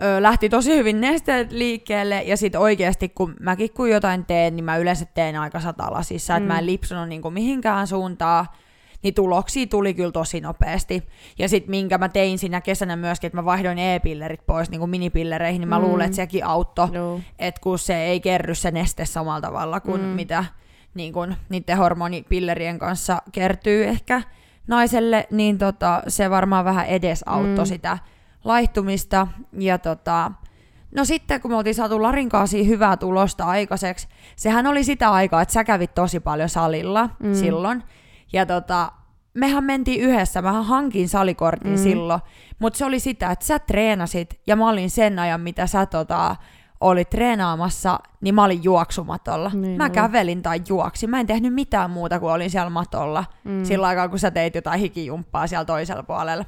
ö, 0.03 0.23
lähti 0.23 0.49
tosi 0.49 0.77
hyvin 0.77 1.01
nesteet 1.01 1.53
liikkeelle, 1.53 2.23
ja 2.23 2.37
sitten 2.37 2.61
oikeasti 2.61 3.09
kun 3.09 3.35
mäkin 3.41 3.71
kun 3.75 3.91
jotain 3.91 4.25
teen, 4.27 4.57
niin 4.57 4.65
mä 4.65 4.77
yleensä 4.77 5.05
teen 5.15 5.37
aika 5.37 5.61
satalasissa, 5.61 6.35
että 6.37 6.45
Mm. 6.45 6.53
mä 6.53 6.59
en 6.59 6.67
lipsunut 6.67 7.09
niin 7.09 7.23
kuin 7.23 7.35
mihinkään 7.35 7.87
suuntaan, 7.87 8.47
niin 9.03 9.15
tuloksia 9.15 9.67
tuli 9.67 9.95
kyllä 9.95 10.13
tosi 10.13 10.41
nopeasti. 10.41 11.03
Ja 11.39 11.49
sitten 11.49 11.71
minkä 11.71 11.99
mä 11.99 12.09
tein 12.09 12.39
siinä 12.39 12.61
kesänä 12.61 12.97
myöskin, 12.97 13.29
että 13.29 13.37
mä 13.39 13.45
vaihdoin 13.45 13.79
e-pillerit 13.79 14.47
pois 14.47 14.71
niin 14.71 14.79
kuin 14.79 14.91
minipillereihin, 14.91 15.61
niin 15.61 15.69
mä 15.69 15.79
Mm. 15.79 15.85
luulen, 15.85 16.05
että 16.07 16.17
sekin 16.17 16.45
auttoi, 16.47 16.89
Joo. 16.93 17.21
että 17.39 17.61
kun 17.61 17.79
se 17.79 17.97
ei 18.03 18.21
kerry 18.21 18.55
se 18.55 18.71
neste 18.71 19.05
samalla 19.05 19.41
tavalla 19.41 19.81
kuin 19.81 20.01
Mm. 20.01 20.07
mm. 20.07 20.13
mitä 20.15 20.45
niin 20.95 21.13
kun, 21.13 21.35
niiden 21.49 21.77
hormonipillerien 21.79 22.79
kanssa 22.79 23.23
kertyy 23.33 23.85
ehkä 23.85 24.23
naiselle, 24.67 25.27
niin 25.31 25.59
tota, 25.59 26.03
se 26.09 26.31
varmaan 26.31 26.65
vähän 26.65 26.87
edesauttoi 26.87 27.55
Mm. 27.55 27.59
mm. 27.61 27.67
sitä 27.67 27.99
laihtumista. 28.45 29.27
Ja 29.59 29.79
tota, 29.79 30.33
no 30.97 31.05
sitten 31.05 31.41
kun 31.41 31.51
me 31.51 31.57
oltiin 31.57 31.75
saatu 31.75 32.03
Larinkaasi 32.03 32.69
hyvää 32.69 32.97
tulosta 32.97 33.45
aikaiseksi, 33.45 34.09
sehän 34.37 34.67
oli 34.67 34.85
sitä 34.85 35.11
aikaa, 35.13 35.43
että 35.43 35.53
sä 35.55 35.65
kävit 35.65 35.95
tosi 35.95 36.21
paljon 36.21 36.49
salilla 36.49 37.09
Mm. 37.19 37.35
silloin. 37.35 37.83
Ja 38.33 38.47
tota, 38.47 38.93
mehän 39.35 39.65
mentiin 39.65 40.01
yhdessä, 40.01 40.43
mä 40.43 40.63
hankin 40.63 41.09
salikortin 41.09 41.71
Mm. 41.73 41.77
silloin, 41.79 42.21
mutta 42.59 42.79
se 42.79 42.85
oli 42.85 43.01
sitä, 43.01 43.31
että 43.31 43.45
sä 43.45 43.59
treenasit 43.59 44.41
ja 44.47 44.57
mä 44.57 44.69
olin 44.69 44.91
sen 44.91 45.19
ajan, 45.19 45.41
mitä 45.41 45.67
sä 45.67 45.87
tota, 45.87 46.37
olit 46.81 47.11
treenaamassa, 47.11 47.99
niin 48.21 48.35
mä 48.35 48.45
olin 48.45 48.65
juoksumatolla. 48.65 49.51
Niin 49.55 49.77
mä 49.77 49.85
oli. 49.85 49.91
kävelin 49.91 50.43
tai 50.43 50.61
juoksin. 50.69 51.11
Mä 51.11 51.21
en 51.21 51.27
tehnyt 51.27 51.55
mitään 51.55 51.91
muuta 51.91 52.21
kuin 52.21 52.33
olin 52.33 52.51
siellä 52.51 52.71
matolla. 52.71 53.25
Mm. 53.45 53.65
Sillä 53.65 53.87
aikaa, 53.87 54.09
kun 54.09 54.19
sä 54.19 54.31
teit 54.31 54.55
jotain 54.55 54.81
hikijumppaa 54.81 55.47
siellä 55.47 55.65
toisella 55.65 56.03
puolella. 56.03 56.45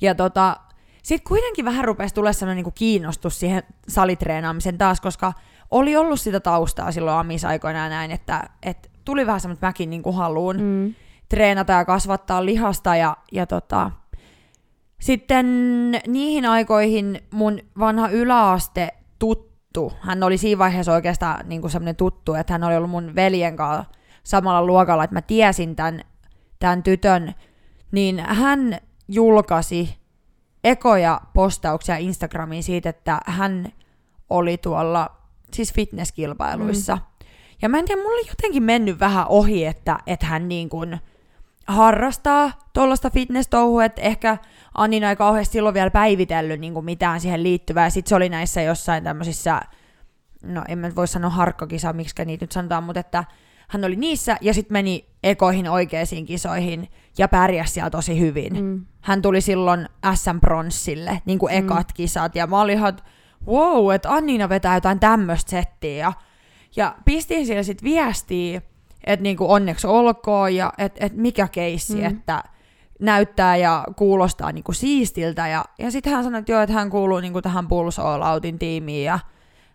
Ja 0.00 0.14
tota, 0.14 0.56
sitten 1.02 1.28
kuitenkin 1.28 1.64
vähän 1.64 1.84
rupesi 1.84 2.14
tulla 2.14 2.32
sellainen 2.32 2.56
niinku 2.56 2.72
kiinnostus 2.74 3.40
siihen 3.40 3.62
salitreenaamisen 3.88 4.78
taas, 4.78 5.00
koska 5.00 5.32
oli 5.70 5.96
ollut 5.96 6.20
sitä 6.20 6.40
taustaa 6.40 6.92
silloin 6.92 7.16
amisaikoina 7.16 7.78
ja 7.78 7.88
näin, 7.88 8.10
että, 8.10 8.42
että 8.62 8.88
tuli 9.04 9.26
vähän 9.26 9.40
semmoinen, 9.40 9.56
että 9.56 9.66
mäkin 9.66 9.90
niinku 9.90 10.12
haluun 10.12 10.56
Mm. 10.60 10.94
treenata 11.28 11.72
ja 11.72 11.84
kasvattaa 11.84 12.44
lihasta 12.44 12.96
ja, 12.96 13.16
ja 13.32 13.46
tota, 13.46 13.90
sitten 15.00 15.46
niihin 16.06 16.46
aikoihin 16.46 17.20
mun 17.30 17.58
vanha 17.78 18.08
yläaste 18.08 18.88
tuttu, 19.18 19.92
hän 20.00 20.22
oli 20.22 20.38
siinä 20.38 20.58
vaiheessa 20.58 20.92
oikeastaan 20.92 21.48
niin 21.48 21.60
kuin 21.60 21.70
semmoinen 21.70 21.96
tuttu, 21.96 22.34
että 22.34 22.54
hän 22.54 22.64
oli 22.64 22.76
ollut 22.76 22.90
mun 22.90 23.14
veljen 23.14 23.56
kanssa 23.56 23.84
samalla 24.24 24.66
luokalla, 24.66 25.04
että 25.04 25.16
mä 25.16 25.22
tiesin 25.22 25.76
tämän, 25.76 26.00
tämän 26.58 26.82
tytön, 26.82 27.34
niin 27.92 28.20
hän 28.20 28.78
julkaisi 29.10 29.96
ekoja 30.64 31.20
postauksia 31.34 31.96
Instagramiin 31.96 32.62
siitä, 32.62 32.88
että 32.88 33.20
hän 33.26 33.72
oli 34.30 34.58
tuolla 34.58 35.16
siis 35.52 35.74
fitnesskilpailuissa. 35.74 36.96
Mm. 36.96 37.02
Ja 37.62 37.68
mä 37.68 37.78
en 37.78 37.84
tiedä, 37.84 38.02
mulla 38.02 38.14
oli 38.14 38.28
jotenkin 38.28 38.62
mennyt 38.62 39.00
vähän 39.00 39.26
ohi, 39.28 39.66
että, 39.66 39.98
että 40.06 40.26
hän 40.26 40.48
niin 40.48 40.68
kuin 40.68 41.00
harrastaa 41.66 42.52
tuollaista 42.72 43.10
fitness-touhua, 43.10 43.84
että 43.84 44.02
ehkä 44.02 44.38
Annina 44.74 45.10
ei 45.10 45.16
kauheasti 45.16 45.52
silloin 45.52 45.74
vielä 45.74 45.90
päivitellyt 45.90 46.60
niin 46.60 46.74
kuin 46.74 46.84
mitään 46.84 47.20
siihen 47.20 47.42
liittyvää. 47.42 47.86
Ja 47.86 47.90
sit 47.90 48.06
se 48.06 48.14
oli 48.14 48.28
näissä 48.28 48.62
jossain 48.62 49.04
tämmöisissä, 49.04 49.60
no 50.42 50.64
en 50.68 50.78
mä 50.78 50.94
voi 50.96 51.08
sanoa 51.08 51.30
harkkakisa, 51.30 51.92
miksi 51.92 52.24
niitä 52.24 52.42
nyt 52.42 52.52
sanotaan, 52.52 52.84
mutta 52.84 53.00
että 53.00 53.24
hän 53.70 53.84
oli 53.84 53.96
niissä 53.96 54.36
ja 54.40 54.54
sitten 54.54 54.72
meni 54.72 55.08
ekoihin 55.22 55.68
oikeisiin 55.68 56.26
kisoihin 56.26 56.88
ja 57.18 57.28
pärjäsi 57.28 57.72
siellä 57.72 57.90
tosi 57.90 58.20
hyvin. 58.20 58.64
Mm. 58.64 58.86
Hän 59.00 59.22
tuli 59.22 59.40
silloin 59.40 59.88
SM-pronssille, 60.14 61.22
niin 61.24 61.38
kuin 61.38 61.52
ekat 61.52 61.88
mm. 61.88 61.94
kisat, 61.94 62.34
ja 62.34 62.46
mä 62.46 62.60
olin 62.60 62.76
ihan, 62.78 62.88
että 62.88 63.02
wow, 63.46 63.94
että 63.94 64.14
Anniina 64.14 64.48
vetää 64.48 64.74
jotain 64.74 65.00
tämmöistä 65.00 65.50
settiä. 65.50 65.96
Ja, 65.96 66.12
ja 66.76 66.94
pistin 67.04 67.46
siellä 67.46 67.62
sitten 67.62 67.84
viestiä, 67.84 68.62
että 69.04 69.22
niinku 69.22 69.52
onneksi 69.52 69.86
olkoon, 69.86 70.54
ja 70.54 70.72
että 70.78 71.06
et 71.06 71.16
mikä 71.16 71.48
keissi, 71.48 71.94
Mm. 71.94 72.00
mm. 72.00 72.06
että 72.06 72.42
näyttää 73.00 73.56
ja 73.56 73.84
kuulostaa 73.96 74.52
niinku 74.52 74.72
siistiltä. 74.72 75.48
Ja, 75.48 75.64
ja 75.78 75.90
sitten 75.90 76.12
hän 76.12 76.24
sanoi, 76.24 76.38
että 76.38 76.52
joo, 76.52 76.60
että 76.62 76.74
hän 76.74 76.90
kuuluu 76.90 77.20
niinku 77.20 77.42
tähän 77.42 77.68
Outin 78.32 78.58
tiimiin, 78.58 79.04
ja 79.04 79.18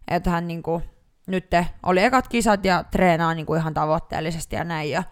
että 0.07 0.29
hän 0.29 0.47
niinku, 0.47 0.81
nyt 1.27 1.45
oli 1.83 2.03
ekat 2.03 2.27
kisat 2.27 2.65
ja 2.65 2.83
treenaa 2.83 3.33
niinku 3.33 3.55
ihan 3.55 3.73
tavoitteellisesti 3.73 4.55
ja 4.55 4.63
näin. 4.63 4.89
Ja 4.89 5.03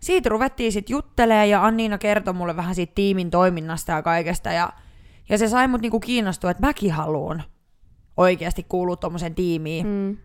siitä 0.00 0.28
ruvettiin 0.28 0.72
sitten 0.72 0.94
juttelemaan 0.94 1.50
ja 1.50 1.64
Anniina 1.64 1.98
kertoi 1.98 2.34
mulle 2.34 2.56
vähän 2.56 2.74
siitä 2.74 2.92
tiimin 2.94 3.30
toiminnasta 3.30 3.92
ja 3.92 4.02
kaikesta. 4.02 4.52
Ja, 4.52 4.72
ja 5.28 5.38
se 5.38 5.48
sai 5.48 5.68
mut 5.68 5.80
niinku 5.80 6.00
kiinnostua, 6.00 6.50
että 6.50 6.66
mäkin 6.66 6.92
haluan 6.92 7.42
oikeasti 8.16 8.66
kuulua 8.68 8.96
tuommoisen 8.96 9.34
tiimiin. 9.34 9.86
Mm. 9.86 10.16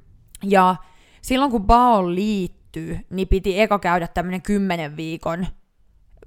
Ja 0.44 0.76
silloin 1.22 1.52
kun 1.52 1.68
Baon 1.68 2.16
liittyy, 2.16 3.00
niin 3.10 3.28
piti 3.28 3.62
eka 3.62 3.80
käydä 3.80 4.08
tämmönen 4.08 4.42
kymmenen 4.42 4.98
viikon 4.98 5.48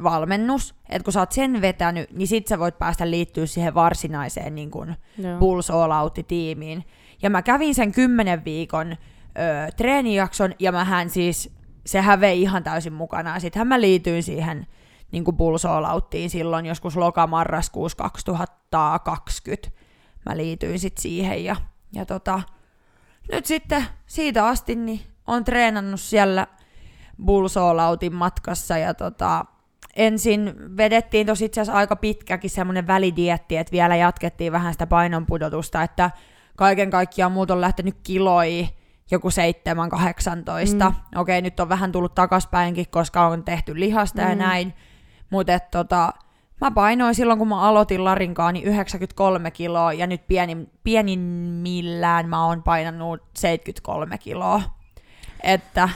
valmennus. 0.03 0.75
Että 0.89 1.05
kun 1.05 1.13
sä 1.13 1.21
oot 1.21 1.33
sen 1.33 1.61
vetänyt, 1.61 2.11
niin 2.13 2.29
sit 2.29 2.47
sä 2.47 2.59
voit 2.59 2.79
päästä 2.79 3.11
liittyä 3.11 3.47
siihen 3.47 3.75
varsinaiseen 3.75 4.55
niin 4.55 4.71
kun, 4.71 4.95
Joo. 5.19 5.39
Bulls 5.39 5.71
All 5.71 5.93
Out-tiimiin. 5.93 6.85
Ja 7.25 7.31
mä 7.31 7.43
kävin 7.43 7.75
sen 7.75 7.93
kymmenen 7.93 8.45
viikon 8.45 8.93
ö, 8.93 8.97
treenijakson, 9.77 10.55
ja 10.59 10.73
mähän 10.73 11.11
siis, 11.11 11.55
sehän 11.87 12.21
vei 12.21 12.43
ihan 12.43 12.65
täysin 12.65 12.93
mukana. 12.93 13.41
Sittenhän 13.41 13.69
mä 13.69 13.81
liityin 13.81 14.23
siihen 14.23 14.67
niin 15.13 15.25
Outtiin 15.93 16.31
silloin 16.31 16.67
joskus 16.67 16.97
lokamarraskuussa 16.97 17.97
2020. 17.99 19.71
Mä 20.27 20.37
liityin 20.37 20.79
sitten 20.79 21.03
siihen, 21.03 21.45
ja, 21.45 21.57
ja 21.93 22.07
tota, 22.07 22.43
nyt 23.33 23.47
sitten 23.47 23.85
siitä 24.07 24.47
asti 24.47 24.75
niin 24.75 25.01
on 25.27 25.45
treenannut 25.45 26.01
siellä 26.01 26.47
Outin 27.89 28.15
matkassa, 28.15 28.79
ja 28.79 28.95
tota, 28.95 29.45
ensin 29.97 30.55
vedettiin 30.77 31.27
tosi 31.27 31.45
itse 31.45 31.61
asiassa 31.61 31.79
aika 31.79 31.97
pitkäkin 31.97 32.51
semmoinen 32.51 32.87
välidietti, 32.87 33.57
että 33.57 33.73
vielä 33.73 33.97
jatkettiin 33.97 34.53
vähän 34.53 34.73
sitä 34.73 34.87
painonpudotusta, 34.87 35.83
että 35.83 36.11
kaiken 36.57 36.91
kaikkiaan 36.91 37.33
muut 37.33 37.51
on 37.51 37.61
lähtenyt 37.61 37.97
kiloi 38.03 38.69
joku 39.11 39.29
7-18. 39.29 39.33
Mm. 40.91 40.95
Okei, 41.21 41.43
nyt 41.43 41.61
on 41.61 41.69
vähän 41.69 41.93
tullut 41.93 42.15
takaspäinkin, 42.15 42.87
koska 42.91 43.27
on 43.27 43.45
tehty 43.45 43.81
lihasta 43.81 44.23
mm. 44.23 44.29
ja 44.29 44.35
näin. 44.35 44.75
Mutta 45.31 45.61
tota, 45.61 46.13
mä 46.61 46.71
painoin 46.71 47.15
silloin, 47.15 47.39
kun 47.39 47.49
mä 47.49 47.61
aloitin 47.61 48.05
Larinkaan, 48.05 48.55
niin 48.55 48.65
93 48.65 49.51
kiloa, 49.51 49.93
ja 49.93 50.07
nyt 50.07 50.27
pienin, 50.27 50.71
pienimmillään 50.85 52.29
mä 52.29 52.47
oon 52.47 52.63
painanut 52.63 53.23
73 53.37 54.19
kiloa. 54.19 54.63
Että 55.43 55.89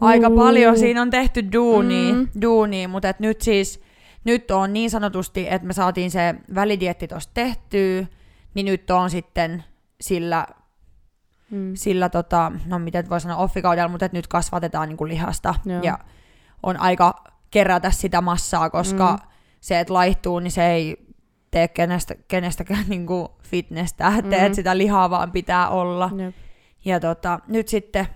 aika 0.00 0.30
paljon 0.30 0.78
siinä 0.78 1.02
on 1.02 1.10
tehty 1.10 1.52
duunia, 1.52 2.14
Mm. 2.14 2.28
duunia 2.42 2.88
mutta 2.88 3.08
et 3.08 3.20
nyt 3.20 3.40
siis, 3.40 3.82
nyt 4.24 4.50
on 4.50 4.72
niin 4.72 4.90
sanotusti, 4.90 5.46
että 5.50 5.66
me 5.66 5.72
saatiin 5.72 6.10
se 6.10 6.34
välidietti 6.54 7.08
tosta 7.08 7.34
tehtyä, 7.34 8.06
niin 8.54 8.66
nyt 8.66 8.90
on 8.90 9.10
sitten 9.10 9.64
sillä, 10.00 10.46
Mm. 11.50 11.72
sillä 11.74 12.08
tota, 12.08 12.52
no 12.66 12.78
miten 12.78 13.10
voi 13.10 13.20
sanoa 13.20 13.36
offikaudella, 13.36 13.88
mutta 13.88 14.08
nyt 14.12 14.26
kasvatetaan 14.26 14.88
niinku 14.88 15.08
lihasta 15.08 15.54
Joo. 15.64 15.82
ja 15.82 15.98
on 16.62 16.76
aika 16.80 17.24
kerätä 17.50 17.90
sitä 17.90 18.20
massaa, 18.20 18.70
koska 18.70 19.12
Mm. 19.12 19.28
se, 19.60 19.80
että 19.80 19.94
laihtuu, 19.94 20.38
niin 20.38 20.50
se 20.50 20.66
ei 20.70 21.06
tee 21.50 21.68
kenestä, 21.68 22.14
kenestäkään 22.28 22.84
niinku 22.88 23.30
fitnesstähteet, 23.42 24.42
Mm. 24.42 24.48
mm. 24.48 24.54
sitä 24.54 24.78
lihaa 24.78 25.10
vaan 25.10 25.32
pitää 25.32 25.68
olla. 25.68 26.10
Jep. 26.16 26.34
Ja 26.84 27.00
tota, 27.00 27.40
nyt 27.46 27.68
sitten 27.68 28.06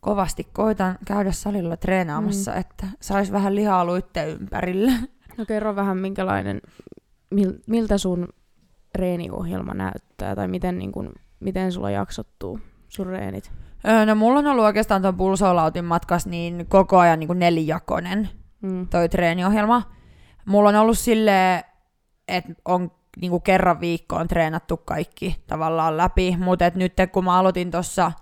kovasti 0.00 0.44
koitan 0.52 0.98
käydä 1.04 1.32
salilla 1.32 1.76
treenaamassa, 1.76 2.50
mm. 2.52 2.58
että 2.60 2.86
sais 3.00 3.32
vähän 3.32 3.54
lihaa 3.54 3.84
luitte 3.84 4.26
ympärillä. 4.26 4.92
No 5.36 5.46
kerro 5.46 5.76
vähän, 5.76 5.96
minkälainen, 5.98 6.60
mil, 7.30 7.52
miltä 7.66 7.98
sun 7.98 8.28
reeniohjelma 8.94 9.74
näyttää, 9.74 10.36
tai 10.36 10.48
miten, 10.48 10.78
niin 10.78 10.92
kun, 10.92 11.12
miten 11.40 11.72
sulla 11.72 11.90
jaksottuu 11.90 12.60
sun 12.88 13.06
reenit? 13.06 13.52
Öö, 13.88 14.06
no 14.06 14.14
mulla 14.14 14.38
on 14.38 14.46
ollut 14.46 14.64
oikeastaan 14.64 15.02
tuon 15.02 15.16
pulsoolautin 15.16 15.84
matkas 15.84 16.26
niin 16.26 16.66
koko 16.68 16.98
ajan 16.98 17.18
niin 17.18 17.26
kuin 17.26 17.38
nelijakonen 17.38 18.28
Mm. 18.62 18.88
toi 18.88 19.08
treeniohjelma. 19.08 19.82
Mulla 20.44 20.68
on 20.68 20.76
ollut 20.76 20.98
silleen, 20.98 21.64
että 22.28 22.52
on 22.64 22.90
niin 23.20 23.30
kuin 23.30 23.42
kerran 23.42 23.80
viikkoon 23.80 24.28
treenattu 24.28 24.76
kaikki 24.76 25.36
tavallaan 25.46 25.96
läpi, 25.96 26.36
mutta 26.38 26.70
nyt 26.74 26.92
kun 27.12 27.24
mä 27.24 27.38
aloitin 27.38 27.70
tuossa 27.70 28.12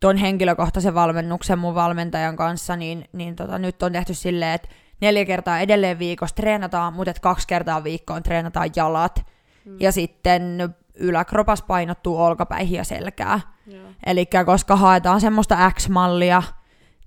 tuon 0.00 0.16
henkilökohtaisen 0.16 0.94
valmennuksen 0.94 1.58
mun 1.58 1.74
valmentajan 1.74 2.36
kanssa, 2.36 2.76
niin, 2.76 3.04
niin 3.12 3.36
tota, 3.36 3.58
nyt 3.58 3.82
on 3.82 3.92
tehty 3.92 4.14
silleen, 4.14 4.54
että 4.54 4.68
neljä 5.00 5.24
kertaa 5.24 5.60
edelleen 5.60 5.98
viikossa 5.98 6.36
treenataan, 6.36 6.92
mutta 6.92 7.10
et 7.10 7.20
kaksi 7.20 7.46
kertaa 7.48 7.84
viikkoon 7.84 8.22
treenataan 8.22 8.70
jalat. 8.76 9.26
Mm. 9.64 9.76
Ja 9.80 9.92
sitten 9.92 10.74
yläkropas 10.94 11.62
painottuu 11.62 12.22
olkapäihin 12.22 12.76
ja 12.76 12.84
selkää. 12.84 13.40
Eli 14.06 14.26
koska 14.46 14.76
haetaan 14.76 15.20
semmoista 15.20 15.70
X-mallia, 15.70 16.42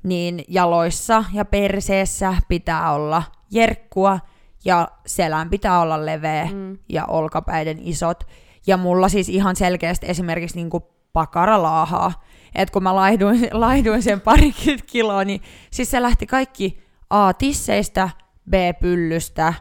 niin 0.04 0.44
jaloissa 0.48 1.24
ja 1.34 1.46
perseessä 1.46 2.34
pitää 2.48 2.94
olla 2.94 3.24
jerkkua 3.52 4.20
ja 4.66 4.88
selän 5.06 5.50
pitää 5.50 5.80
olla 5.80 6.06
leveä 6.06 6.50
Mm. 6.54 6.78
ja 6.90 7.06
olkapäiden 7.06 7.78
isot. 7.82 8.24
Ja 8.68 8.78
mulla 8.78 9.10
siis 9.10 9.30
ihan 9.30 9.56
selkeästi 9.56 10.10
esimerkiksi 10.10 10.56
niinku 10.56 10.88
pakara 11.14 11.62
laahaa. 11.62 12.24
Et 12.56 12.70
kun 12.70 12.84
mä 12.84 12.96
laihduin, 12.96 13.50
laihduin 13.52 14.04
sen 14.10 14.22
parikymmentä 14.22 14.86
kiloa, 14.88 15.24
niin 15.24 15.42
siis 15.72 15.92
se 15.92 16.02
lähti 16.02 16.26
kaikki 16.26 16.80
A 17.10 17.34
tisseistä, 17.34 18.10
B 18.50 18.54
pyllystä 18.80 19.54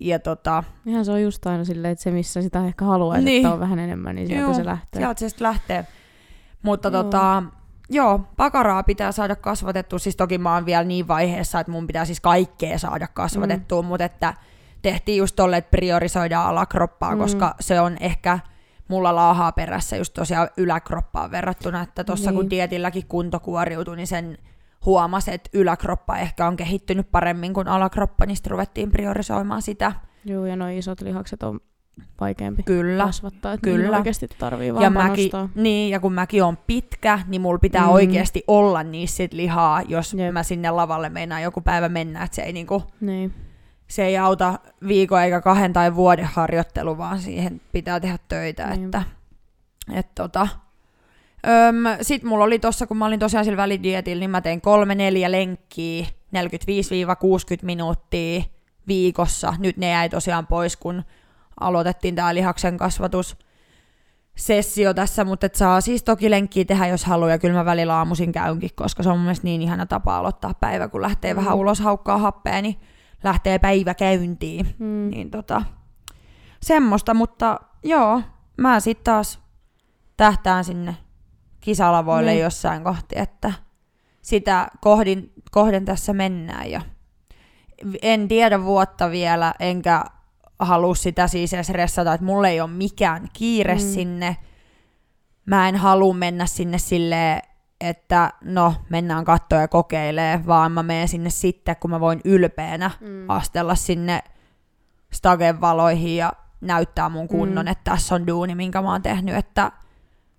ja 0.00 0.18
tota, 0.18 0.64
Ihan 0.86 1.04
se 1.04 1.12
on 1.12 1.22
just 1.22 1.46
aina 1.46 1.64
silleen, 1.64 1.92
että 1.92 2.02
se 2.02 2.10
missä 2.10 2.42
sitä 2.42 2.66
ehkä 2.66 2.84
haluaisi, 2.84 3.24
Niin. 3.24 3.42
että 3.46 3.54
on 3.54 3.60
vähän 3.60 3.78
enemmän, 3.78 4.14
niin 4.14 4.26
sieltä 4.28 4.44
Juu, 4.44 4.54
se 4.54 4.64
lähtee. 4.64 5.00
sieltä 5.00 5.20
se 5.20 5.28
sitten 5.28 5.46
lähtee. 5.46 5.86
Mutta 6.62 6.88
Joo. 6.88 7.02
tota, 7.02 7.42
joo, 7.90 8.20
pakaraa 8.36 8.82
pitää 8.82 9.12
saada 9.12 9.36
kasvatettua. 9.36 9.98
Siis 9.98 10.16
toki 10.16 10.38
mä 10.38 10.54
oon 10.54 10.66
vielä 10.66 10.84
niin 10.84 11.08
vaiheessa, 11.08 11.60
että 11.60 11.72
mun 11.72 11.86
pitää 11.86 12.04
siis 12.04 12.20
kaikkea 12.20 12.78
saada 12.78 13.06
kasvatettua, 13.08 13.82
mm. 13.82 13.88
mutta 13.88 14.04
että 14.04 14.34
tehtiin 14.82 15.18
just 15.18 15.36
tolle, 15.36 15.56
että 15.56 15.70
priorisoidaan 15.70 16.46
alakroppaa, 16.46 17.10
Mm. 17.10 17.16
mm. 17.16 17.22
koska 17.22 17.54
se 17.60 17.80
on 17.80 17.96
ehkä 18.00 18.38
mulla 18.88 19.14
laahaa 19.14 19.52
perässä 19.52 19.96
just 19.96 20.14
tosiaan 20.14 20.48
yläkroppaan 20.56 21.30
verrattuna, 21.30 21.82
että 21.82 22.04
tuossa 22.04 22.30
Niin. 22.30 22.36
kun 22.40 22.50
dietilläkin 22.50 23.06
kunto 23.06 23.40
kuoriutui, 23.40 23.96
niin 23.96 24.06
sen 24.06 24.38
huomasi, 24.86 25.34
että 25.34 25.50
yläkroppa 25.52 26.16
ehkä 26.18 26.46
on 26.46 26.56
kehittynyt 26.56 27.10
paremmin 27.10 27.54
kuin 27.54 27.68
alakroppa, 27.68 28.26
niin 28.26 28.36
sitten 28.36 28.50
ruvettiin 28.50 28.90
priorisoimaan 28.90 29.62
sitä. 29.62 29.92
Joo, 30.24 30.46
ja 30.46 30.56
noin 30.56 30.78
isot 30.78 31.00
lihakset 31.00 31.42
on 31.42 31.60
vaikeampi 32.20 32.62
Kyllä. 32.62 33.04
kasvattaa, 33.04 33.52
että 33.52 33.64
Kyllä. 33.70 33.96
oikeasti 33.96 34.28
tarvii 34.38 34.74
vaan 34.74 34.82
Ja, 34.84 34.90
mäkin, 34.90 35.30
niin, 35.54 35.90
ja 35.90 36.00
kun 36.00 36.12
mäkin 36.12 36.44
on 36.44 36.56
pitkä, 36.66 37.18
niin 37.26 37.40
mulla 37.42 37.58
pitää 37.58 37.82
Mm. 37.82 37.88
oikeasti 37.92 38.44
olla 38.46 38.82
niissä 38.82 39.16
sit 39.16 39.32
lihaa, 39.32 39.82
jos 39.82 40.14
Jep. 40.14 40.32
Mä 40.32 40.42
sinne 40.42 40.70
lavalle 40.70 41.08
meinaan 41.08 41.42
joku 41.42 41.60
päivä 41.60 41.88
mennä, 41.88 42.22
että 42.24 42.34
se 42.34 42.42
ei, 42.42 42.52
niinku, 42.52 42.82
Niin. 43.00 43.34
se 43.88 44.04
ei 44.04 44.18
auta 44.18 44.58
viikon 44.88 45.22
eikä 45.22 45.40
kahden 45.40 45.72
tai 45.72 45.94
vuoden 45.94 46.24
harjoittelu, 46.32 46.98
vaan 46.98 47.18
siihen 47.20 47.60
pitää 47.72 48.00
tehdä 48.00 48.18
töitä. 48.28 48.66
Niin. 48.70 48.84
Että, 48.84 49.02
et 49.94 50.14
tota. 50.14 50.48
Öm, 51.48 51.76
sit 52.02 52.22
mulla 52.22 52.44
oli 52.44 52.58
tossa, 52.58 52.86
kun 52.86 52.96
mä 52.96 53.06
olin 53.06 53.20
tosiaan 53.20 53.44
sillä 53.44 53.56
välidietillä, 53.56 54.20
niin 54.20 54.30
mä 54.30 54.40
tein 54.40 54.60
kolme 54.60 54.94
neljä 54.94 55.32
lenkkiä, 55.32 56.06
45-60 56.06 56.08
minuuttia 57.62 58.42
viikossa. 58.88 59.54
Nyt 59.58 59.76
ne 59.76 59.90
jäi 59.90 60.08
tosiaan 60.08 60.46
pois, 60.46 60.76
kun 60.76 61.04
aloitettiin 61.60 62.14
tää 62.14 62.34
lihaksen 62.34 62.76
kasvatus 62.76 63.36
sessio 64.36 64.94
tässä, 64.94 65.24
mutta 65.24 65.46
et 65.46 65.54
saa 65.54 65.80
siis 65.80 66.02
toki 66.02 66.30
lenkkiä 66.30 66.64
tehdä, 66.64 66.86
jos 66.86 67.04
haluaa, 67.04 67.30
ja 67.30 67.38
kyllä 67.38 67.54
mä 67.54 67.64
välillä 67.64 67.96
aamuisin 67.96 68.32
käynkin, 68.32 68.70
koska 68.76 69.02
se 69.02 69.08
on 69.10 69.16
mun 69.18 69.24
mielestä 69.24 69.44
niin 69.44 69.62
ihana 69.62 69.86
tapa 69.86 70.16
aloittaa 70.16 70.54
päivä, 70.60 70.88
kun 70.88 71.02
lähtee 71.02 71.34
Mm. 71.34 71.36
vähän 71.36 71.56
ulos 71.56 71.80
haukkaa 71.80 72.18
happea, 72.18 72.62
niin 72.62 72.80
lähtee 73.24 73.58
päivä 73.58 73.94
käyntiin. 73.94 74.74
Mm. 74.78 75.10
Niin 75.10 75.30
tota, 75.30 75.62
semmoista, 76.62 77.14
mutta 77.14 77.60
joo, 77.84 78.22
mä 78.56 78.80
sit 78.80 79.04
taas 79.04 79.38
tähtään 80.16 80.64
sinne 80.64 80.96
kisalavoille 81.64 82.30
Niin. 82.30 82.42
jossain 82.42 82.84
kohti, 82.84 83.18
että 83.18 83.52
sitä 84.22 84.68
kohdin, 84.80 85.32
kohden 85.50 85.84
tässä 85.84 86.12
mennään 86.12 86.70
ja 86.70 86.80
en 88.02 88.28
tiedä 88.28 88.62
vuotta 88.64 89.10
vielä, 89.10 89.54
enkä 89.60 90.04
halua 90.58 90.94
sitä 90.94 91.28
siis 91.28 91.54
edes 91.54 91.68
ressata, 91.68 92.14
että 92.14 92.26
mulla 92.26 92.48
ei 92.48 92.60
ole 92.60 92.70
mikään 92.70 93.28
kiire 93.32 93.74
Mm. 93.74 93.80
sinne. 93.80 94.36
Mä 95.46 95.68
en 95.68 95.76
halua 95.76 96.14
mennä 96.14 96.46
sinne 96.46 96.78
silleen, 96.78 97.42
että 97.80 98.32
no, 98.44 98.74
mennään 98.88 99.24
kattoon 99.24 99.60
ja 99.62 99.68
kokeilee, 99.68 100.46
vaan 100.46 100.72
mä 100.72 100.82
menen 100.82 101.08
sinne 101.08 101.30
sitten, 101.30 101.76
kun 101.80 101.90
mä 101.90 102.00
voin 102.00 102.20
ylpeänä 102.24 102.90
Mm. 103.00 103.30
astella 103.30 103.74
sinne 103.74 104.22
stagen 105.12 105.60
valoihin 105.60 106.16
ja 106.16 106.32
näyttää 106.60 107.08
mun 107.08 107.28
kunnon, 107.28 107.64
mm. 107.66 107.70
että 107.72 107.90
tässä 107.90 108.14
on 108.14 108.26
duuni, 108.26 108.54
minkä 108.54 108.82
mä 108.82 108.92
oon 108.92 109.02
tehnyt, 109.02 109.34
että 109.36 109.72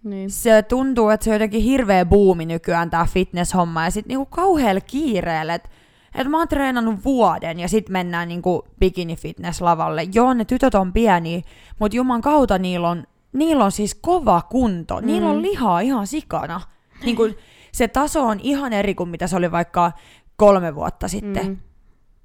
Niin. 0.06 0.30
se 0.30 0.62
tuntuu, 0.62 1.10
että 1.10 1.24
se 1.24 1.30
on 1.30 1.36
jotenkin 1.36 1.62
hirveä 1.62 2.06
buumi 2.06 2.46
nykyään 2.46 2.90
tää 2.90 3.08
fitness-homma 3.14 3.84
ja 3.84 3.92
sit 3.92 4.06
niinku 4.06 4.26
kauhealla 4.26 4.82
kiireellä, 4.82 5.54
että 5.54 5.70
et 6.16 6.28
mä 6.28 6.38
oon 6.38 6.48
treenannut 6.48 7.04
vuoden 7.06 7.60
ja 7.60 7.68
sit 7.68 7.90
mennään 7.90 8.28
niinku 8.28 8.66
bikini 8.80 9.16
fitness 9.16 9.62
lavalle. 9.62 10.08
Joo, 10.14 10.34
ne 10.34 10.46
tytöt 10.46 10.76
on 10.76 10.94
pieniä, 10.94 11.42
mutta 11.80 11.96
juman 11.96 12.22
kautta 12.22 12.58
niillä 12.58 12.90
on, 12.90 13.04
niillä 13.34 13.66
on 13.66 13.72
siis 13.72 13.96
kova 13.96 14.42
kunto. 14.42 15.00
Mm. 15.02 15.06
Niillä 15.06 15.30
on 15.30 15.42
lihaa 15.42 15.80
ihan 15.80 16.08
sikana. 16.08 16.62
Niinku, 17.04 17.30
se 17.72 17.88
taso 17.88 18.26
on 18.28 18.40
ihan 18.44 18.74
eri 18.74 18.96
kuin 18.96 19.10
mitä 19.10 19.28
se 19.28 19.36
oli 19.36 19.52
vaikka 19.52 19.92
kolme 20.36 20.76
vuotta 20.76 21.08
sitten. 21.08 21.48
Mm. 21.48 21.58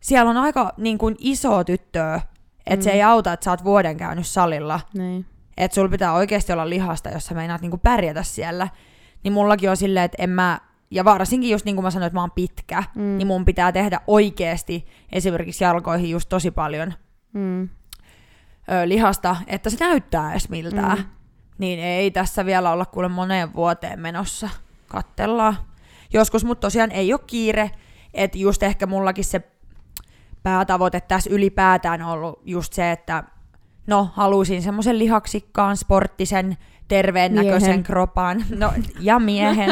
Siellä 0.00 0.30
on 0.30 0.36
aika 0.36 0.72
niin 0.76 0.98
kuin, 0.98 1.16
iso 1.18 1.64
tyttöä, 1.64 2.20
että 2.66 2.76
mm. 2.76 2.82
se 2.82 2.90
Mm. 2.90 2.94
ei 2.94 3.02
auta, 3.02 3.32
että 3.32 3.44
sä 3.44 3.50
oot 3.50 3.64
vuoden 3.64 3.96
käynyt 3.96 4.26
salilla. 4.26 4.80
Niin. 4.94 5.26
Että 5.60 5.74
sulla 5.74 5.88
pitää 5.88 6.12
oikeasti 6.12 6.52
olla 6.52 6.68
lihasta, 6.68 7.08
jos 7.10 7.26
sä 7.26 7.34
meinaat 7.34 7.60
niinku 7.60 7.78
pärjätä 7.78 8.22
siellä. 8.22 8.68
Niin 9.24 9.32
mullakin 9.32 9.70
on 9.70 9.76
silleen, 9.76 10.04
että 10.04 10.22
en 10.22 10.30
mä, 10.30 10.60
ja 10.90 11.04
varsinkin 11.04 11.50
just 11.50 11.64
niin 11.64 11.76
kuin 11.76 11.84
mä 11.84 11.90
sanoin, 11.90 12.06
että 12.06 12.16
mä 12.16 12.20
oon 12.20 12.30
pitkä, 12.30 12.82
Mm. 12.94 13.02
niin 13.02 13.26
mun 13.26 13.44
pitää 13.44 13.72
tehdä 13.72 14.00
oikeasti 14.06 14.86
esimerkiksi 15.12 15.64
jalkoihin 15.64 16.10
just 16.10 16.28
tosi 16.28 16.50
paljon 16.50 16.94
Mm. 17.32 17.62
ö, 18.72 18.88
lihasta, 18.88 19.36
että 19.46 19.70
se 19.70 19.76
näyttää 19.80 20.30
edes 20.30 20.48
miltään. 20.48 20.98
Mm. 20.98 21.04
Niin 21.58 21.80
ei 21.80 22.10
tässä 22.10 22.46
vielä 22.46 22.72
olla 22.72 22.86
kuule 22.86 23.08
moneen 23.08 23.54
vuoteen 23.54 24.00
menossa. 24.00 24.48
Kattellaan. 24.86 25.56
Joskus, 26.12 26.44
mutta 26.44 26.60
tosiaan 26.66 26.90
ei 26.92 27.12
ole 27.12 27.20
kiire, 27.26 27.70
että 28.14 28.38
just 28.38 28.62
ehkä 28.62 28.86
mullakin 28.86 29.24
se 29.24 29.42
päätavoite 30.42 31.00
tässä 31.00 31.30
ylipäätään 31.32 32.02
on 32.02 32.08
ollut 32.10 32.42
just 32.44 32.72
se, 32.72 32.90
että 32.92 33.24
no 33.86 34.08
halusin 34.12 34.62
semmoisen 34.62 34.98
lihaksikkaan, 34.98 35.76
sporttisen, 35.76 36.56
terveen 36.88 37.34
näköisen 37.34 37.82
kropan. 37.82 38.44
No, 38.56 38.72
ja 39.00 39.18
miehen. 39.18 39.70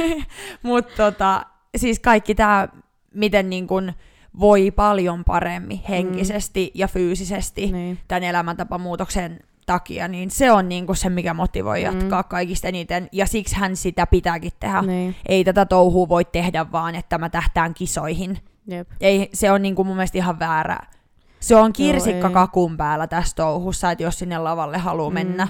Mutta 0.62 0.92
tota, 0.96 1.46
siis 1.76 2.00
kaikki 2.00 2.34
tämä, 2.34 2.68
miten 3.14 3.50
niin 3.50 3.66
kun 3.66 3.92
voi 4.40 4.70
paljon 4.70 5.24
paremmin 5.24 5.80
henkisesti 5.88 6.64
mm. 6.74 6.78
ja 6.78 6.88
fyysisesti 6.88 7.72
Niin. 7.72 7.98
tämän 8.08 8.22
elämäntapamuutoksen 8.22 9.40
takia, 9.66 10.08
niin 10.08 10.30
se 10.30 10.52
on 10.52 10.68
niin 10.68 10.86
se, 10.96 11.10
mikä 11.10 11.34
motivoi 11.34 11.82
jatkaa 11.82 12.22
mm. 12.22 12.28
kaikista 12.28 12.68
eniten, 12.68 13.08
ja 13.12 13.26
siksi 13.26 13.56
hän 13.56 13.76
sitä 13.76 14.06
pitääkin 14.06 14.52
tehdä. 14.60 14.82
Niin. 14.82 15.16
Ei 15.28 15.44
tätä 15.44 15.66
touhua 15.66 16.08
voi 16.08 16.24
tehdä 16.24 16.72
vaan, 16.72 16.94
että 16.94 17.18
mä 17.18 17.28
tähtään 17.28 17.74
kisoihin. 17.74 18.38
Jep. 18.66 18.88
Ei, 19.00 19.30
se 19.32 19.50
on 19.50 19.62
niin 19.62 19.74
mun 19.76 19.96
mielestä 19.96 20.18
ihan 20.18 20.38
väärä. 20.38 20.78
Se 21.40 21.56
on 21.56 21.72
kirsikka 21.72 22.26
ei. 22.28 22.32
kakun 22.34 22.76
päällä 22.76 23.06
tässä 23.06 23.36
touhussa, 23.36 23.90
että 23.90 24.04
jos 24.04 24.18
sinne 24.18 24.38
lavalle 24.38 24.78
haluaa 24.78 25.10
Mm. 25.10 25.16
mm. 25.18 25.26
mennä. 25.26 25.48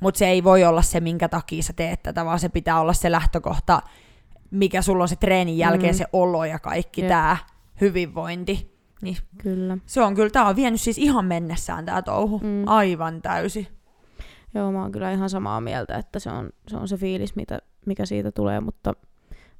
Mutta 0.00 0.18
se 0.18 0.26
ei 0.28 0.44
voi 0.44 0.64
olla 0.64 0.82
se, 0.82 1.00
minkä 1.00 1.28
takia 1.28 1.62
sä 1.62 1.72
teet 1.72 2.02
tätä, 2.02 2.24
vaan 2.24 2.38
se 2.38 2.48
pitää 2.48 2.80
olla 2.80 2.92
se 2.92 3.10
lähtökohta, 3.10 3.82
mikä 4.50 4.82
sulla 4.82 5.04
on 5.04 5.08
se 5.08 5.16
treenin 5.16 5.58
jälkeen, 5.58 5.92
Mm. 5.92 5.94
mm. 5.94 5.98
se 5.98 6.04
olo 6.12 6.44
ja 6.44 6.58
kaikki 6.58 7.02
tämä 7.02 7.36
hyvinvointi. 7.80 8.70
Niin 9.02 9.16
Kyllä. 9.38 9.78
se 9.86 10.02
on 10.02 10.14
kyllä, 10.14 10.30
tää 10.30 10.44
on 10.46 10.56
vienyt 10.56 10.80
siis 10.80 10.98
ihan 10.98 11.24
mennessään 11.24 11.84
tää 11.86 12.02
touhu. 12.02 12.38
Mm. 12.38 12.46
Mm. 12.46 12.62
Aivan 12.66 13.22
täysi. 13.22 13.68
Joo, 14.54 14.72
mä 14.72 14.82
oon 14.82 14.92
kyllä 14.92 15.12
ihan 15.12 15.30
samaa 15.30 15.60
mieltä, 15.60 15.96
että 15.96 16.18
se 16.18 16.30
on 16.30 16.50
se, 16.68 16.76
on 16.76 16.88
se 16.88 16.96
fiilis, 16.96 17.36
mitä, 17.36 17.58
mikä 17.86 18.06
siitä 18.06 18.32
tulee, 18.32 18.60
mutta 18.60 18.92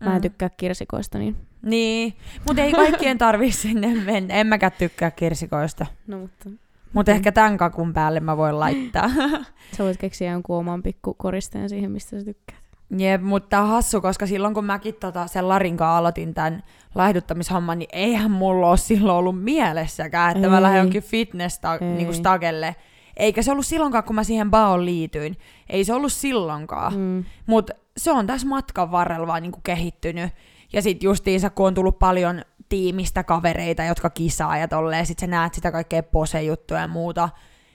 mä 0.00 0.10
en 0.10 0.18
Mm. 0.18 0.20
tykkää 0.22 0.48
kirsikoista, 0.50 1.18
niin... 1.18 1.36
Niin, 1.62 2.14
mutta 2.46 2.62
ei 2.62 2.72
kaikkien 2.72 3.18
tarvi 3.18 3.52
sinne 3.52 3.94
mennä. 4.04 4.34
En 4.34 4.46
mäkään 4.46 4.72
tykkää 4.78 5.10
kirsikoista. 5.10 5.86
No, 6.06 6.18
mutta 6.18 6.50
Mutta 6.92 7.12
Mm. 7.12 7.16
ehkä 7.16 7.32
tämän 7.32 7.56
kakun 7.56 7.92
päälle 7.92 8.20
mä 8.20 8.36
voin 8.36 8.60
laittaa. 8.60 9.10
sä 9.76 9.84
voit 9.84 9.96
keksiä 9.96 10.32
jonkun 10.32 10.56
oman 10.58 10.82
pikku 10.82 11.14
koristeen 11.14 11.68
siihen, 11.68 11.90
mistä 11.90 12.18
sä 12.18 12.24
tykkäät. 12.24 12.60
Jep, 12.98 13.22
mutta 13.22 13.60
on 13.60 13.68
hassu, 13.68 14.00
koska 14.00 14.26
silloin 14.26 14.54
kun 14.54 14.64
mäkin 14.64 14.94
tota, 14.94 15.26
sen 15.26 15.48
Larin 15.48 15.76
kanssa 15.76 15.98
aloitin 15.98 16.34
tämän 16.34 16.62
laihduttamishomman, 16.94 17.78
niin 17.78 17.88
eihän 17.92 18.30
mulla 18.30 18.68
ole 18.68 18.76
silloin 18.76 19.18
ollut 19.18 19.42
mielessäkään, 19.44 20.30
että 20.36 20.46
Ei. 20.46 20.50
mä 20.50 20.62
lähden 20.62 20.78
jonkin 20.78 21.02
fitness 21.02 21.60
Ei. 21.80 21.88
niinku 21.88 22.12
stagelle. 22.12 22.76
Eikä 23.16 23.42
se 23.42 23.52
ollut 23.52 23.66
silloinkaan, 23.66 24.04
kun 24.04 24.14
mä 24.16 24.24
siihen 24.24 24.50
baon 24.50 24.84
liityin. 24.84 25.36
Ei 25.68 25.84
se 25.84 25.94
ollut 25.94 26.12
silloinkaan. 26.12 26.94
Mm. 26.96 27.24
Mutta 27.46 27.72
se 27.96 28.10
on 28.12 28.26
tässä 28.26 28.46
matkan 28.46 28.90
varrella 28.90 29.26
vaan 29.26 29.42
niinku 29.42 29.60
kehittynyt. 29.62 30.30
Ja 30.72 30.82
sitten 30.82 31.06
justiinsa, 31.06 31.50
kun 31.50 31.66
on 31.66 31.74
tullut 31.74 31.98
paljon 31.98 32.42
tiimistä 32.68 33.24
kavereita, 33.24 33.84
jotka 33.84 34.10
kisaa 34.10 34.56
ja 34.56 34.68
tolleen, 34.68 35.06
sit 35.06 35.18
sä 35.18 35.26
näet 35.26 35.54
sitä 35.54 35.72
kaikkea 35.72 36.02
posejuttuja 36.02 36.80
ja 36.80 36.88
muuta, 36.88 37.28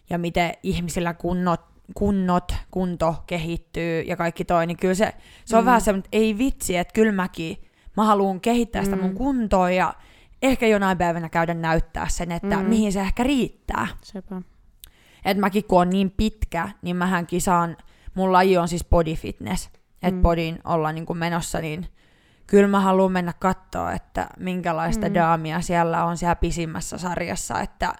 ja 0.10 0.18
miten 0.18 0.52
ihmisillä 0.64 1.14
kunnot, 1.14 1.62
kunnot, 1.94 2.54
kunto 2.72 3.16
kehittyy 3.28 4.02
ja 4.02 4.16
kaikki 4.18 4.46
toi, 4.46 4.68
niin 4.68 4.78
kyllä 4.78 4.94
se, 4.94 5.14
se 5.46 5.58
on 5.58 5.64
Mm. 5.64 5.66
vähän 5.66 5.82
semmoinen, 5.82 6.06
että 6.06 6.18
ei 6.18 6.38
vitsi, 6.38 6.78
että 6.78 6.94
kyllä 6.94 7.12
mäkin, 7.12 7.58
mä 7.98 8.04
haluan 8.06 8.42
kehittää 8.42 8.84
sitä 8.84 8.96
mun 8.96 9.10
Mm. 9.10 9.16
kuntoa 9.18 9.72
ja 9.72 9.94
ehkä 10.42 10.68
jonain 10.68 10.98
päivänä 10.98 11.30
käydä 11.30 11.54
näyttää 11.54 12.08
sen, 12.10 12.32
että 12.32 12.58
Mm. 12.58 12.66
mihin 12.66 12.94
se 12.94 13.02
ehkä 13.02 13.24
riittää. 13.24 13.88
Sepä. 14.04 14.42
että 15.26 15.42
mäkin 15.42 15.64
kun 15.64 15.82
on 15.82 15.90
niin 15.90 16.12
pitkä, 16.12 16.70
niin 16.82 16.96
mähän 16.96 17.28
kisaan, 17.28 17.78
mun 18.14 18.32
laji 18.34 18.58
on 18.58 18.68
siis 18.68 18.86
body 18.86 19.16
fitness, 19.16 19.66
että 20.04 20.12
Mm. 20.16 20.22
bodyin 20.22 20.60
ollaan 20.64 20.96
niin 20.96 21.06
kuin 21.06 21.18
menossa, 21.20 21.60
niin 21.62 21.88
kyllä 22.48 22.68
mä 22.68 22.80
haluan 22.80 23.12
mennä 23.12 23.34
katsoa, 23.40 23.92
että 23.94 24.28
minkälaista 24.38 25.08
Mm. 25.08 25.14
daamia 25.14 25.62
siellä 25.62 26.06
on 26.06 26.18
siellä 26.18 26.36
pisimmässä 26.36 26.98
sarjassa, 26.98 27.60
että 27.62 27.94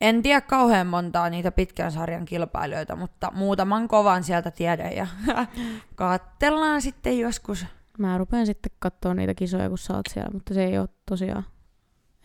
en 0.00 0.22
tiedä 0.22 0.40
kauhean 0.40 0.86
montaa 0.86 1.30
niitä 1.30 1.52
pitkän 1.52 1.92
sarjan 1.92 2.24
kilpailijoita, 2.24 2.96
mutta 2.96 3.32
muutaman 3.34 3.88
kovan 3.88 4.24
sieltä 4.24 4.50
tiedän 4.50 4.92
ja 4.96 5.06
katsellaan 5.94 6.82
sitten 6.82 7.18
joskus. 7.18 7.66
Mä 7.98 8.18
rupean 8.18 8.46
sitten 8.46 8.72
katsoa 8.78 9.14
niitä 9.14 9.34
kisoja, 9.34 9.68
kun 9.68 9.78
sä 9.78 9.94
oot 9.94 10.06
siellä, 10.12 10.30
mutta 10.32 10.54
se 10.54 10.64
ei 10.64 10.78
ole 10.78 10.88
tosiaan, 11.08 11.44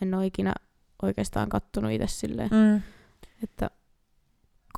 en 0.01 0.13
ole 0.13 0.25
ikinä 0.25 0.53
oikeastaan 1.03 1.49
kattonut 1.49 1.91
itse 1.91 2.07
silleen, 2.07 2.49
Mm. 2.51 2.81
että 3.43 3.69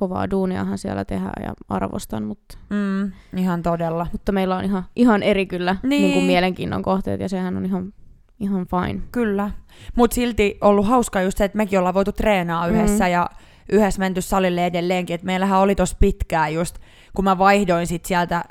kovaa 0.08 0.30
duuniahan 0.32 0.78
siellä 0.78 1.06
tehdään 1.06 1.44
ja 1.44 1.54
arvostan, 1.70 2.24
mutta, 2.24 2.58
Mm, 2.70 3.12
ihan 3.38 3.64
todella. 3.64 4.08
mutta 4.12 4.32
meillä 4.32 4.56
on 4.58 4.64
ihan, 4.64 4.84
ihan 4.96 5.24
eri 5.24 5.46
kyllä 5.46 5.76
niin. 5.84 6.02
Niin 6.02 6.14
kuin 6.14 6.26
mielenkiinnon 6.26 6.82
kohteet 6.84 7.20
ja 7.22 7.30
sehän 7.30 7.58
on 7.58 7.66
ihan, 7.66 7.94
ihan 8.40 8.66
fine. 8.68 9.02
Kyllä. 9.12 9.52
Mutta 9.96 10.16
silti 10.16 10.58
ollut 10.62 10.88
hauska 10.88 11.22
just 11.22 11.38
se, 11.38 11.44
että 11.46 11.58
mekin 11.58 11.80
ollaan 11.80 11.94
voitu 11.96 12.12
treenaa 12.12 12.68
Mm. 12.68 12.74
yhdessä 12.76 13.08
ja 13.08 13.30
yhdessä 13.72 14.00
menty 14.00 14.22
salille 14.22 14.66
edelleenkin. 14.66 15.14
Et 15.14 15.24
meillähän 15.24 15.60
oli 15.60 15.76
tossa 15.76 15.98
pitkään 16.00 16.54
just, 16.54 16.76
kun 17.16 17.26
mä 17.26 17.38
vaihdoin 17.38 17.88
sit 17.88 18.06
sieltä 18.06 18.44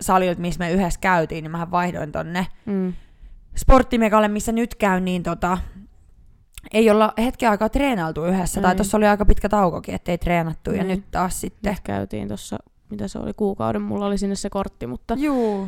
salilta, 0.00 0.40
missä 0.40 0.58
me 0.58 0.72
yhdessä 0.72 1.00
käytiin, 1.00 1.42
niin 1.42 1.50
mä 1.52 1.70
vaihdoin 1.70 2.12
tonne 2.12 2.46
Mm. 2.66 2.92
sporttimekalle, 3.56 4.28
missä 4.28 4.52
nyt 4.52 4.74
käy, 4.74 5.00
niin 5.00 5.22
tota, 5.22 5.58
ei 6.72 6.90
olla 6.90 7.12
hetken 7.18 7.50
aikaa 7.50 7.68
treenailtu 7.68 8.24
yhdessä. 8.24 8.60
Tai 8.60 8.70
Ei. 8.72 8.76
tuossa 8.76 8.96
oli 8.96 9.06
aika 9.06 9.24
pitkä 9.24 9.48
taukokin, 9.48 9.94
ettei 9.94 10.18
treenattu. 10.18 10.70
Ja 10.70 10.84
Niin. 10.84 10.88
nyt 10.96 11.04
taas 11.10 11.40
sitten. 11.40 11.72
Nyt 11.72 11.80
käytiin 11.80 12.28
tuossa, 12.28 12.58
mitä 12.90 13.08
se 13.08 13.18
oli, 13.18 13.32
kuukauden, 13.34 13.82
mulla 13.82 14.06
oli 14.06 14.18
sinne 14.18 14.34
se 14.36 14.50
kortti, 14.50 14.86
mutta 14.86 15.16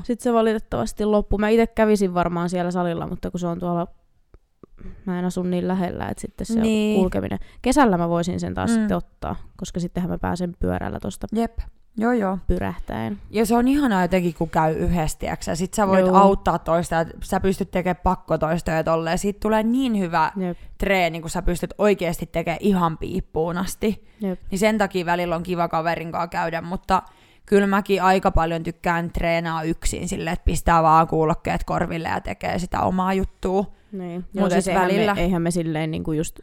sitten 0.03 0.23
se 0.25 0.33
valitettavasti 0.33 1.05
loppui. 1.05 1.39
Mä 1.39 1.49
itse 1.49 1.67
kävisin 1.67 2.15
varmaan 2.15 2.51
siellä 2.51 2.71
salilla, 2.71 3.07
mutta 3.07 3.31
kun 3.31 3.41
se 3.41 3.47
on 3.47 3.59
tuolla, 3.59 3.87
mä 5.07 5.19
en 5.19 5.25
asu 5.25 5.43
niin 5.43 5.69
lähellä, 5.69 6.09
että 6.09 6.21
sitten 6.21 6.47
se 6.47 6.61
Niin. 6.61 7.01
kulkeminen. 7.01 7.39
Kesällä 7.63 7.99
mä 7.99 8.09
voisin 8.09 8.41
sen 8.41 8.55
taas 8.55 8.71
Mm. 8.71 8.77
mm. 8.77 8.81
sitten 8.81 8.97
ottaa, 8.97 9.37
koska 9.57 9.81
sittenhän 9.81 10.11
mä 10.11 10.19
pääsen 10.19 10.55
pyörällä 10.59 11.01
tuosta 11.01 11.27
Jep. 11.35 11.59
Joo, 11.99 12.13
joo. 12.13 12.39
pyrähtäen. 12.47 13.19
Ja 13.31 13.47
se 13.47 13.55
on 13.57 13.69
ihanaa 13.69 14.03
jotenkin, 14.03 14.35
kun 14.35 14.51
käy 14.51 14.75
yhdessä, 14.77 15.19
tiiäksä. 15.19 15.55
Sit 15.55 15.75
sä 15.75 15.89
voit 15.89 16.07
Joo. 16.07 16.17
auttaa 16.17 16.59
toista, 16.59 17.01
että 17.01 17.15
sä 17.25 17.41
pystyt 17.41 17.71
tekemään 17.71 18.01
pakkotoistoja 18.03 18.85
tolleen. 18.85 19.19
Siitä 19.19 19.41
tulee 19.41 19.63
niin 19.63 19.99
hyvä 19.99 20.33
Jep, 20.37 20.59
treeni, 20.79 21.21
kun 21.21 21.31
sä 21.31 21.43
pystyt 21.43 21.75
oikeasti 21.79 22.27
tekemään 22.27 22.59
ihan 22.61 22.99
piippuun 22.99 23.59
asti. 23.59 24.05
jep. 24.21 24.41
Niin 24.51 24.59
sen 24.59 24.79
takia 24.79 25.07
välillä 25.07 25.37
on 25.37 25.43
kiva 25.43 25.69
kaverin 25.69 26.13
kanssa 26.13 26.29
käydä, 26.29 26.61
mutta 26.61 27.03
kyllä 27.47 27.67
mäkin 27.67 28.03
aika 28.03 28.31
paljon 28.31 28.63
tykkään 28.63 29.11
treenaa 29.11 29.63
yksin 29.63 30.09
sille, 30.09 30.31
että 30.31 30.45
pistää 30.45 30.83
vaan 30.83 31.07
kuulokkeet 31.07 31.65
korville 31.65 32.09
ja 32.09 32.21
tekee 32.21 32.59
sitä 32.59 32.81
omaa 32.81 33.15
juttua. 33.15 33.65
Niin. 33.93 34.25
Mut 34.33 34.43
Mut 34.43 34.51
siis 34.53 34.69
et 34.69 34.73
eihän, 34.73 34.89
välillä- 34.89 35.15
me, 35.15 35.21
eihän 35.21 35.43
me 35.43 35.51
silleen 35.51 35.91
niin 35.91 36.05
kuin 36.05 36.19
just 36.19 36.41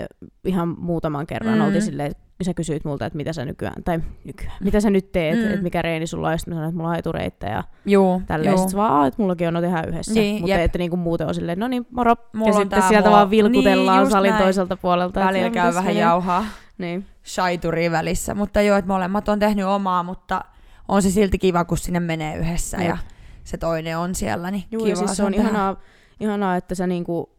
ö, 0.00 0.06
ihan 0.44 0.74
muutaman 0.78 1.26
kerran 1.26 1.54
Mm. 1.54 1.60
oltiin 1.64 1.82
silleen, 1.82 2.12
sä 2.44 2.54
kysyit 2.54 2.84
multa, 2.84 3.06
että 3.06 3.16
mitä 3.16 3.32
sä 3.32 3.44
nykyään, 3.44 3.82
tai 3.84 4.00
nykyään, 4.24 4.56
mitä 4.60 4.80
sä 4.80 4.90
nyt 4.90 5.12
teet, 5.12 5.36
Mm. 5.38 5.42
mm. 5.44 5.50
että 5.50 5.62
mikä 5.62 5.82
reeni 5.82 6.06
sulla 6.06 6.26
on, 6.26 6.32
ja 6.32 6.38
sitten 6.38 6.54
mä 6.54 6.56
sanoin, 6.56 6.68
että 6.68 6.76
mulla 6.76 6.88
on 6.88 6.94
haitureita 6.94 7.46
ja 7.46 7.64
Juu, 7.86 8.22
tälleen. 8.26 8.58
Sitten 8.58 8.76
vaan, 8.76 8.92
"Aa, 8.92 9.06
että 9.06 9.22
mullakin 9.22 9.48
on, 9.48 9.54
no 9.54 9.60
tehdään 9.60 9.88
yhdessä. 9.88 10.14
Niin, 10.14 10.34
Mutta 10.40 10.50
jep. 10.50 10.60
että 10.60 10.78
niinku 10.78 10.96
muuten 10.96 11.26
on 11.26 11.34
silleen, 11.34 11.58
no 11.58 11.68
niin, 11.68 11.86
moro. 11.90 12.14
Mulla 12.32 12.50
ja 12.50 12.54
sitten 12.56 12.82
sieltä 12.82 13.08
mua- 13.08 13.16
vaan 13.16 13.30
vilkutellaan 13.30 14.02
Niin, 14.02 14.10
salin 14.10 14.30
näin. 14.30 14.42
toiselta 14.42 14.76
puolelta. 14.76 15.20
Välillä 15.20 15.50
käy 15.50 15.74
vähän 15.74 15.84
menee? 15.90 16.00
jauhaa 16.02 16.44
Niin. 16.78 17.06
shaituri 17.26 17.90
välissä, 17.90 18.34
mutta 18.34 18.60
joo, 18.62 18.76
että 18.78 18.88
molemmat 18.92 19.28
on 19.28 19.38
tehnyt 19.38 19.64
omaa, 19.66 20.02
mutta 20.02 20.44
on 20.88 21.02
se 21.02 21.10
silti 21.10 21.38
kiva, 21.38 21.64
kun 21.64 21.78
sinne 21.78 22.00
menee 22.00 22.36
yhdessä 22.36 22.76
Jep. 22.76 22.86
ja 22.88 22.98
se 23.44 23.56
toinen 23.58 23.98
on 23.98 24.14
siellä, 24.14 24.50
niin 24.50 24.64
Joo, 24.70 24.78
kiva 24.82 24.88
ja 24.90 24.96
siis 24.96 25.16
se 25.16 25.22
on 25.24 25.32
tehdä. 25.32 25.48
ihanaa, 25.48 25.76
ihanaa, 26.20 26.56
että 26.56 26.74
sä 26.74 26.86
niinku, 26.86 27.30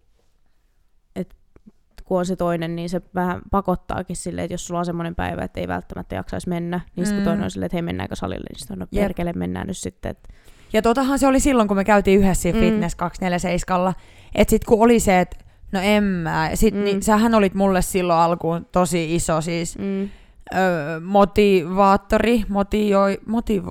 kun 2.12 2.20
on 2.20 2.26
se 2.26 2.36
toinen, 2.36 2.76
niin 2.76 2.90
se 2.90 3.02
vähän 3.16 3.42
pakottaakin 3.52 4.16
silleen, 4.16 4.46
että 4.46 4.54
jos 4.54 4.68
sulla 4.68 4.80
on 4.80 4.86
semmoinen 4.86 5.16
päivä, 5.16 5.44
että 5.44 5.60
ei 5.60 5.68
välttämättä 5.68 6.16
jaksaisi 6.16 6.50
mennä, 6.50 6.80
niin 6.96 7.06
sitten 7.06 7.20
Mm. 7.20 7.24
kun 7.24 7.30
toinen 7.32 7.44
on 7.44 7.52
silleen, 7.52 7.66
että 7.66 7.76
hei 7.76 7.82
mennäänkö 7.82 8.16
salille, 8.16 8.46
niin 8.50 8.60
sitten 8.60 8.76
on 8.76 8.80
no 8.80 8.88
perkele, 8.96 9.34
mennään 9.34 9.68
nyt 9.68 9.78
sitten. 9.78 10.10
Et, 10.10 10.28
Ja 10.74 10.82
totahan 10.82 11.20
se 11.20 11.28
oli 11.28 11.40
silloin, 11.40 11.68
kun 11.68 11.78
me 11.78 11.84
käytiin 11.84 12.20
yhdessä 12.20 12.50
Mm. 12.50 12.60
Fitness 12.60 12.96
247, 12.96 13.94
että 14.36 14.50
sit 14.50 14.64
kun 14.66 14.84
oli 14.84 15.00
se, 15.00 15.20
että 15.20 15.38
no 15.72 15.80
en 15.84 16.04
mä, 16.04 16.50
sit, 16.54 16.74
Mm. 16.74 16.84
niin 16.84 17.04
sähän 17.04 17.36
olit 17.36 17.54
mulle 17.54 17.82
silloin 17.82 18.20
alkuun 18.20 18.66
tosi 18.72 19.16
iso 19.16 19.42
siis 19.42 19.78
mm, 19.78 20.10
ö, 20.56 20.58
motivaattori, 21.04 22.44
motioi, 22.50 23.20
motiv, 23.26 23.64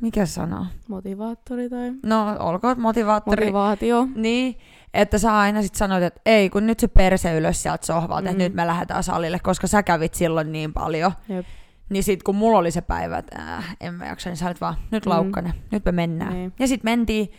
mikä 0.00 0.26
sana? 0.26 0.66
motivaattori 0.88 1.70
tai 1.70 1.92
No 2.02 2.36
olkoon 2.38 2.80
motivaattori. 2.80 3.44
motivaatio. 3.44 4.08
Niin, 4.14 4.58
että 4.94 5.18
sä 5.18 5.38
aina 5.38 5.62
sit 5.62 5.74
sanoit, 5.74 6.02
että 6.04 6.20
ei, 6.26 6.50
kun 6.50 6.66
nyt 6.66 6.80
se 6.80 6.88
perse 6.88 7.36
ylös 7.36 7.62
sieltä 7.62 7.86
sohvalta, 7.86 8.20
mm. 8.22 8.26
että 8.26 8.38
Mm. 8.38 8.42
nyt 8.44 8.54
me 8.54 8.66
lähdetään 8.66 9.02
salille, 9.02 9.38
koska 9.38 9.66
sä 9.66 9.82
kävit 9.82 10.14
silloin 10.14 10.52
niin 10.52 10.72
paljon. 10.72 11.12
Jep. 11.28 11.46
Niin 11.88 12.02
sit 12.04 12.22
kun 12.22 12.34
mulla 12.36 12.58
oli 12.58 12.70
se 12.70 12.80
päivä, 12.80 13.18
että 13.18 13.54
äh, 13.56 13.76
en 13.80 13.94
mä 13.94 14.06
jaksa, 14.06 14.28
niin 14.30 14.36
sä 14.36 14.46
olit 14.46 14.60
vaan, 14.60 14.74
nyt 14.90 15.06
Mm. 15.06 15.10
laukkane, 15.10 15.54
nyt 15.70 15.84
me 15.84 15.92
mennään. 15.92 16.32
Niin. 16.32 16.52
Ja 16.58 16.68
sit 16.68 16.84
mentiin, 16.84 17.32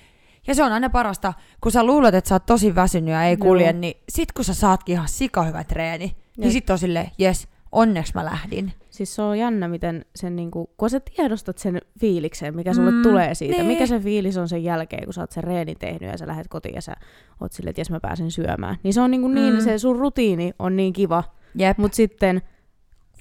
ja 0.47 0.55
se 0.55 0.63
on 0.63 0.71
aina 0.71 0.89
parasta, 0.89 1.33
kun 1.61 1.71
sä 1.71 1.83
luulet, 1.83 2.15
että 2.15 2.27
sä 2.27 2.35
oot 2.35 2.45
tosi 2.45 2.75
väsynyt 2.75 3.11
ja 3.11 3.23
ei 3.23 3.37
kulje, 3.37 3.69
Joo. 3.69 3.79
niin 3.79 3.97
sit 4.09 4.31
kun 4.31 4.45
sä 4.45 4.53
saatkin 4.53 4.93
ihan 4.93 5.07
sika 5.07 5.43
hyvä 5.43 5.63
treeni, 5.63 6.05
niin 6.37 6.43
Jep. 6.43 6.51
sit 6.51 6.69
on 6.69 6.79
silleen, 6.79 7.11
jes, 7.17 7.47
onneksi 7.71 8.11
mä 8.15 8.25
lähdin. 8.25 8.73
Siis 8.93 9.15
se 9.15 9.21
on 9.21 9.39
jännä, 9.39 9.67
miten 9.67 10.05
sen 10.15 10.35
niinku, 10.35 10.69
kun 10.77 10.89
sä 10.89 10.99
tiedostat 10.99 11.57
sen 11.57 11.81
fiiliksen, 11.99 12.55
mikä 12.55 12.73
sulle 12.73 12.91
Mm, 12.91 13.01
tulee 13.03 13.35
siitä, 13.35 13.57
niin. 13.57 13.65
mikä 13.65 13.85
se 13.87 13.99
fiilis 13.99 14.37
on 14.37 14.49
sen 14.49 14.63
jälkeen, 14.63 15.03
kun 15.03 15.13
sä 15.13 15.21
oot 15.21 15.31
sen 15.31 15.43
reenin 15.43 15.79
tehnyt 15.79 16.11
ja 16.11 16.17
sä 16.17 16.27
lähdet 16.27 16.47
kotiin 16.47 16.75
ja 16.75 16.81
sä 16.81 16.93
oot 17.41 17.51
silleen, 17.51 17.69
että 17.69 17.81
jes 17.81 17.89
mä 17.89 17.99
pääsen 17.99 18.31
syömään. 18.31 18.75
Niin 18.83 18.93
se 18.93 19.01
on 19.01 19.11
niinku 19.11 19.27
niin, 19.27 19.53
Mm. 19.53 19.59
se 19.61 19.77
sun 19.77 19.99
rutiini 19.99 20.53
on 20.59 20.75
niin 20.75 20.93
kiva, 20.93 21.23
Jep. 21.55 21.77
Mutta 21.77 21.95
sitten, 21.95 22.41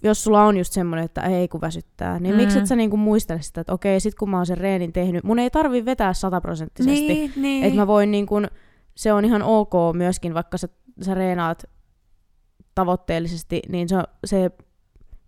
jos 0.02 0.24
sulla 0.24 0.44
on 0.44 0.56
just 0.56 0.72
semmoinen, 0.72 1.04
että 1.04 1.20
ei 1.20 1.48
kun 1.48 1.60
väsyttää, 1.60 2.18
niin 2.18 2.34
mm. 2.34 2.40
miksi 2.40 2.56
Mm. 2.56 2.62
et 2.62 2.68
sä 2.68 2.76
niinku 2.76 2.96
muistele 2.96 3.42
sitä, 3.42 3.60
että 3.60 3.72
okei, 3.72 4.00
sit 4.00 4.14
kun 4.14 4.30
mä 4.30 4.36
oon 4.36 4.46
sen 4.46 4.58
reenin 4.58 4.92
tehnyt, 4.92 5.24
mun 5.24 5.38
ei 5.38 5.50
tarvi 5.50 5.84
vetää 5.84 6.12
sataprosenttisesti. 6.12 7.06
Niin, 7.08 7.32
niin. 7.36 7.64
Että 7.64 7.76
mä 7.76 7.86
voin 7.86 8.10
niinku, 8.10 8.34
se 8.94 9.12
on 9.12 9.24
ihan 9.24 9.42
ok 9.42 9.72
myöskin, 9.94 10.34
vaikka 10.34 10.58
sä, 10.58 10.68
sä 11.00 11.14
reenaat 11.14 11.64
tavoitteellisesti, 12.74 13.62
niin 13.68 13.88
se, 13.88 13.96
se 14.24 14.50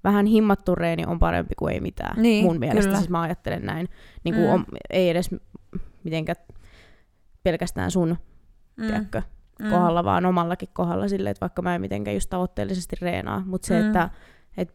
vähän 0.05 0.26
himmattu 0.26 0.74
reeni 0.74 1.05
on 1.07 1.18
parempi 1.18 1.55
kuin 1.59 1.74
ei 1.74 1.80
mitään. 1.80 2.22
Niin, 2.22 2.44
mun 2.44 2.59
mielestä 2.59 2.82
kyllä. 2.88 2.96
siis 2.98 3.11
mä 3.11 3.20
ajattelen 3.20 3.62
näin. 3.66 3.88
Niin 4.24 4.34
kuin 4.34 4.46
Mm. 4.46 4.52
on, 4.52 4.64
ei 4.90 5.11
edes 5.11 5.30
mitenkään 6.05 6.36
pelkästään 7.42 7.90
sun 7.90 8.16
Mm, 8.76 8.86
tiedätkö, 8.86 9.22
mm. 9.62 9.70
kohdalla, 9.70 10.05
vaan 10.05 10.26
omallakin 10.26 10.68
kohdalla 10.72 11.09
silleen, 11.09 11.30
että 11.30 11.40
vaikka 11.40 11.62
mä 11.62 11.74
en 11.74 11.80
mitenkään 11.80 12.14
just 12.16 12.30
tavoitteellisesti 12.30 12.96
reenaa, 13.00 13.42
mutta 13.46 13.66
se, 13.66 13.80
Mm. 13.80 13.86
että 13.86 14.11
et 14.57 14.72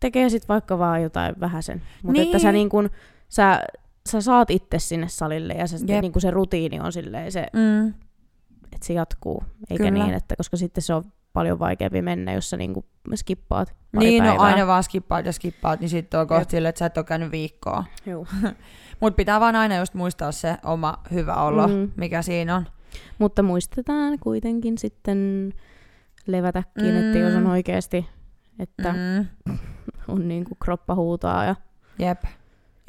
tekee 0.00 0.28
sit 0.28 0.48
vaikka 0.48 0.78
vaan 0.78 1.02
jotain 1.02 1.34
vähäsen. 1.40 1.82
Mutta 2.02 2.12
Niin. 2.12 2.26
että 2.26 2.38
sä, 2.38 2.52
niin 2.52 2.68
kun, 2.68 2.90
sä, 3.28 3.62
sä 4.08 4.20
saat 4.20 4.50
itse 4.50 4.78
sinne 4.78 5.08
salille 5.08 5.52
ja 5.54 5.66
se, 5.66 5.76
Jep. 5.88 6.00
niin 6.00 6.12
kun 6.12 6.22
se 6.22 6.30
rutiini 6.30 6.80
on 6.80 6.92
silleen, 6.92 7.32
se, 7.32 7.46
Mm. 7.52 7.88
että 8.72 8.86
se 8.86 8.92
jatkuu. 8.92 9.42
Eikä 9.70 9.84
Kyllä. 9.84 10.04
niin, 10.04 10.14
että 10.14 10.36
koska 10.36 10.56
sitten 10.56 10.82
se 10.82 10.94
on 10.94 11.04
paljon 11.32 11.58
vaikeampi 11.58 12.02
mennä, 12.02 12.32
jos 12.32 12.50
sä 12.50 12.56
niin 12.56 12.74
kun 12.74 12.84
skippaat 13.14 13.74
pari 13.94 14.06
Niin, 14.06 14.24
no 14.24 14.28
päivää. 14.30 14.46
aina 14.46 14.66
vaan 14.66 14.82
skippaat 14.82 15.26
ja 15.26 15.32
skippaat, 15.32 15.80
niin 15.80 15.88
sitten 15.88 16.20
on 16.20 16.22
Jep. 16.24 16.28
kohta 16.28 16.50
silleen, 16.50 16.68
että 16.70 16.78
sä 16.78 16.86
et 16.86 16.96
ole 16.96 17.04
käynyt 17.04 17.30
viikkoa. 17.30 17.84
Mutta 19.00 19.16
pitää 19.16 19.40
vaan 19.40 19.56
aina 19.56 19.76
just 19.76 19.94
muistaa 19.94 20.32
se 20.32 20.56
oma 20.64 20.94
hyvä 21.12 21.34
olo, 21.34 21.68
Mm. 21.68 21.90
mikä 21.96 22.22
siinä 22.22 22.56
on. 22.56 22.66
Mutta 23.18 23.42
muistetaan 23.42 24.18
kuitenkin 24.18 24.78
sitten 24.78 25.52
levätäkin, 26.26 26.84
mm. 26.94 26.96
että 27.06 27.18
jos 27.18 27.34
on 27.40 27.46
oikeasti, 27.46 28.08
että 28.58 28.92
mm. 28.92 29.26
On 30.08 30.28
niin 30.28 30.44
kuin 30.44 30.58
kroppa 30.64 30.94
huutaa 30.94 31.44
ja 31.44 31.54
Jep. 31.98 32.22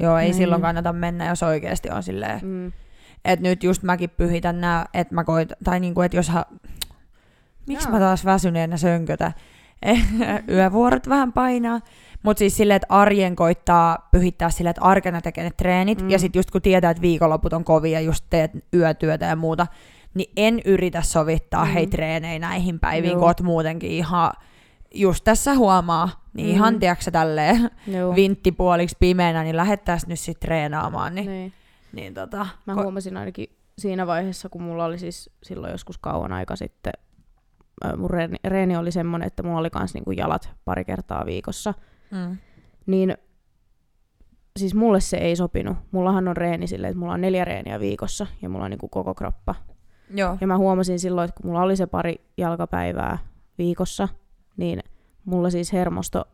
Joo, 0.00 0.18
ei 0.18 0.24
Näin. 0.24 0.34
silloin 0.34 0.62
kannata 0.62 0.92
mennä, 0.92 1.26
jos 1.26 1.42
oikeasti 1.42 1.90
on 1.90 2.02
silleen, 2.02 2.40
mm. 2.42 2.72
että 3.24 3.42
nyt 3.42 3.64
just 3.64 3.82
mäkin 3.82 4.10
pyhitän 4.10 4.60
nää, 4.60 4.86
että 4.94 5.14
mä 5.14 5.24
koit, 5.24 5.52
tai 5.64 5.80
niinku, 5.80 6.00
että 6.00 6.16
jos 6.16 6.28
ha... 6.28 6.44
Miksi 7.72 7.88
Joo. 7.88 7.92
mä 7.92 7.98
taas 7.98 8.24
väsyneenä 8.24 8.76
sönkötä? 8.76 9.32
Yövuorot 10.54 11.08
vähän 11.08 11.32
painaa. 11.32 11.80
Mutta 12.22 12.38
siis 12.38 12.56
silleen, 12.56 12.76
että 12.76 12.86
arjen 12.94 13.36
koittaa 13.36 14.08
pyhittää 14.10 14.50
silleen, 14.50 14.70
että 14.70 14.82
arkena 14.82 15.20
tekee 15.20 15.44
ne 15.44 15.50
treenit. 15.56 16.02
Mm. 16.02 16.10
Ja 16.10 16.18
sitten 16.18 16.38
just 16.38 16.50
kun 16.50 16.62
tietää, 16.62 16.90
että 16.90 17.00
viikonloput 17.00 17.52
on 17.52 17.64
kovia, 17.64 18.00
just 18.00 18.24
teet 18.30 18.50
yötyötä 18.74 19.26
ja 19.26 19.36
muuta, 19.36 19.66
niin 20.14 20.32
en 20.36 20.60
yritä 20.64 21.02
sovittaa 21.02 21.64
Mm. 21.64 21.70
hei 21.70 21.86
treenejä 21.86 22.38
näihin 22.38 22.80
päiviin, 22.80 23.10
Joo. 23.10 23.18
kun 23.18 23.28
oot 23.28 23.40
muutenkin 23.40 23.90
ihan, 23.90 24.32
just 24.94 25.24
tässä 25.24 25.54
huomaa, 25.54 26.24
niin 26.34 26.48
Mm. 26.48 26.54
ihan 26.54 26.78
tiedätkö 26.80 27.10
tälleen 27.10 27.70
Joo. 27.86 28.14
vinttipuoliksi 28.14 28.96
pimeänä, 29.00 29.42
niin 29.42 29.56
lähettäisiin 29.56 30.08
nyt 30.08 30.20
sitten 30.20 30.46
treenaamaan. 30.48 31.14
Niin, 31.14 31.26
Niin. 31.26 31.52
niin 31.92 32.14
tota, 32.14 32.46
Mä 32.66 32.74
ko- 32.74 32.82
huomasin 32.82 33.16
ainakin 33.16 33.46
siinä 33.78 34.06
vaiheessa, 34.06 34.48
kun 34.48 34.62
mulla 34.62 34.84
oli 34.84 34.98
siis 34.98 35.30
silloin 35.42 35.70
joskus 35.72 35.98
kauan 35.98 36.32
aika 36.32 36.56
sitten, 36.56 36.92
mun 37.96 38.10
reeni, 38.10 38.36
reeni 38.44 38.76
oli 38.76 38.92
semmoinen, 38.92 39.26
että 39.26 39.42
mulla 39.42 39.58
oli 39.58 39.70
kans 39.70 39.94
niinku 39.94 40.10
jalat 40.10 40.50
pari 40.64 40.84
kertaa 40.84 41.26
viikossa. 41.26 41.74
Mm. 42.10 42.36
niin 42.86 43.14
siis 44.58 44.74
mulle 44.74 45.00
se 45.00 45.16
ei 45.16 45.36
sopinut. 45.36 45.76
Mullahan 45.90 46.28
on 46.28 46.36
reeni 46.36 46.66
silleen, 46.66 46.90
että 46.90 46.98
mulla 46.98 47.12
on 47.12 47.20
neljä 47.20 47.44
reeniä 47.44 47.80
viikossa 47.80 48.26
ja 48.42 48.48
mulla 48.48 48.64
on 48.64 48.70
niin 48.70 48.78
kuin 48.78 48.90
koko 48.90 49.14
kroppa. 49.14 49.54
Joo. 50.14 50.38
Ja 50.40 50.46
mä 50.46 50.58
huomasin 50.58 50.98
silloin, 50.98 51.28
että 51.28 51.40
kun 51.42 51.50
mulla 51.50 51.62
oli 51.62 51.76
se 51.76 51.86
pari 51.86 52.14
jalkapäivää 52.36 53.18
viikossa, 53.58 54.08
niin 54.56 54.80
mulla 55.24 55.50
siis 55.50 55.72
hermosto 55.72 56.24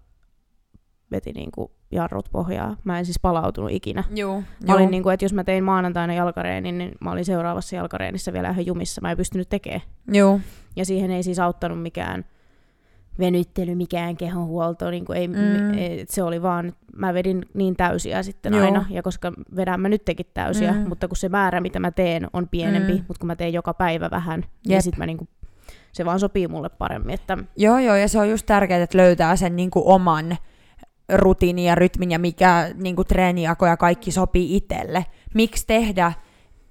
veti 1.10 1.32
niin 1.32 1.50
kuin 1.52 1.70
jarrut 1.90 2.28
pohjaa. 2.32 2.76
Mä 2.84 2.98
en 2.98 3.04
siis 3.04 3.20
palautunut 3.22 3.70
ikinä. 3.70 4.04
Joo. 4.14 4.42
Mä 4.66 4.74
olin 4.74 4.90
niin 4.90 5.02
kuin, 5.02 5.14
että 5.14 5.24
jos 5.24 5.32
mä 5.32 5.44
tein 5.44 5.64
maanantaina 5.64 6.14
jalkareenin, 6.14 6.78
niin 6.78 6.92
mä 7.00 7.10
olin 7.10 7.24
seuraavassa 7.24 7.76
jalkareenissä 7.76 8.32
vielä 8.32 8.50
ihan 8.50 8.66
jumissa. 8.66 9.00
Mä 9.00 9.10
en 9.10 9.16
pystynyt 9.16 9.48
tekemään. 9.48 9.80
Joo. 10.12 10.40
Ja 10.76 10.84
siihen 10.84 11.10
ei 11.10 11.22
siis 11.22 11.38
auttanut 11.38 11.82
mikään 11.82 12.24
venyttely, 13.18 13.74
mikään 13.74 14.16
kehonhuolto. 14.16 14.90
Niin 14.90 15.04
kuin 15.04 15.18
ei, 15.18 15.28
Mm. 15.28 15.34
se 16.08 16.22
oli 16.22 16.42
vaan, 16.42 16.72
mä 16.96 17.14
vedin 17.14 17.46
niin 17.54 17.76
täysiä 17.76 18.22
sitten 18.22 18.54
Joo. 18.54 18.64
aina. 18.64 18.84
Ja 18.90 19.02
koska 19.02 19.32
vedän 19.56 19.80
mä 19.80 19.88
nytkin 19.88 20.26
täysiä, 20.34 20.72
Mm. 20.72 20.88
mutta 20.88 21.08
kun 21.08 21.16
se 21.16 21.28
määrä, 21.28 21.60
mitä 21.60 21.80
mä 21.80 21.90
teen, 21.90 22.26
on 22.32 22.48
pienempi, 22.48 22.92
Mm. 22.92 23.04
mutta 23.08 23.20
kun 23.20 23.26
mä 23.26 23.36
teen 23.36 23.52
joka 23.52 23.74
päivä 23.74 24.10
vähän, 24.10 24.40
Jep. 24.40 24.48
niin 24.68 24.82
sit 24.82 24.96
mä 24.96 25.06
niinku, 25.06 25.28
se 25.92 26.04
vaan 26.04 26.20
sopii 26.20 26.48
mulle 26.48 26.68
paremmin. 26.68 27.14
Että, 27.14 27.38
Joo, 27.56 27.78
joo, 27.78 27.96
ja 27.96 28.08
se 28.08 28.18
on 28.18 28.30
just 28.30 28.46
tärkeää, 28.46 28.82
että 28.82 28.98
löytää 28.98 29.36
sen 29.36 29.56
niin 29.56 29.70
kuin 29.70 29.84
oman 29.86 30.36
rutiinin 31.14 31.64
ja 31.64 31.74
rytmin 31.74 32.10
ja 32.10 32.18
mikä 32.18 32.70
niin 32.74 32.96
kuin 32.96 33.06
treenijako 33.08 33.66
ja 33.66 33.76
kaikki 33.76 34.10
sopii 34.10 34.56
itselle. 34.56 35.06
Miksi 35.34 35.66
tehdä 35.66 36.12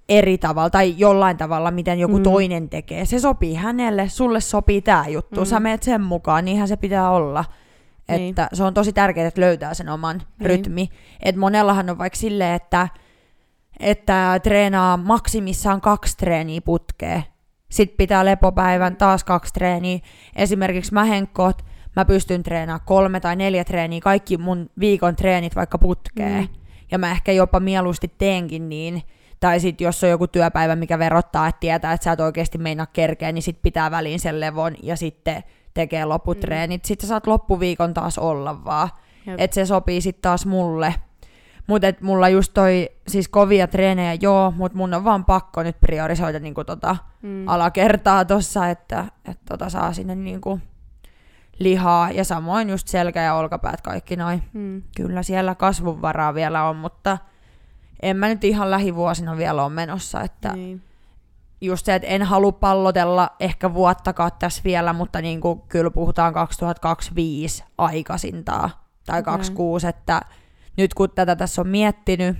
eri 0.09 0.37
tavalla 0.37 0.69
tai 0.69 0.93
jollain 0.97 1.37
tavalla, 1.37 1.71
miten 1.71 1.99
joku 1.99 2.17
Mm. 2.17 2.23
toinen 2.23 2.69
tekee. 2.69 3.05
Se 3.05 3.19
sopii 3.19 3.53
hänelle, 3.55 4.09
sulle 4.09 4.41
sopii 4.41 4.81
tämä 4.81 5.07
juttu, 5.07 5.39
Mm. 5.39 5.45
sä 5.45 5.59
meet 5.59 5.83
sen 5.83 6.01
mukaan, 6.01 6.45
niinhän 6.45 6.67
se 6.67 6.75
pitää 6.77 7.09
olla. 7.11 7.45
Niin. 8.07 8.29
Että 8.29 8.49
se 8.53 8.63
on 8.63 8.73
tosi 8.73 8.93
tärkeää, 8.93 9.27
että 9.27 9.41
löytää 9.41 9.73
sen 9.73 9.89
oman 9.89 10.17
Niin. 10.17 10.45
rytmi. 10.49 10.89
Et 11.23 11.35
monellahan 11.35 11.89
on 11.89 11.97
vaikka 11.97 12.17
silleen, 12.19 12.53
että, 12.55 12.87
että 13.79 14.39
treenaa 14.43 14.97
maksimissaan 14.97 15.81
kaksi 15.81 16.17
treeniä 16.17 16.61
putkeen. 16.61 17.23
Sitten 17.69 17.97
pitää 17.97 18.25
lepopäivän 18.25 18.95
taas 18.95 19.23
kaksi 19.23 19.53
treeniä. 19.53 19.99
Esimerkiksi 20.35 20.93
mä 20.93 21.03
henkkoot, 21.03 21.61
mä 21.95 22.05
pystyn 22.05 22.43
treenaamaan 22.43 22.85
kolme 22.85 23.19
tai 23.19 23.35
neljä 23.35 23.63
treeniä, 23.63 23.99
kaikki 24.01 24.37
mun 24.37 24.69
viikon 24.79 25.15
treenit 25.15 25.55
vaikka 25.55 25.77
putkeen. 25.77 26.41
Mm. 26.41 26.47
Ja 26.91 26.97
mä 26.97 27.11
ehkä 27.11 27.31
jopa 27.31 27.59
mieluusti 27.59 28.11
teenkin 28.17 28.69
niin. 28.69 29.03
Tai 29.39 29.59
sitten 29.59 29.85
jos 29.85 30.03
on 30.03 30.09
joku 30.09 30.27
työpäivä, 30.27 30.75
mikä 30.75 30.99
verottaa, 30.99 31.47
että 31.47 31.59
tietää, 31.59 31.93
että 31.93 32.05
sä 32.05 32.11
et 32.11 32.19
oikeasti 32.19 32.57
meinaa 32.57 32.85
kerkeä, 32.85 33.31
niin 33.31 33.43
sit 33.43 33.61
pitää 33.61 33.91
väliin 33.91 34.19
sen 34.19 34.39
levon 34.39 34.75
ja 34.83 34.95
sitten 34.95 35.43
tekee 35.73 36.05
lopputreenit. 36.05 36.83
Mm. 36.83 36.87
Sitten 36.87 37.07
sä 37.07 37.09
saat 37.09 37.27
loppuviikon 37.27 37.93
taas 37.93 38.17
olla 38.17 38.65
vaan. 38.65 38.89
Että 39.37 39.55
se 39.55 39.65
sopii 39.65 40.01
sitten 40.01 40.21
taas 40.21 40.45
mulle. 40.45 40.95
Mutta 41.67 41.87
mulla 42.01 42.29
just 42.29 42.53
toi, 42.53 42.89
siis 43.07 43.27
kovia 43.27 43.67
treenejä 43.67 44.13
joo, 44.21 44.53
mutta 44.57 44.77
mun 44.77 44.93
on 44.93 45.03
vaan 45.03 45.25
pakko 45.25 45.63
nyt 45.63 45.79
priorisoida 45.79 46.39
niinku 46.39 46.63
tota 46.63 46.97
mm. 47.21 47.47
alakertaa 47.47 48.25
tossa, 48.25 48.69
että 48.69 49.05
et 49.29 49.39
tota 49.49 49.69
saa 49.69 49.93
sinne 49.93 50.15
niinku 50.15 50.59
lihaa. 51.59 52.11
Ja 52.11 52.23
samoin 52.23 52.69
just 52.69 52.87
selkä 52.87 53.21
ja 53.21 53.35
olkapäät 53.35 53.81
kaikki 53.81 54.15
noin. 54.15 54.43
mm. 54.53 54.83
Kyllä 54.95 55.23
siellä 55.23 55.55
kasvunvaraa 55.55 56.33
vielä 56.33 56.63
on, 56.63 56.75
mutta 56.75 57.17
en 58.05 58.17
mä 58.17 58.27
nyt 58.27 58.43
ihan 58.43 58.71
lähivuosina 58.71 59.37
vielä 59.37 59.63
ole 59.63 59.73
menossa. 59.73 60.21
Että 60.21 60.53
Niin. 60.53 60.81
just 61.61 61.85
se, 61.85 61.95
että 61.95 62.07
en 62.07 62.23
halua 62.23 62.51
pallotella 62.51 63.29
ehkä 63.39 63.73
vuottakaan 63.73 64.31
tässä 64.39 64.61
vielä, 64.65 64.93
mutta 64.93 65.21
niin 65.21 65.41
kuin 65.41 65.61
kyllä 65.69 65.91
puhutaan 65.91 66.33
2025 66.33 67.63
aikaisintaan 67.77 68.69
tai 69.05 69.19
Okei. 69.19 69.23
26, 69.23 69.87
että 69.87 70.21
nyt 70.77 70.93
kun 70.93 71.09
tätä 71.11 71.35
tässä 71.35 71.61
on 71.61 71.67
miettinyt, 71.67 72.37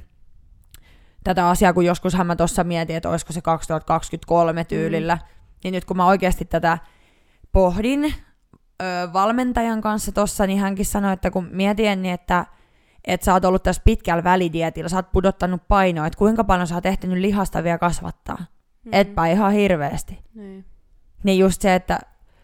tätä 1.23 1.49
asiaa, 1.49 1.73
kun 1.73 1.85
joskushan 1.85 2.27
mä 2.27 2.35
tuossa 2.35 2.63
mietin, 2.63 2.95
että 2.95 3.09
olisiko 3.09 3.33
se 3.33 3.41
2023 3.41 4.63
tyylillä, 4.63 5.15
mm. 5.15 5.21
niin 5.63 5.73
nyt 5.73 5.85
kun 5.85 5.97
mä 5.97 6.05
oikeasti 6.05 6.45
tätä 6.45 6.77
pohdin 7.51 8.05
ö, 8.05 8.85
valmentajan 9.13 9.81
kanssa 9.81 10.11
tossa, 10.11 10.47
niin 10.47 10.59
hänkin 10.59 10.85
sanoi, 10.85 11.13
että 11.13 11.31
kun 11.31 11.47
mietin, 11.51 12.01
niin 12.01 12.13
että 12.13 12.45
että 13.07 13.25
sä 13.25 13.33
oot 13.33 13.45
ollut 13.45 13.63
tässä 13.63 13.81
pitkällä 13.85 14.23
välidietillä, 14.23 14.89
sä 14.89 14.95
oot 14.95 15.11
pudottanut 15.11 15.61
painoa, 15.67 16.07
että 16.07 16.17
kuinka 16.17 16.43
paljon 16.43 16.67
sä 16.67 16.75
oot 16.75 16.85
ehtinyt 16.85 17.17
lihasta 17.17 17.63
vielä 17.63 17.77
kasvattaa. 17.77 18.37
Mm. 18.85 18.89
Etpä 18.93 19.27
ihan 19.27 19.51
hirveästi. 19.53 20.19
Niin. 20.35 20.65
Niin 21.23 21.39
just 21.39 21.61
se, 21.61 21.75
että 21.75 21.99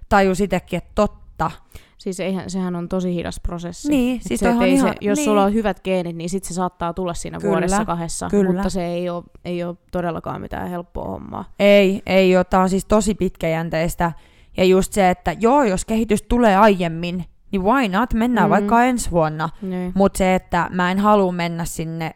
tajus 0.10 0.42
itsekin, 0.42 0.78
että 0.78 0.92
totta. 0.96 1.52
Siis 1.98 2.20
eihän, 2.20 2.50
sehän 2.50 2.76
on 2.76 2.90
tosi 2.90 3.16
hidas 3.16 3.40
prosessi. 3.40 3.90
Niin, 3.90 4.16
Et 4.18 4.24
siis 4.24 4.40
se, 4.40 4.50
ei 4.62 4.74
ihan- 4.74 4.90
se, 4.90 4.96
jos 5.02 5.18
niin. 5.18 5.26
sulla 5.26 5.44
on 5.44 5.54
hyvät 5.54 5.80
geenit, 5.84 6.16
niin 6.16 6.30
sit 6.30 6.44
se 6.44 6.54
saattaa 6.54 6.94
tulla 6.94 7.14
siinä 7.14 7.40
Kyllä, 7.40 7.52
vuodessa 7.52 7.86
kahdessa, 7.86 8.28
kyllä. 8.30 8.54
mutta 8.54 8.70
se 8.70 8.86
ei 8.86 9.10
ole, 9.10 9.24
ei 9.46 9.64
ole 9.64 9.76
todellakaan 9.92 10.42
mitään 10.42 10.70
helppoa 10.70 11.08
hommaa. 11.08 11.46
Ei, 11.60 12.02
ei 12.06 12.36
ole. 12.38 12.44
Tämä 12.44 12.64
on 12.64 12.70
siis 12.70 12.86
tosi 12.86 13.16
pitkäjänteistä. 13.16 14.12
Ja 14.58 14.64
just 14.64 14.94
se, 14.94 15.10
että 15.10 15.36
joo, 15.40 15.64
jos 15.64 15.86
kehitys 15.86 16.22
tulee 16.22 16.58
aiemmin, 16.58 17.26
niin 17.52 17.64
why 17.64 17.88
not? 17.88 18.14
Mennään 18.14 18.48
Mm. 18.48 18.52
vaikka 18.52 18.84
ensi 18.84 19.12
vuonna. 19.12 19.50
Niin. 19.62 19.92
Mutta 19.96 20.18
se, 20.18 20.36
että 20.36 20.68
mä 20.72 20.92
en 20.92 21.00
halua 21.00 21.32
mennä 21.32 21.66
sinne 21.66 22.12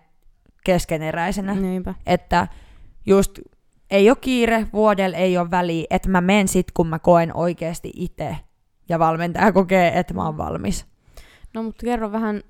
keskeneräisenä. 0.65 1.53
Niinpä. 1.55 1.93
Että 2.05 2.47
just 3.05 3.39
ei 3.91 4.09
ole 4.09 4.17
kiire, 4.21 4.67
vuodella 4.73 5.17
ei 5.17 5.37
ole 5.37 5.51
väliä, 5.51 5.85
että 5.89 6.09
mä 6.09 6.21
menen 6.21 6.47
sit, 6.47 6.71
kun 6.71 6.87
mä 6.87 6.99
koen 6.99 7.35
oikeasti 7.35 7.91
itse. 7.95 8.37
Ja 8.89 8.99
valmentaja 8.99 9.51
kokee, 9.51 9.99
että 9.99 10.13
mä 10.13 10.25
oon 10.25 10.37
valmis. 10.37 10.85
No 11.53 11.63
mutta 11.63 11.85
kerro 11.85 12.11
vähän 12.11 12.41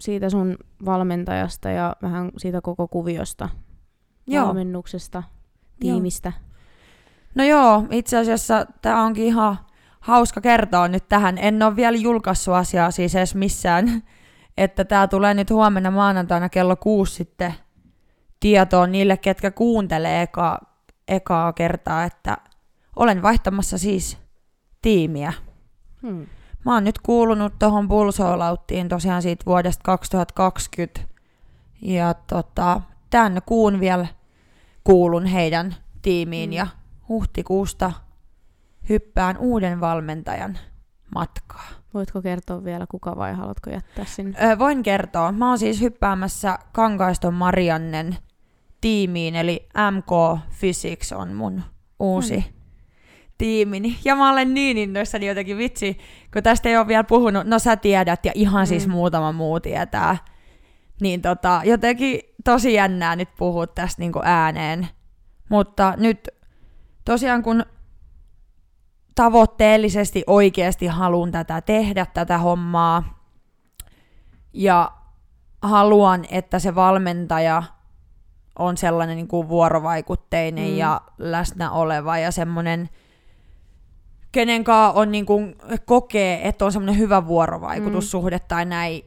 siitä 0.00 0.30
sun 0.30 0.56
valmentajasta 0.84 1.70
ja 1.70 1.96
vähän 2.02 2.30
siitä 2.36 2.60
koko 2.60 2.88
kuviosta, 2.88 3.48
Joo. 4.26 4.46
valmennuksesta, 4.46 5.18
Joo. 5.18 5.66
tiimistä. 5.80 6.32
No 7.34 7.44
joo, 7.44 7.84
itse 7.90 8.16
asiassa 8.18 8.66
tämä 8.82 9.02
onkin 9.02 9.24
ihan 9.24 9.58
hauska 10.06 10.40
kertoa 10.40 10.88
nyt 10.88 11.08
tähän. 11.08 11.38
En 11.38 11.62
ole 11.62 11.76
vielä 11.76 11.96
julkaissut 11.96 12.54
asiaa 12.54 12.90
siis 12.90 13.14
edes 13.14 13.34
missään. 13.34 13.86
Että 14.56 14.84
tämä 14.84 15.08
tulee 15.08 15.34
nyt 15.34 15.50
huomenna 15.50 15.90
maanantaina 15.90 16.48
kello 16.48 16.76
kuusi 16.76 17.14
sitten 17.14 17.54
tietoon 18.40 18.92
niille, 18.92 19.16
ketkä 19.16 19.50
kuuntelee 19.50 20.22
eka, 20.22 20.58
ekaa 21.08 21.52
kertaa, 21.52 22.04
että 22.04 22.38
olen 22.96 23.22
vaihtamassa 23.22 23.78
siis 23.78 24.18
tiimiä. 24.82 25.32
Hmm. 26.02 26.26
Mä 26.64 26.74
oon 26.74 26.84
nyt 26.84 26.98
kuulunut 26.98 27.58
tuohon 27.58 27.88
Pulsoolauttiin 27.88 28.88
tosiaan 28.88 29.22
siitä 29.22 29.46
vuodesta 29.46 29.82
2020. 29.84 31.00
Ja 31.82 32.14
tota, 32.14 32.80
tämän 33.10 33.38
kuun 33.46 33.80
vielä 33.80 34.06
kuulun 34.84 35.26
heidän 35.26 35.74
tiimiin 36.02 36.50
Mm. 36.50 36.56
ja 36.56 36.66
huhtikuusta 37.08 37.92
hyppään 38.88 39.38
uuden 39.38 39.80
valmentajan 39.80 40.58
matkaa. 41.14 41.68
Voitko 41.94 42.22
kertoa 42.22 42.64
vielä 42.64 42.86
kuka 42.90 43.16
vai 43.16 43.34
haluatko 43.34 43.70
jättää 43.70 44.04
sinne? 44.04 44.38
Öö, 44.44 44.58
voin 44.58 44.82
kertoa. 44.82 45.32
Mä 45.32 45.48
oon 45.48 45.58
siis 45.58 45.80
hyppäämässä 45.80 46.58
Kankaiston 46.72 47.34
Mariannen 47.34 48.16
tiimiin, 48.80 49.36
eli 49.36 49.68
MK 49.92 50.40
Physics 50.60 51.12
on 51.12 51.32
mun 51.32 51.62
uusi 52.00 52.36
Mm. 52.36 52.42
tiimini. 53.38 53.98
Ja 54.04 54.16
mä 54.16 54.30
olen 54.32 54.54
niin 54.54 54.78
innoissani 54.78 55.26
jotenkin 55.26 55.58
vitsi, 55.58 55.98
kun 56.32 56.42
tästä 56.42 56.68
ei 56.68 56.76
ole 56.76 56.86
vielä 56.88 57.04
puhunut. 57.04 57.46
No 57.46 57.58
sä 57.58 57.76
tiedät 57.76 58.24
ja 58.24 58.32
ihan 58.34 58.62
Mm. 58.64 58.66
siis 58.66 58.88
muutama 58.88 59.32
muu 59.32 59.60
tietää. 59.60 60.16
Niin 61.00 61.22
tota, 61.22 61.60
jotenkin 61.64 62.20
tosi 62.44 62.74
jännää 62.74 63.16
nyt 63.16 63.28
puhua 63.38 63.66
tästä 63.66 64.02
niinku 64.02 64.20
ääneen. 64.24 64.88
Mutta 65.50 65.94
nyt 65.96 66.28
tosiaan 67.04 67.42
kun 67.42 67.64
tavoitteellisesti 69.16 70.24
oikeasti 70.26 70.86
haluan 70.86 71.32
tätä 71.32 71.60
tehdä, 71.60 72.06
tätä 72.06 72.38
hommaa, 72.38 73.16
ja 74.52 74.92
haluan, 75.62 76.24
että 76.30 76.58
se 76.58 76.74
valmentaja 76.74 77.62
on 78.58 78.76
sellainen 78.76 79.16
niin 79.16 79.28
kuin 79.28 79.48
vuorovaikutteinen 79.48 80.64
Mm. 80.64 80.70
mm. 80.70 80.76
ja 80.76 81.00
läsnä 81.18 81.70
oleva 81.70 82.18
ja 82.18 82.30
semmoinen, 82.30 82.88
kenen 84.32 84.64
kanssa 84.64 85.00
on 85.00 85.12
niin 85.12 85.26
kuin, 85.26 85.56
kokee, 85.84 86.48
että 86.48 86.64
on 86.64 86.72
semmoinen 86.72 86.98
hyvä 86.98 87.26
vuorovaikutussuhde 87.26 88.38
tai 88.38 88.64
näin. 88.64 89.04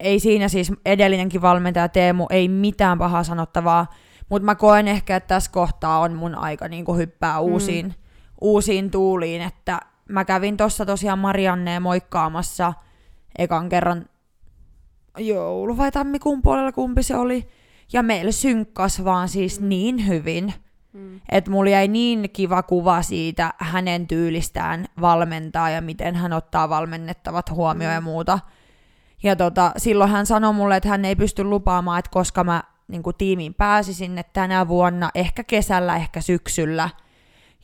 Ei 0.00 0.20
siinä 0.20 0.48
siis 0.48 0.72
edellinenkin 0.86 1.42
valmentaja 1.42 1.88
Teemu, 1.88 2.26
ei 2.30 2.48
mitään 2.48 2.98
pahaa 2.98 3.24
sanottavaa, 3.24 3.86
mutta 4.28 4.46
mä 4.46 4.54
koen 4.54 4.88
ehkä, 4.88 5.16
että 5.16 5.28
tässä 5.28 5.50
kohtaa 5.50 5.98
on 5.98 6.14
mun 6.14 6.34
aika 6.34 6.68
niin 6.68 6.84
kuin 6.84 6.98
hyppää 6.98 7.40
uusiin, 7.40 7.94
uusiin 8.40 8.90
tuuliin, 8.90 9.42
että 9.42 9.80
mä 10.08 10.24
kävin 10.24 10.56
tuossa 10.56 10.86
tosiaan 10.86 11.18
Marianneen 11.18 11.82
moikkaamassa 11.82 12.72
ekan 13.38 13.68
kerran 13.68 14.06
joulu- 15.18 15.76
vai 15.76 15.92
tammikuun 15.92 16.42
puolella 16.42 16.72
kumpi 16.72 17.02
se 17.02 17.16
oli. 17.16 17.48
Ja 17.92 18.02
meillä 18.02 18.32
synkkas 18.32 19.04
vaan 19.04 19.28
siis 19.28 19.60
niin 19.60 20.06
hyvin, 20.06 20.54
Mm. 20.92 21.20
että 21.32 21.50
mulla 21.50 21.70
jäi 21.70 21.88
niin 21.88 22.30
kiva 22.32 22.62
kuva 22.62 23.02
siitä 23.02 23.54
hänen 23.58 24.06
tyylistään 24.06 24.86
valmentaa 25.00 25.70
ja 25.70 25.80
miten 25.80 26.14
hän 26.14 26.32
ottaa 26.32 26.68
valmennettavat 26.68 27.50
huomioon 27.50 27.94
ja 27.94 28.00
muuta. 28.00 28.38
Ja 29.22 29.36
tota, 29.36 29.72
silloin 29.76 30.10
hän 30.10 30.26
sanoi 30.26 30.52
mulle, 30.52 30.76
että 30.76 30.88
hän 30.88 31.04
ei 31.04 31.16
pysty 31.16 31.44
lupaamaan, 31.44 31.98
että 31.98 32.10
koska 32.10 32.44
mä 32.44 32.62
niin 32.88 33.02
kuin 33.02 33.16
tiimiin 33.18 33.54
pääsisin, 33.54 34.18
että 34.18 34.32
tänä 34.32 34.68
vuonna, 34.68 35.10
ehkä 35.14 35.44
kesällä, 35.44 35.96
ehkä 35.96 36.20
syksyllä. 36.20 36.90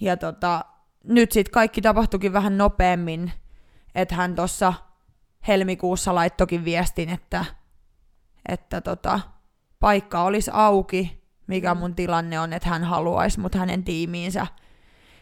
Ja 0.03 0.16
tota, 0.16 0.64
nyt 1.05 1.32
sitten 1.32 1.53
kaikki 1.53 1.82
tapahtuikin 1.82 2.32
vähän 2.32 2.59
nopeammin, 2.59 3.32
että 3.94 4.14
hän 4.14 4.34
tuossa 4.34 4.74
helmikuussa 5.48 6.14
laittokin 6.14 6.64
viestin, 6.64 7.09
että, 7.09 7.44
että 8.48 8.80
tota, 8.80 9.20
paikka 9.80 10.22
olisi 10.22 10.50
auki, 10.55 11.22
mikä 11.46 11.74
mun 11.74 11.94
tilanne 11.94 12.40
on, 12.40 12.53
että 12.53 12.68
hän 12.68 12.84
haluaisi 12.84 13.40
mut 13.40 13.55
hänen 13.55 13.84
tiimiinsä. 13.84 14.46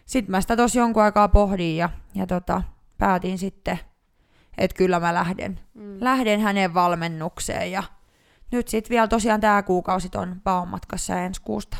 Sitten 0.07 0.31
mä 0.31 0.41
sitä 0.41 0.57
tosi 0.57 0.79
jonkun 0.79 1.03
aikaa 1.03 1.29
pohdin 1.29 1.77
ja, 1.77 1.91
ja 2.15 2.27
tota, 2.27 2.63
päätin 2.99 3.39
sitten, 3.39 3.79
että 4.59 4.77
kyllä 4.77 5.01
mä 5.01 5.15
lähden, 5.15 5.61
mm. 5.75 5.97
lähden 6.01 6.41
hänen 6.41 6.75
valmennukseen 6.75 7.73
ja 7.73 7.83
nyt 8.53 8.69
sitten 8.69 8.91
vielä 8.91 9.09
tosiaan 9.09 9.41
tämä 9.41 9.63
kuukausi 9.63 10.09
on 10.15 10.41
paonmatkassa 10.45 11.19
ensi 11.19 11.43
kuusta 11.43 11.77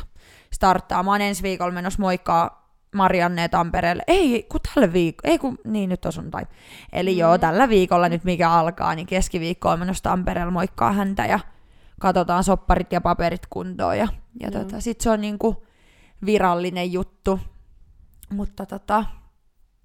starttaa. 0.53 1.03
Mä 1.03 1.11
oon 1.11 1.21
ensi 1.21 1.43
viikolla 1.43 1.73
menossa 1.73 2.01
moikkaa 2.01 2.60
Marianne 2.95 3.49
Tampereelle. 3.49 4.03
Ei, 4.07 4.43
kun 4.43 4.59
tällä 4.61 4.93
viikolla, 4.93 5.31
ei 5.31 5.39
kun, 5.39 5.57
niin 5.63 5.89
nyt 5.89 6.05
on 6.05 6.13
sunnuntai. 6.13 6.45
Eli 6.93 7.13
mm. 7.13 7.19
joo, 7.19 7.37
tällä 7.37 7.69
viikolla 7.69 8.09
nyt 8.09 8.23
mikä 8.23 8.51
alkaa, 8.51 8.95
niin 8.95 9.07
keskiviikko 9.07 9.69
on 9.69 9.79
menossa 9.79 10.03
Tampereelle 10.03 10.53
moikkaa 10.53 10.91
häntä 10.91 11.25
ja 11.25 11.39
katsotaan 11.99 12.43
sopparit 12.43 12.91
ja 12.91 13.01
paperit 13.01 13.47
kuntoon. 13.49 13.97
Ja, 13.97 14.07
ja 14.39 14.47
mm. 14.47 14.53
tota, 14.53 14.81
sit 14.81 15.01
se 15.01 15.09
on 15.09 15.21
niinku 15.21 15.67
virallinen 16.25 16.91
juttu. 16.91 17.39
Mutta 18.29 18.65
tota, 18.65 19.05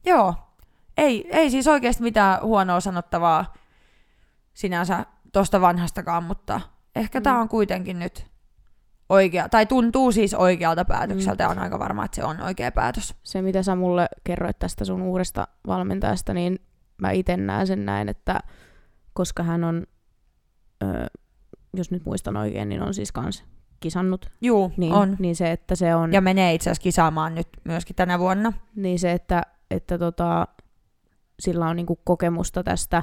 joo, 0.07 0.35
ei, 0.97 1.29
ei 1.31 1.51
siis 1.51 1.67
oikeasti 1.67 2.03
mitään 2.03 2.43
huonoa 2.43 2.81
sanottavaa 2.81 3.55
sinänsä 4.55 5.07
tosta 5.33 5.61
vanhastakaan, 5.61 6.25
mutta 6.25 6.61
ehkä 6.97 7.21
mm. 7.21 7.23
tämä 7.23 7.41
on 7.41 7.49
kuitenkin 7.49 7.99
nyt 7.99 8.27
oikea, 9.09 9.49
tai 9.49 9.67
tuntuu 9.67 10.13
siis 10.13 10.35
oikealta 10.35 10.85
päätökseltä 10.85 11.45
mm. 11.45 11.47
ja 11.47 11.51
on 11.51 11.59
aika 11.59 11.79
varma, 11.79 12.05
että 12.05 12.15
se 12.15 12.25
on 12.25 12.41
oikea 12.41 12.73
päätös. 12.73 13.15
Se, 13.23 13.43
mitä 13.43 13.63
sä 13.63 13.77
mulle 13.77 14.09
kerroit 14.25 14.59
tästä 14.59 14.85
sun 14.85 15.03
uudesta 15.03 15.49
valmentajasta, 15.67 16.35
niin 16.35 16.59
mä 16.99 17.11
itse 17.11 17.37
näen 17.37 17.67
sen 17.67 17.87
näin, 17.87 18.09
että 18.09 18.41
koska 19.13 19.43
hän 19.43 19.65
on, 19.65 19.87
ö, 20.83 20.87
jos 21.75 21.91
nyt 21.91 22.07
muistan 22.07 22.37
oikein, 22.37 22.69
niin 22.69 22.83
on 22.83 22.95
siis 22.95 23.13
kans 23.13 23.45
kisannut. 23.81 24.31
Juu, 24.41 24.73
niin, 24.77 24.93
on. 24.93 25.17
Niin 25.19 25.37
se, 25.37 25.53
että 25.53 25.75
se 25.75 25.95
on... 25.95 26.13
Ja 26.13 26.21
menee 26.21 26.55
itse 26.55 26.71
asiassa 26.71 26.83
kisaamaan 26.83 27.35
nyt 27.35 27.49
myöskin 27.65 27.97
tänä 27.97 28.19
vuonna. 28.19 28.53
Niin 28.77 28.99
se, 28.99 29.13
että, 29.13 29.43
että 29.71 29.99
tota, 29.99 30.49
sillä 31.41 31.67
on 31.67 31.77
niinku 31.77 31.99
kokemusta 32.05 32.63
tästä, 32.63 33.03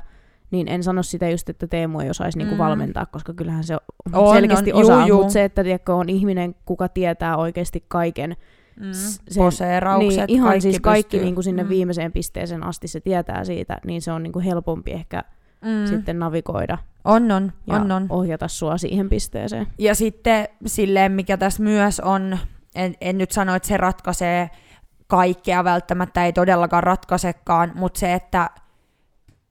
niin 0.53 0.67
en 0.67 0.83
sano 0.83 1.03
sitä 1.03 1.29
just, 1.29 1.49
että 1.49 1.67
Teemu 1.67 1.99
ei 1.99 2.09
osaisi 2.09 2.37
niinku 2.37 2.55
mm. 2.55 2.59
valmentaa, 2.59 3.05
koska 3.05 3.33
kyllähän 3.33 3.63
se 3.63 3.77
on, 4.13 4.35
selkeästi 4.35 4.73
on, 4.73 4.81
osaa, 4.81 5.07
juu, 5.07 5.19
mutta 5.19 5.33
se, 5.33 5.43
että 5.43 5.63
tiedätkö, 5.63 5.95
on 5.95 6.09
ihminen, 6.09 6.55
kuka 6.65 6.87
tietää 6.87 7.37
oikeasti 7.37 7.85
kaiken, 7.87 8.35
mm. 8.79 8.89
sen, 8.93 9.43
Poseeraukset, 9.43 10.27
niin, 10.27 10.29
ihan 10.29 10.47
kaikki 10.47 10.61
siis 10.61 10.79
kaikki 10.79 11.17
pystyy. 11.17 11.25
niinku 11.25 11.41
sinne 11.41 11.63
mm. 11.63 11.69
viimeiseen 11.69 12.11
pisteeseen 12.11 12.63
asti 12.63 12.87
se 12.87 12.99
tietää 12.99 13.43
siitä, 13.43 13.77
niin 13.85 14.01
se 14.01 14.11
on 14.11 14.23
niinku 14.23 14.39
helpompi 14.39 14.91
ehkä 14.91 15.23
mm. 15.61 15.87
sitten 15.87 16.19
navigoida 16.19 16.77
on, 17.03 17.31
on, 17.31 17.51
ja 17.67 17.75
on, 17.75 17.91
on. 17.91 18.05
ohjata 18.09 18.47
sua 18.47 18.77
siihen 18.77 19.09
pisteeseen. 19.09 19.67
Ja 19.77 19.95
sitten 19.95 20.47
silleen, 20.65 21.11
mikä 21.11 21.37
tässä 21.37 21.63
myös 21.63 21.99
on, 21.99 22.37
en, 22.75 22.95
en 23.01 23.17
nyt 23.17 23.31
sano, 23.31 23.55
että 23.55 23.67
se 23.67 23.77
ratkaisee 23.77 24.49
kaikkea 25.07 25.63
välttämättä, 25.63 26.25
ei 26.25 26.33
todellakaan 26.33 26.83
ratkaisekaan, 26.83 27.71
mutta 27.75 27.99
se, 27.99 28.13
että 28.13 28.49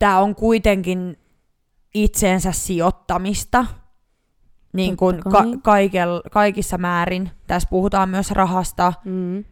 tämä 0.02 0.18
on 0.20 0.34
kuitenkin 0.34 1.18
itseensä 1.94 2.52
sijoittamista 2.52 3.66
niin 4.72 4.96
kuin 4.96 5.20
ka- 5.30 5.44
kaikel, 5.62 6.22
kaikissa 6.30 6.78
määrin. 6.78 7.30
Tässä 7.46 7.68
puhutaan 7.70 8.08
myös 8.08 8.30
rahasta, 8.30 8.92
Mm. 9.04 9.44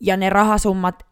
ja 0.00 0.16
ne 0.16 0.30
rahasummat 0.30 1.06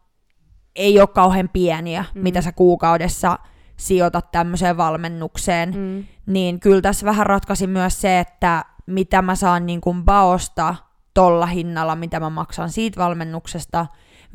ei 0.75 0.99
ole 0.99 1.07
kauhean 1.07 1.49
pieniä, 1.53 2.05
Mm. 2.15 2.21
mitä 2.21 2.41
sä 2.41 2.51
kuukaudessa 2.51 3.39
sijoitat 3.77 4.31
tämmöiseen 4.31 4.77
valmennukseen. 4.77 5.73
Mm. 5.77 6.03
Niin 6.33 6.59
kyllä 6.59 6.81
tässä 6.81 7.05
vähän 7.05 7.25
ratkaisi 7.25 7.67
myös 7.67 8.01
se, 8.01 8.19
että 8.19 8.65
mitä 8.85 9.21
mä 9.21 9.35
saan 9.35 9.65
niin 9.65 9.81
kuin 9.81 10.03
baosta 10.03 10.75
tolla 11.13 11.45
hinnalla, 11.45 11.95
mitä 11.95 12.19
mä 12.19 12.29
maksan 12.29 12.69
siitä 12.69 13.01
valmennuksesta, 13.01 13.85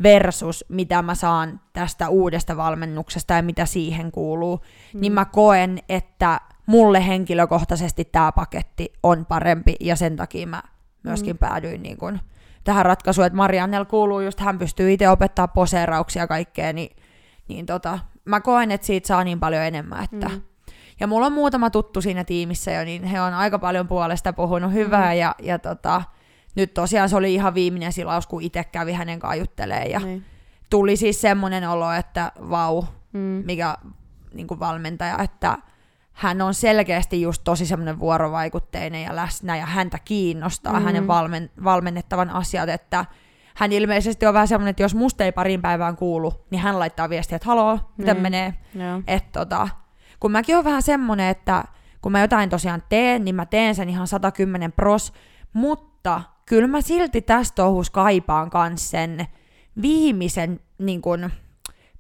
versus 0.03 0.65
mitä 0.69 1.03
mä 1.03 1.15
saan 1.15 1.61
tästä 1.73 2.09
uudesta 2.09 2.57
valmennuksesta 2.57 3.35
ja 3.35 3.43
mitä 3.43 3.67
siihen 3.67 4.13
kuuluu, 4.13 4.61
mm. 4.95 5.01
niin 5.01 5.13
mä 5.13 5.25
koen, 5.25 5.79
että 5.89 6.41
mulle 6.67 7.07
henkilökohtaisesti 7.07 8.05
tämä 8.05 8.33
paketti 8.33 8.93
on 9.03 9.27
parempi 9.27 9.77
ja 9.81 9.97
sen 9.97 10.17
takia 10.17 10.47
mä 10.47 10.63
myöskin 11.03 11.35
mm. 11.35 11.39
päädyin 11.39 11.83
niin 11.83 11.97
kun 11.97 12.19
tähän 12.65 12.85
ratkaisuun, 12.87 13.27
että 13.27 13.37
Mariannel 13.37 13.85
kuuluu 13.85 14.21
just, 14.21 14.41
hän 14.41 14.59
pystyy 14.59 14.93
itse 14.93 15.09
opettaa 15.09 15.49
poseerauksia 15.49 16.23
ja 16.23 16.27
kaikkea, 16.27 16.73
niin, 16.73 16.97
niin 17.49 17.67
tota, 17.67 17.99
mä 18.25 18.41
koen, 18.41 18.71
että 18.71 18.87
siitä 18.87 19.07
saa 19.07 19.25
niin 19.25 19.41
paljon 19.41 19.63
enemmän, 19.63 20.05
että 20.05 20.29
Mm. 20.29 20.43
ja 21.01 21.07
mulla 21.07 21.27
on 21.27 21.33
muutama 21.33 21.71
tuttu 21.71 22.01
siinä 22.01 22.25
tiimissä 22.25 22.71
jo, 22.73 22.85
niin 22.85 23.05
he 23.05 23.21
on 23.21 23.35
aika 23.35 23.59
paljon 23.59 23.89
puolesta 23.89 24.33
puhunut 24.33 24.73
hyvää, 24.73 25.13
Mm. 25.13 25.19
ja, 25.19 25.35
ja 25.43 25.59
tota, 25.59 26.03
nyt 26.55 26.75
tosiaan 26.75 27.09
se 27.09 27.17
oli 27.17 27.35
ihan 27.35 27.55
viimeinen 27.55 27.93
silaus, 27.93 28.27
kun 28.27 28.43
itse 28.43 28.65
kävi 28.65 28.93
hänen 28.93 29.19
kanssaan 29.19 29.39
juttelemaan, 29.39 29.91
ja 29.91 29.99
Niin. 29.99 30.25
tuli 30.71 30.97
siis 30.97 31.21
semmoinen 31.21 31.69
olo, 31.69 31.93
että 31.93 32.33
vau, 32.51 32.83
Mm. 33.13 33.43
mikä 33.47 33.77
niin 34.35 34.47
kuin 34.47 34.61
valmentaja, 34.61 35.19
että 35.19 35.59
hän 36.13 36.43
on 36.43 36.55
selkeästi 36.55 37.23
just 37.23 37.43
tosi 37.45 37.67
semmoinen 37.67 37.99
vuorovaikutteinen 37.99 39.03
ja 39.03 39.17
läsnä, 39.17 39.57
ja 39.57 39.67
häntä 39.67 39.99
kiinnostaa 40.05 40.79
Mm. 40.79 40.85
hänen 40.85 41.07
valmen, 41.09 41.51
valmennettavan 41.65 42.31
asiat, 42.31 42.69
että 42.69 43.05
hän 43.55 43.73
ilmeisesti 43.73 44.27
on 44.27 44.35
vähän 44.35 44.49
semmoinen, 44.49 44.71
että 44.71 44.83
jos 44.83 44.95
musta 44.95 45.25
ei 45.25 45.33
parin 45.33 45.63
päivään 45.63 45.97
kuulu, 45.97 46.45
niin 46.51 46.61
hän 46.61 46.79
laittaa 46.79 47.09
viestiä, 47.09 47.37
että 47.37 47.47
haloo, 47.49 47.79
miten 47.97 48.15
Niin. 48.17 48.23
menee, 48.23 48.55
Joo. 48.75 49.03
että 49.07 49.41
tota, 49.41 49.69
kun 50.21 50.33
mäkin 50.33 50.57
on 50.57 50.65
vähän 50.65 50.83
semmonen, 50.83 51.29
että 51.29 51.65
kun 52.03 52.13
mä 52.13 52.21
jotain 52.21 52.51
tosiaan 52.51 52.83
teen, 52.89 53.25
niin 53.25 53.35
mä 53.35 53.47
teen 53.47 53.75
sen 53.75 53.89
ihan 53.89 54.07
110 54.07 54.73
pros, 54.73 55.13
mutta 55.53 56.23
kyllä 56.47 56.69
mä 56.69 56.81
silti 56.81 57.23
tästä 57.23 57.55
touhus 57.55 57.91
kaipaan 57.91 58.51
kans 58.51 58.91
sen 58.91 59.27
viimeisen 59.83 60.61
niin 60.79 61.03
kun, 61.03 61.31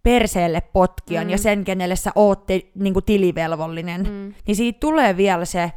perseelle 0.02 0.60
potkijan 0.60 1.24
Mm. 1.26 1.30
ja 1.30 1.38
sen, 1.38 1.64
kenelle 1.64 1.96
sä 1.96 2.12
oot 2.14 2.46
te, 2.46 2.60
niin 2.74 2.94
kun, 2.94 3.02
tilivelvollinen. 3.02 4.02
Mm. 4.02 4.34
Niin 4.46 4.56
siitä 4.56 4.80
tulee 4.80 5.16
vielä 5.16 5.44
se, 5.44 5.72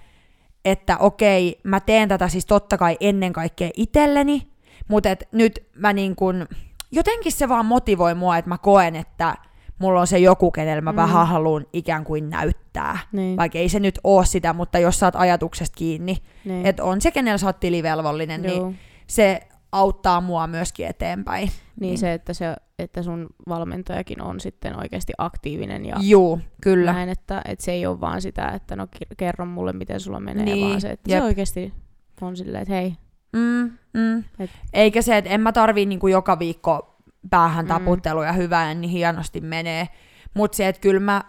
että 0.66 0.98
okei, 0.98 1.60
mä 1.64 1.80
teen 1.80 2.10
tätä 2.10 2.28
siis 2.28 2.46
totta 2.46 2.78
kai 2.78 2.98
ennen 3.00 3.34
kaikkea 3.34 3.70
itselleni, 3.74 4.48
mutta 4.88 5.10
et 5.10 5.28
nyt 5.32 5.64
mä 5.76 5.94
niin 5.94 6.16
kun, 6.16 6.48
jotenkin 6.92 7.32
se 7.32 7.50
vaan 7.50 7.66
motivoi 7.66 8.16
mua, 8.16 8.38
että 8.38 8.50
mä 8.50 8.58
koen, 8.58 8.96
että 8.96 9.36
mulla 9.80 10.00
on 10.02 10.08
se 10.08 10.18
joku, 10.20 10.52
kenellä 10.52 10.82
mä 10.82 10.92
Mm. 10.92 10.96
vähän 10.96 11.28
haluan 11.28 11.66
ikään 11.74 12.04
kuin 12.04 12.30
näyttää. 12.30 12.98
Niin. 13.12 13.38
Vaikka 13.38 13.58
ei 13.58 13.70
se 13.70 13.80
nyt 13.80 14.00
oo 14.04 14.24
sitä, 14.24 14.54
mutta 14.54 14.80
jos 14.80 15.00
sä 15.00 15.06
oot 15.08 15.16
ajatuksesta 15.16 15.76
kiinni, 15.78 16.18
niin. 16.46 16.66
että 16.66 16.84
on 16.84 17.02
se, 17.02 17.12
kenellä 17.12 17.38
sä 17.38 17.46
oot 17.46 17.60
tilivelvollinen, 17.60 18.44
Joo. 18.44 18.54
niin 18.68 18.80
se 19.08 19.42
auttaa 19.72 20.22
mua 20.22 20.48
myöskin 20.48 20.88
eteenpäin. 20.88 21.52
Niin 21.80 21.98
se, 21.98 22.14
että, 22.14 22.34
se, 22.34 22.56
että 22.80 23.04
sun 23.04 23.28
valmentajakin 23.50 24.22
on 24.22 24.40
sitten 24.40 24.78
oikeasti 24.80 25.14
aktiivinen 25.18 25.86
ja 25.86 25.96
Juu, 26.02 26.40
kyllä. 26.62 26.94
näin, 26.94 27.10
että, 27.10 27.42
että 27.46 27.66
se 27.66 27.72
ei 27.72 27.86
ole 27.86 28.02
vaan 28.02 28.22
sitä, 28.22 28.48
että 28.48 28.76
no 28.76 28.88
kerro 29.18 29.46
mulle, 29.46 29.74
miten 29.74 30.00
sulla 30.00 30.20
menee, 30.20 30.46
Niin, 30.46 30.68
vaan 30.70 30.82
se, 30.82 30.90
että 30.90 31.12
jep. 31.12 31.20
se 31.20 31.26
oikeasti 31.26 31.74
on 32.22 32.38
silleen, 32.38 32.62
että 32.62 32.74
hei, 32.74 32.94
Mm, 33.34 33.72
mm. 33.94 34.24
Et- 34.40 34.50
Eikä 34.74 35.02
se, 35.02 35.18
että 35.18 35.30
en 35.30 35.42
mä 35.42 35.52
tarvii 35.52 35.86
niinku 35.86 36.08
joka 36.08 36.40
viikko 36.40 36.95
päähän 37.30 37.66
Mm. 37.66 37.70
taputtelua 37.70 38.26
ja 38.26 38.34
hyvää, 38.34 38.74
niin 38.74 38.90
hienosti 38.92 39.42
menee. 39.42 39.88
Mutta 40.34 40.56
se, 40.56 40.68
että 40.68 40.82
kyllä 40.82 41.00
mä 41.00 41.24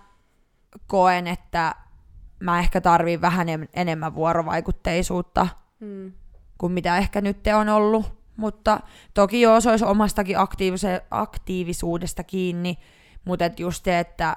koen, 0.87 1.27
että 1.27 1.75
mä 2.41 2.59
ehkä 2.59 2.81
tarviin 2.81 3.21
vähän 3.21 3.47
em- 3.49 3.69
enemmän 3.75 4.15
vuorovaikutteisuutta 4.15 5.49
mm. 5.81 6.13
kuin 6.59 6.73
mitä 6.73 6.99
ehkä 6.99 7.21
nyt 7.21 7.47
on 7.61 7.69
ollut. 7.69 8.17
Mutta 8.37 8.81
toki 9.15 9.41
joo, 9.41 9.61
se 9.61 9.71
olisi 9.71 9.85
omastakin 9.85 10.37
aktiivise- 10.37 11.05
aktiivisuudesta 11.11 12.25
kiinni, 12.25 12.79
mutta 13.25 13.45
et 13.45 13.61
just 13.61 13.85
se, 13.85 13.99
että 13.99 14.37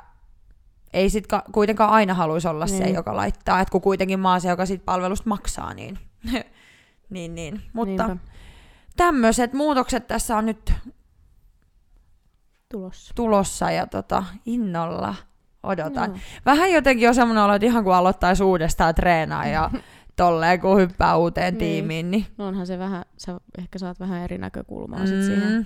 ei 0.93 1.10
sit 1.10 1.28
ka- 1.28 1.43
kuitenkaan 1.51 1.89
aina 1.89 2.14
haluaisi 2.14 2.47
olla 2.47 2.68
se, 2.68 2.84
Niin. 2.84 2.95
joka 2.95 3.16
laittaa. 3.16 3.60
Et 3.62 3.70
kun 3.70 3.82
kuitenkin 3.82 4.20
mä 4.20 4.32
oon 4.32 4.41
se, 4.41 4.49
joka 4.49 4.66
siitä 4.66 4.86
palvelusta 4.86 5.30
maksaa, 5.30 5.74
niin... 5.74 5.99
niin, 7.10 7.36
niin. 7.36 7.62
Mutta 7.74 8.07
Niinpä. 8.07 8.24
tämmöiset 8.97 9.53
muutokset 9.53 10.07
tässä 10.07 10.38
on 10.38 10.45
nyt 10.45 10.74
tulossa. 12.72 13.13
tulossa 13.15 13.72
ja 13.72 13.88
tota, 13.88 14.24
innolla 14.45 15.15
odotan. 15.63 16.09
Joo. 16.09 16.20
Vähän 16.45 16.72
jotenkin 16.72 17.07
on 17.07 17.15
semmoinen 17.15 17.43
olo, 17.43 17.53
että 17.53 17.65
ihan 17.65 17.84
kuin 17.84 17.95
aloittaisi 17.95 18.43
uudestaan 18.43 18.95
treenaa 18.95 19.45
ja 19.45 19.72
tolleen 20.15 20.59
kun 20.61 20.78
hyppää 20.78 21.15
uuteen 21.17 21.53
Niin. 21.53 21.59
tiimiin. 21.59 22.11
Niin. 22.11 22.26
No 22.38 22.47
onhan 22.47 22.67
se 22.67 22.80
vähän, 22.80 23.05
sä 23.17 23.39
ehkä 23.57 23.80
saat 23.80 23.99
vähän 23.99 24.22
eri 24.22 24.38
näkökulmaa 24.38 25.05
sit 25.07 25.24
siihen. 25.24 25.53
Mm. 25.53 25.65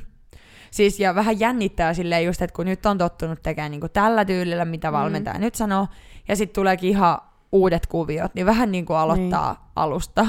Siis 0.72 1.00
ja 1.00 1.16
vähän 1.16 1.40
jännittää 1.40 1.94
silleen 1.94 2.26
just, 2.26 2.42
että 2.42 2.56
kun 2.56 2.66
nyt 2.66 2.86
on 2.86 2.98
tottunut 2.98 3.40
tekemään 3.44 3.72
niin 3.72 3.82
tällä 3.94 4.26
tyylillä, 4.26 4.66
mitä 4.66 4.92
Mm. 4.92 4.94
valmentaja 4.94 5.40
nyt 5.40 5.56
sanoo, 5.56 5.88
ja 6.28 6.36
sitten 6.36 6.56
tuleekin 6.56 6.90
ihan 6.90 7.18
uudet 7.52 7.88
kuviot, 7.88 8.36
niin 8.36 8.46
vähän 8.46 8.72
niin 8.72 8.86
kuin 8.86 8.98
aloittaa 8.98 9.54
niin. 9.54 9.72
alusta. 9.76 10.26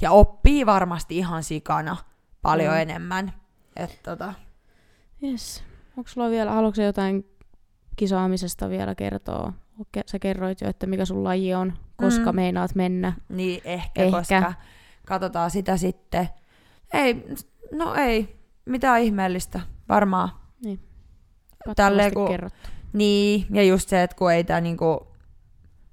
Ja 0.00 0.10
oppii 0.10 0.66
varmasti 0.66 1.18
ihan 1.18 1.42
sikana 1.42 1.96
paljon 2.42 2.74
mm. 2.74 2.80
enemmän. 2.80 3.32
Et 3.76 4.00
tota. 4.02 4.34
Yes. 5.22 5.64
Onko 6.00 6.10
sulla 6.10 6.30
vielä, 6.30 6.50
haluatko 6.50 6.82
jotain 6.82 7.24
kisaamisesta 7.96 8.68
vielä 8.68 8.94
kertoa? 8.94 9.52
Sä 10.06 10.18
kerroit 10.18 10.60
jo, 10.60 10.68
että 10.68 10.86
mikä 10.86 11.04
sun 11.04 11.24
laji 11.24 11.54
on, 11.54 11.72
koska 11.96 12.32
mm. 12.32 12.36
meinaat 12.36 12.74
mennä. 12.74 13.12
Niin, 13.28 13.60
ehkä, 13.64 14.02
ehkä, 14.02 14.18
koska 14.18 14.54
katsotaan 15.06 15.50
sitä 15.50 15.76
sitten. 15.76 16.28
Ei, 16.92 17.26
no 17.72 17.94
ei, 17.94 18.36
mitään 18.64 19.00
ihmeellistä, 19.00 19.60
varmaan. 19.88 20.28
Niin. 20.64 20.80
Tälleen, 21.76 22.14
kun, 22.14 22.28
kerrottu. 22.28 22.68
Niin, 22.92 23.46
ja 23.50 23.62
just 23.62 23.88
se, 23.88 24.02
että 24.02 24.16
kun 24.16 24.32
ei 24.32 24.44
tämä 24.44 24.60
niinku, 24.60 25.08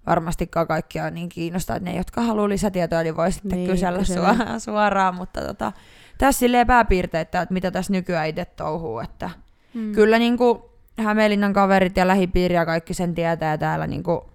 varmastikaan 0.06 0.68
kaikkia 0.68 1.10
niin 1.10 1.30
kiinnostaa, 1.30 1.76
että 1.76 1.90
ne, 1.90 1.98
jotka 1.98 2.22
haluaa 2.22 2.50
lisätietoa, 2.50 3.04
niin 3.04 3.18
voi 3.18 3.32
sitten 3.32 3.58
niin, 3.58 3.70
kysellä, 3.70 4.00
kysellä. 4.00 4.34
Suoraan, 4.36 4.62
suoraan, 4.70 5.16
mutta 5.16 5.42
tota, 5.42 5.72
tässä 6.18 6.40
silleen 6.40 6.68
pääpiirteitä, 6.68 7.42
että 7.42 7.54
mitä 7.54 7.72
tässä 7.72 7.94
nykyään 7.94 8.28
itse 8.28 8.46
touhuu, 8.46 9.00
että 9.00 9.30
mm. 9.78 9.92
kyllä 9.92 10.20
niinku 10.20 10.68
Hämeenlinnan 10.98 11.54
kaverit 11.54 11.98
ja 11.98 12.08
lähipiiri 12.08 12.56
ja 12.56 12.66
kaikki 12.66 12.94
sen 12.94 13.16
tietää 13.16 13.58
täällä, 13.58 13.88
niinku, 13.88 14.30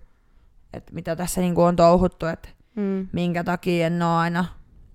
että 0.72 0.95
mitä 0.95 1.16
tässä 1.16 1.40
niinku 1.40 1.62
on 1.62 1.76
touhuttu, 1.76 2.26
että 2.26 2.49
mm. 2.76 3.09
minkä 3.12 3.45
takia 3.45 3.86
en 3.86 4.03
ole 4.03 4.11
aina 4.11 4.45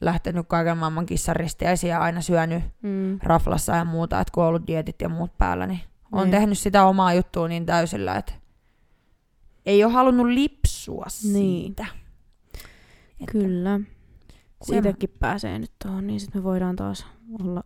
lähtenyt 0.01 0.47
kaiken 0.47 0.77
maailman 0.77 1.05
kissaristiäisiä 1.05 1.99
aina 1.99 2.21
syönyt 2.21 2.63
mm. 2.81 3.19
raflassa 3.23 3.75
ja 3.75 3.85
muuta, 3.85 4.19
että 4.19 4.31
kun 4.33 4.43
on 4.43 4.49
ollut 4.49 4.67
dietit 4.67 5.01
ja 5.01 5.09
muut 5.09 5.37
päällä, 5.37 5.67
niin 5.67 5.79
on 6.11 6.23
niin. 6.23 6.31
tehnyt 6.31 6.57
sitä 6.57 6.85
omaa 6.85 7.13
juttua 7.13 7.47
niin 7.47 7.65
täysillä, 7.65 8.15
että 8.15 8.33
ei 9.65 9.83
ole 9.83 9.93
halunnut 9.93 10.27
lipsua 10.27 11.05
niin. 11.23 11.33
siitä. 11.33 11.85
Että 13.19 13.31
Kyllä. 13.31 13.79
Kun 14.59 14.67
se... 14.67 14.77
itsekin 14.77 15.09
pääsee 15.19 15.59
nyt 15.59 15.71
tuohon, 15.83 16.07
niin 16.07 16.19
sitten 16.19 16.41
me 16.41 16.43
voidaan 16.43 16.75
taas 16.75 17.05
olla 17.41 17.63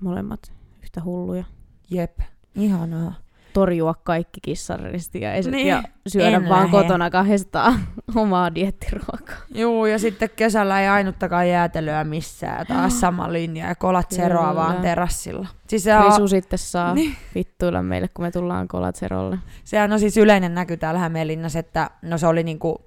molemmat 0.00 0.52
yhtä 0.82 1.02
hulluja. 1.04 1.44
Jep, 1.92 2.18
ihanaa 2.54 3.14
torjua 3.52 3.94
kaikki 4.04 4.40
kissaristijaiset 4.42 5.52
niin. 5.52 5.66
ja 5.66 5.82
syödä 6.06 6.36
en 6.36 6.48
vaan 6.48 6.60
lähe. 6.62 6.70
kotona 6.70 7.10
kahdestaan 7.10 7.80
omaa 8.14 8.54
diettiruokaa. 8.54 9.36
Juu, 9.54 9.86
ja 9.86 9.98
sitten 9.98 10.30
kesällä 10.36 10.80
ei 10.80 10.88
ainuttakaan 10.88 11.48
jäätelöä 11.48 12.04
missään. 12.04 12.66
Taas 12.66 13.00
sama 13.00 13.32
linja 13.32 13.66
ja 13.66 13.74
kolat 13.74 14.10
seroa 14.10 14.54
vaan 14.54 14.76
terassilla. 14.76 15.48
Siis 15.68 15.84
se 15.84 15.92
Risu 15.98 16.22
on... 16.22 16.28
sitten 16.28 16.58
saa 16.58 16.94
niin. 16.94 17.16
vittuilla 17.34 17.82
meille, 17.82 18.08
kun 18.08 18.24
me 18.24 18.30
tullaan 18.30 18.68
kolat 18.68 18.96
serolle. 18.96 19.38
Sehän 19.64 19.92
on 19.92 20.00
siis 20.00 20.16
yleinen 20.16 20.54
näky 20.54 20.76
täällä 20.76 21.00
Hämeenlinnassa, 21.00 21.58
että 21.58 21.90
no 22.02 22.18
se 22.18 22.26
oli 22.26 22.42
niinku 22.42 22.84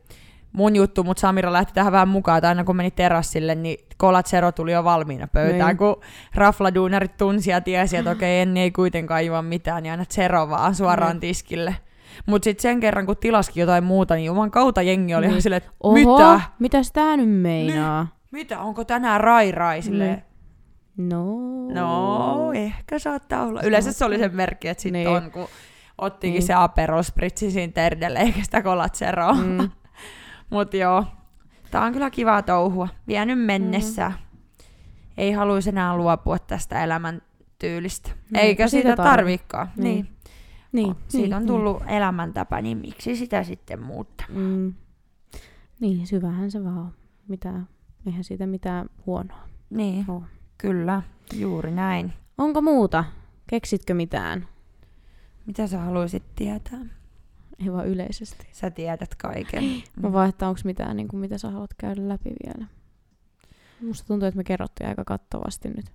mun 0.55 0.75
juttu, 0.75 1.03
mutta 1.03 1.21
Samira 1.21 1.53
lähti 1.53 1.73
tähän 1.73 1.91
vähän 1.91 2.07
mukaan, 2.07 2.37
että 2.37 2.47
aina 2.47 2.63
kun 2.63 2.75
meni 2.75 2.91
terassille, 2.91 3.55
niin 3.55 3.77
kolat 3.97 4.27
Zero 4.27 4.51
tuli 4.51 4.71
jo 4.71 4.83
valmiina 4.83 5.27
pöytään, 5.27 5.67
niin. 5.67 5.77
kun 5.77 6.01
rafladuunarit 6.35 7.17
tunsi 7.17 7.51
ja 7.51 7.61
tiesi, 7.61 7.97
että 7.97 8.11
okei, 8.11 8.39
Enni 8.39 8.61
ei 8.61 8.71
kuitenkaan 8.71 9.25
juo 9.25 9.41
mitään, 9.41 9.83
niin 9.83 9.91
aina 9.91 10.05
Zero 10.05 10.49
vaan 10.49 10.75
suoraan 10.75 11.11
niin. 11.11 11.19
tiskille. 11.19 11.75
Mutta 12.25 12.43
sitten 12.43 12.61
sen 12.61 12.79
kerran, 12.79 13.05
kun 13.05 13.17
tilaskin 13.17 13.61
jotain 13.61 13.83
muuta, 13.83 14.15
niin 14.15 14.25
juman 14.25 14.51
kautta 14.51 14.81
jengi 14.81 15.15
oli 15.15 15.27
niin. 15.27 15.41
silleen, 15.41 15.57
että 15.57 15.71
Oho, 15.83 15.93
mitä? 15.93 16.41
mitäs 16.59 16.91
tää 16.91 17.17
nyt 17.17 17.29
meinaa? 17.29 18.03
Niin. 18.03 18.11
Mitä, 18.31 18.59
onko 18.59 18.83
tänään 18.83 19.21
rai 19.21 19.51
rai 19.51 19.81
silleen? 19.81 20.23
Niin. 20.97 21.09
No. 21.09 21.25
No, 21.73 22.53
ehkä 22.53 22.99
saattaa 22.99 23.43
olla. 23.43 23.61
Yleensä 23.61 23.91
se 23.91 24.05
oli 24.05 24.17
se 24.17 24.29
merkki, 24.29 24.67
että 24.67 24.81
sitten 24.83 25.03
niin. 25.03 25.17
on, 25.17 25.31
kun 25.31 25.47
ottikin 25.97 26.33
niin. 26.33 26.43
se 26.43 26.53
Aperol 26.53 27.01
Spritzi 27.01 27.51
siinä 27.51 27.73
terdelle, 27.73 28.19
eikä 28.19 28.43
sitä 28.43 28.61
kolatseroa. 28.61 29.33
Mm. 29.33 29.69
Mut 30.49 30.73
joo, 30.73 31.05
tää 31.71 31.81
on 31.81 31.93
kyllä 31.93 32.09
kivaa 32.09 32.41
touhua. 32.41 32.87
Vienyt 33.07 33.45
mennessä. 33.45 34.09
Mm. 34.09 34.15
Ei 35.17 35.31
haluaisi 35.31 35.69
enää 35.69 35.97
luopua 35.97 36.39
tästä 36.39 36.83
elämäntyylistä. 36.83 38.09
Mm, 38.09 38.35
Eikä 38.35 38.67
sitä, 38.67 38.89
sitä 38.89 39.03
tarvikaan. 39.03 39.67
Niin. 39.77 39.83
niin. 39.83 40.15
Niin, 40.71 40.95
siitä 41.07 41.27
niin, 41.27 41.33
on 41.33 41.45
tullut 41.45 41.79
niin. 41.79 41.89
elämäntapa, 41.89 42.61
niin 42.61 42.77
miksi 42.77 43.15
sitä 43.15 43.43
sitten 43.43 43.81
muuttaa? 43.81 44.27
Mm. 44.29 44.73
Niin, 45.79 46.07
syvähän 46.07 46.51
se 46.51 46.63
vaan 46.63 46.93
Mitä, 47.27 47.53
eihän 48.07 48.23
siitä 48.23 48.47
mitään 48.47 48.89
huonoa. 49.05 49.47
Niin, 49.69 50.05
oh. 50.07 50.23
kyllä, 50.57 51.01
juuri 51.33 51.71
näin. 51.71 52.13
Onko 52.37 52.61
muuta? 52.61 53.03
Keksitkö 53.47 53.93
mitään? 53.93 54.47
Mitä 55.45 55.67
sä 55.67 55.79
haluaisit 55.79 56.23
tietää? 56.35 56.79
Ei 57.59 57.71
vaan 57.71 57.87
yleisesti. 57.87 58.47
Sä 58.51 58.71
tiedät 58.71 59.15
kaiken. 59.15 59.63
Mä 60.01 60.13
vaan, 60.13 60.29
että 60.29 60.47
onko 60.47 60.59
mitään, 60.63 60.97
niin 60.97 61.07
kuin, 61.07 61.19
mitä 61.19 61.37
sä 61.37 61.51
haluat 61.51 61.73
käydä 61.77 62.09
läpi 62.09 62.29
vielä. 62.45 62.67
Musta 63.81 64.07
tuntuu, 64.07 64.27
että 64.27 64.37
me 64.37 64.43
kerrottiin 64.43 64.89
aika 64.89 65.03
kattavasti 65.03 65.69
nyt. 65.69 65.85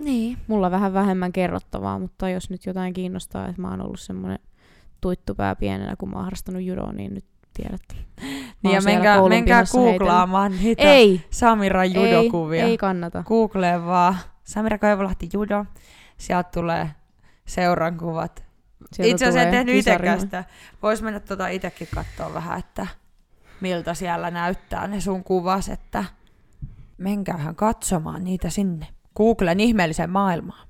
Niin. 0.00 0.38
Mulla 0.46 0.70
vähän 0.70 0.92
vähemmän 0.92 1.32
kerrottavaa, 1.32 1.98
mutta 1.98 2.28
jos 2.28 2.50
nyt 2.50 2.66
jotain 2.66 2.92
kiinnostaa, 2.92 3.48
että 3.48 3.62
mä 3.62 3.70
oon 3.70 3.80
ollut 3.80 4.00
semmoinen 4.00 4.38
tuittupää 5.00 5.56
pienenä, 5.56 5.96
kun 5.96 6.10
mä 6.10 6.16
oon 6.16 6.24
harrastanut 6.24 6.62
judoa, 6.62 6.92
niin 6.92 7.14
nyt 7.14 7.24
tiedätte. 7.54 7.94
Niin 8.62 8.74
ja 8.74 8.80
menkää, 8.80 9.28
menkää 9.28 9.64
googlaamaan 9.72 10.52
niitä 10.52 10.82
ei. 10.82 11.24
Samira 11.30 11.84
judokuvia. 11.84 12.64
Ei, 12.64 12.70
ei 12.70 12.76
kannata. 12.76 13.22
Googleen 13.22 13.86
vaan 13.86 14.16
Samira 14.44 14.78
Koivulahti 14.78 15.28
judo. 15.32 15.64
Sieltä 16.16 16.50
tulee 16.54 16.90
seuran 17.46 17.96
kuvat 19.02 19.10
itse 19.10 19.26
asiassa 19.26 19.48
en 19.48 19.50
tehnyt 19.50 19.74
itsekään 19.74 20.20
sitä. 20.20 20.44
Vois 20.82 21.02
mennä 21.02 21.20
tota 21.20 21.48
itsekin 21.48 21.88
katsoa 21.94 22.34
vähän, 22.34 22.58
että 22.58 22.86
miltä 23.60 23.94
siellä 23.94 24.30
näyttää 24.30 24.86
ne 24.86 25.00
sun 25.00 25.24
kuvas, 25.24 25.68
että 25.68 26.04
menkäähän 26.98 27.56
katsomaan 27.56 28.24
niitä 28.24 28.50
sinne. 28.50 28.86
Googlen 29.16 29.60
ihmeellisen 29.60 30.10
maailmaan. 30.10 30.68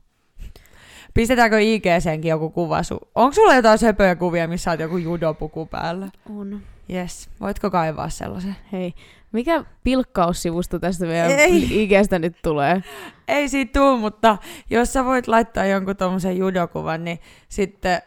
Pistetäänkö 1.14 1.61
IGCenkin 1.61 2.29
joku 2.29 2.51
kuva? 2.51 2.81
Su- 2.81 3.09
Onko 3.14 3.33
sulla 3.35 3.55
jotain 3.55 3.79
söpöjä 3.79 4.16
kuvia, 4.16 4.49
missä 4.49 4.70
on 4.70 4.81
joku 4.81 4.97
judopuku 4.97 5.66
päällä? 5.66 6.09
On. 6.39 6.61
Yes. 6.93 7.31
Voitko 7.41 7.70
kaivaa 7.70 8.09
sellaisen? 8.09 8.57
Hei, 8.72 8.95
mikä 9.33 9.64
pilkkaussivusto 9.85 10.79
tästä 10.79 11.07
meidän 11.07 11.31
Ei. 11.31 11.83
IGstä 11.83 12.18
nyt 12.18 12.37
tulee? 12.43 12.83
Ei 13.29 13.49
siitä 13.49 13.81
tule, 13.81 13.99
mutta 13.99 14.39
jos 14.70 14.93
sä 14.93 15.05
voit 15.05 15.29
laittaa 15.29 15.66
jonkun 15.66 15.97
tommosen 15.97 16.37
judokuvan, 16.37 17.05
niin 17.05 17.18
sitten 17.49 18.03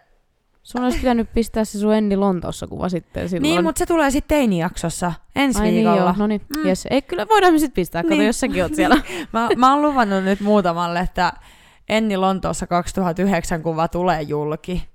Sun 0.68 0.84
olisi 0.84 0.98
pitänyt 0.98 1.34
pistää 1.34 1.66
se 1.66 1.80
sun 1.80 1.96
Enni 1.96 2.18
Lontoossa 2.18 2.68
kuva 2.68 2.90
sitten 2.90 3.30
silloin. 3.30 3.42
Niin, 3.42 3.64
mutta 3.64 3.80
se 3.80 3.86
tulee 3.86 4.12
sitten 4.12 4.38
teinijaksossa 4.38 5.14
ensi 5.36 5.60
Ai 5.60 5.66
niin, 5.66 5.76
viikolla. 5.76 5.96
Niin, 5.96 6.06
joo. 6.06 6.14
no 6.18 6.28
niin, 6.28 6.42
mm. 6.58 6.66
yes. 6.66 6.88
Ei, 6.90 7.02
kyllä 7.02 7.28
voidaan 7.30 7.54
me 7.54 7.60
sitten 7.60 7.76
pistää, 7.76 8.04
kato, 8.04 8.16
niin. 8.16 8.26
jos 8.26 8.40
säkin 8.40 8.64
oot 8.64 8.76
siellä. 8.76 8.96
mä, 9.34 9.50
mä 9.58 9.74
oon 9.74 9.82
luvannut 9.82 10.24
nyt 10.24 10.40
muutamalle, 10.40 11.00
että 11.00 11.34
Enni 11.90 12.18
Lontoossa 12.18 12.68
2009 12.68 13.64
kuva 13.64 13.88
tulee 13.88 14.22
julki. 14.22 14.90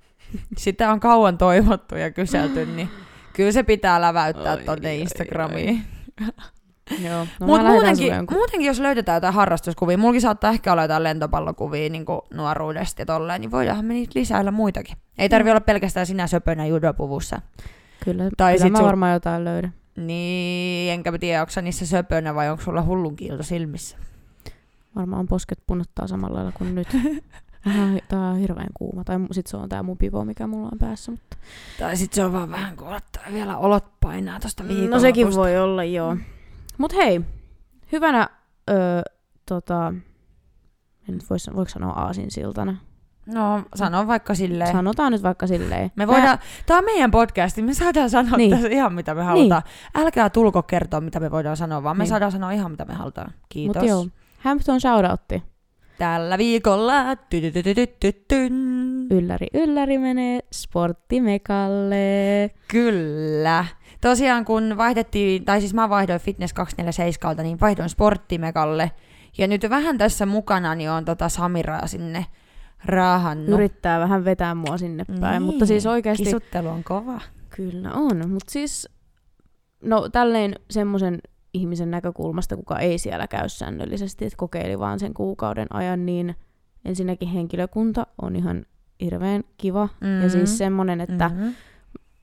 Sitä 0.57 0.93
on 0.93 1.01
kauan 1.01 1.39
toivottu 1.39 1.97
ja 1.97 2.11
kyselty, 2.11 2.67
niin 2.67 2.89
kyllä 3.33 3.53
se 3.53 3.63
pitää 3.63 4.01
läväyttää 4.01 4.55
oi, 4.55 4.65
tonne 4.65 4.97
Instagramiin. 4.97 5.85
Joo, 6.91 7.27
no 7.41 7.47
Mut 7.47 7.63
muutenkin, 7.63 8.13
muutenkin, 8.31 8.67
jos 8.67 8.81
löydetään 8.81 9.17
jotain 9.17 9.35
harrastuskuvia, 9.35 9.99
mullakin 9.99 10.21
saattaa 10.21 10.51
ehkä 10.51 10.73
olla 10.73 10.83
jotain 10.83 11.03
lentopallokuvia 11.03 11.89
niin 11.89 12.05
nuoruudesta 12.35 13.03
ja 13.03 13.07
tolleen, 13.07 13.41
niin 13.41 13.51
voidaanhan 13.51 13.85
me 13.85 13.95
niitä 13.95 14.19
lisäillä 14.19 14.51
muitakin. 14.51 14.97
Ei 15.19 15.29
tarvi 15.29 15.49
mm. 15.49 15.51
olla 15.51 15.61
pelkästään 15.61 16.07
sinä 16.07 16.27
söpönä 16.27 16.67
judopuvussa. 16.67 17.41
Kyllä, 18.05 18.25
tai 18.37 18.57
kyllä 18.57 18.71
mä 18.71 18.79
sun... 18.79 18.87
varmaan 18.87 19.13
jotain 19.13 19.45
löydän. 19.45 19.75
Niin, 19.97 20.93
enkä 20.93 21.11
mä 21.11 21.19
tiedä, 21.19 21.41
onko 21.41 21.53
niissä 21.63 21.87
söpönä 21.87 22.35
vai 22.35 22.51
onko 22.51 22.63
sulla 22.63 22.83
hullun 22.83 23.17
kiilto 23.17 23.43
silmissä. 23.43 23.97
Varmaan 24.97 25.27
posket 25.27 25.59
punottaa 25.67 26.07
samalla 26.07 26.37
lailla 26.37 26.53
kuin 26.53 26.75
nyt. 26.75 26.89
Tää 28.09 28.21
on 28.21 28.39
hirveän 28.39 28.69
kuuma. 28.75 29.05
Tai 29.05 29.17
sit 29.31 29.47
se 29.47 29.57
on 29.57 29.69
tää 29.69 29.83
mun 29.83 29.99
pivo, 29.99 30.25
mikä 30.25 30.47
mulla 30.47 30.69
on 30.73 30.79
päässä. 30.79 31.11
Mutta... 31.11 31.37
Tai 31.79 31.97
sit 31.97 32.13
se 32.13 32.25
on 32.25 32.33
vaan 32.33 32.51
vähän 32.51 32.77
kuolettaa 32.77 33.23
vielä 33.33 33.57
olot 33.57 33.85
painaa 34.01 34.41
tosta 34.41 34.69
viikolla. 34.69 34.91
No 34.91 35.01
sekin 35.01 35.35
voi 35.35 35.59
olla, 35.59 35.85
joo. 35.85 36.17
Mut 36.83 36.95
hei, 36.95 37.21
hyvänä, 37.93 38.29
öö, 38.71 39.03
tota, 39.49 39.95
en 41.09 41.15
nyt 41.15 41.31
vois, 41.31 41.51
voiko 41.57 41.69
sanoa 41.69 41.93
aasinsiltana? 41.93 42.77
No, 43.27 43.63
sano 43.75 44.07
vaikka 44.07 44.35
silleen. 44.35 44.73
Sanotaan 44.73 45.13
nyt 45.13 45.23
vaikka 45.23 45.47
silleen. 45.47 45.93
Me 45.97 46.07
voidaan, 46.07 46.39
Mä... 46.39 46.45
tää 46.67 46.79
on 46.79 46.85
meidän 46.85 47.11
podcasti, 47.11 47.63
me 47.63 47.75
saadaan 47.75 48.11
sanoa 48.11 48.37
niin. 48.37 48.51
tässä 48.51 48.69
ihan 48.69 48.95
mitä 48.95 49.15
me 49.15 49.23
halutaan. 49.23 49.63
Niin. 49.65 50.05
Älkää 50.05 50.31
tulko 50.31 50.63
kertoa, 50.63 51.01
mitä 51.01 51.21
me 51.21 51.31
voidaan 51.31 51.57
sanoa, 51.57 51.83
vaan 51.83 51.97
me 51.97 52.03
niin. 52.03 52.09
saadaan 52.09 52.33
sanoa 52.33 52.53
ihan 52.53 52.71
mitä 52.71 52.85
me 52.85 52.95
halutaan. 52.95 53.33
Kiitos. 53.49 53.83
Mut 53.83 53.89
joo, 53.89 54.07
Hampton 54.39 54.81
shoutoutti. 54.81 55.43
Tällä 55.99 56.39
viikolla 56.39 56.95
ylläri 59.11 59.47
ylläri 59.55 59.99
menee 59.99 60.41
sporttimekalle. 60.53 62.51
Kyllä. 62.69 63.65
Tosiaan 64.03 64.45
kun 64.45 64.77
vaihdettiin, 64.77 65.45
tai 65.45 65.61
siis 65.61 65.75
mä 65.75 65.89
vaihdoin 65.89 66.21
Fitness 66.21 66.53
247, 66.53 67.37
niin 67.45 67.61
vaihdoin 67.61 67.89
sporttimekalle. 67.89 68.91
Ja 69.39 69.47
nyt 69.47 69.67
vähän 69.71 69.99
tässä 69.99 70.27
mukana 70.27 70.75
niin 70.75 70.91
on 70.91 71.05
tota 71.05 71.29
Samiraa 71.29 71.87
sinne 71.87 72.27
raahannut. 72.85 73.49
Yrittää 73.49 74.01
vähän 74.01 74.25
vetää 74.25 74.55
mua 74.55 74.79
sinne 74.79 75.05
päin, 75.21 75.33
niin, 75.33 75.43
mutta 75.43 75.67
siis 75.67 75.87
oikeasti... 75.87 76.25
Kisuttelu 76.25 76.69
on 76.69 76.85
kova. 76.85 77.21
Kyllä 77.57 77.93
on, 77.93 78.31
mutta 78.31 78.53
siis 78.53 78.89
no 79.85 80.09
tälleen 80.09 80.55
semmoisen 80.71 81.19
ihmisen 81.55 81.91
näkökulmasta, 81.91 82.57
kuka 82.57 82.79
ei 82.79 82.99
siellä 82.99 83.27
käy 83.27 83.49
säännöllisesti, 83.49 84.25
että 84.25 84.37
kokeili 84.37 84.79
vaan 84.79 84.99
sen 84.99 85.15
kuukauden 85.15 85.67
ajan, 85.71 86.07
niin 86.07 86.35
ensinnäkin 86.85 87.29
henkilökunta 87.29 88.07
on 88.23 88.37
ihan 88.37 88.67
hirveän 89.01 89.43
kiva. 89.57 89.89
Mm-hmm. 90.01 90.23
Ja 90.23 90.31
siis 90.31 90.59
semmoinen, 90.59 91.01
että 91.01 91.29
mm-hmm. 91.29 91.55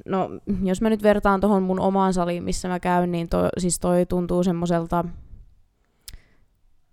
No, 0.05 0.29
jos 0.63 0.81
mä 0.81 0.89
nyt 0.89 1.03
vertaan 1.03 1.41
tuohon 1.41 1.63
mun 1.63 1.79
omaan 1.79 2.13
saliin, 2.13 2.43
missä 2.43 2.67
mä 2.67 2.79
käyn, 2.79 3.11
niin 3.11 3.29
toi, 3.29 3.49
siis 3.57 3.79
toi 3.79 4.05
tuntuu 4.05 4.43
semmoiselta, 4.43 5.05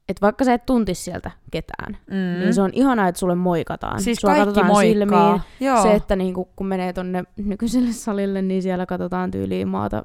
että 0.09 0.21
vaikka 0.21 0.45
sä 0.45 0.55
et 0.55 0.67
tuntis 0.67 1.05
sieltä 1.05 1.31
ketään, 1.51 1.97
mm. 2.11 2.41
niin 2.41 2.55
se 2.55 2.63
on 2.63 2.71
ihanaa, 2.73 3.09
että 3.09 3.19
sulle 3.19 3.35
moikataan. 3.35 4.01
Siis 4.03 4.19
Sua 4.19 4.29
kaikki 4.31 4.45
katsotaan 4.47 4.67
moikkaa. 4.73 4.93
silmiin. 5.33 5.43
Joo. 5.61 5.83
Se, 5.83 5.95
että 5.95 6.17
niinku, 6.17 6.49
kun 6.57 6.67
menee 6.67 6.93
tonne 6.93 7.25
nykyiselle 7.37 7.93
salille, 7.93 8.43
niin 8.43 8.63
siellä 8.63 8.87
katsotaan 8.87 9.31
tyyliin 9.31 9.69
maata 9.69 10.05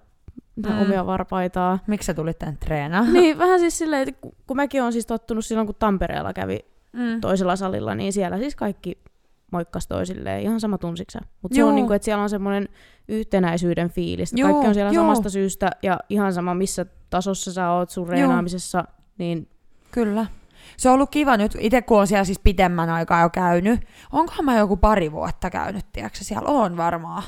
mm. 0.56 0.82
Omia 0.82 1.06
varpaitaa. 1.06 1.80
Miksi 1.88 2.06
sä 2.06 2.14
tulit 2.14 2.40
tänne 2.40 2.58
treenaamaan? 2.60 3.14
niin, 3.14 3.38
vähän 3.38 3.60
siis 3.60 3.78
silleen, 3.78 4.10
että 4.10 4.22
kun- 4.22 4.36
kun 4.48 4.58
mäkin 4.58 4.82
olen 4.82 4.94
siis 4.94 5.06
tottunut 5.06 5.46
silloin, 5.46 5.68
kun 5.68 5.76
Tampereella 5.80 6.34
kävi 6.34 6.60
Mm. 6.94 7.22
toisella 7.22 7.56
salilla, 7.56 7.96
niin 7.96 8.14
siellä 8.14 8.38
siis 8.38 8.56
kaikki 8.56 8.98
moikkas 9.52 9.88
toisilleen, 9.88 10.42
ihan 10.42 10.60
sama 10.60 10.78
tunsiksä. 10.78 11.20
Mutta 11.42 11.56
se 11.56 11.64
on 11.64 11.76
niinku, 11.76 11.94
että 11.94 12.06
siellä 12.06 12.24
on 12.24 12.30
semmoinen 12.30 12.70
yhtenäisyyden 13.08 13.90
fiilis. 13.90 14.34
Juu, 14.36 14.50
Kaikki 14.50 14.68
on 14.68 14.74
siellä 14.74 14.92
juu. 14.92 15.04
samasta 15.04 15.30
syystä 15.30 15.72
ja 15.84 16.00
ihan 16.10 16.34
sama 16.34 16.54
missä 16.54 16.86
tasossa 17.10 17.54
sä 17.54 17.72
oot 17.72 17.90
sun 17.90 18.08
reenaamisessa, 18.08 18.84
niin 19.18 19.48
Kyllä. 19.92 20.26
Se 20.78 20.90
on 20.90 20.96
ollut 20.96 21.10
kiva 21.10 21.38
nyt, 21.38 21.58
itse 21.60 21.82
kun 21.82 22.00
on 22.00 22.08
siellä 22.08 22.26
siis 22.26 22.40
pitemmän 22.40 22.90
aikaa 22.90 23.22
jo 23.22 23.30
käynyt. 23.30 23.80
Onkohan 24.12 24.46
mä 24.46 24.58
joku 24.58 24.78
pari 24.78 25.12
vuotta 25.12 25.50
käynyt, 25.50 25.86
tiedätkö? 25.94 26.20
Siellä 26.22 26.50
on 26.50 26.78
varmaan 26.78 27.24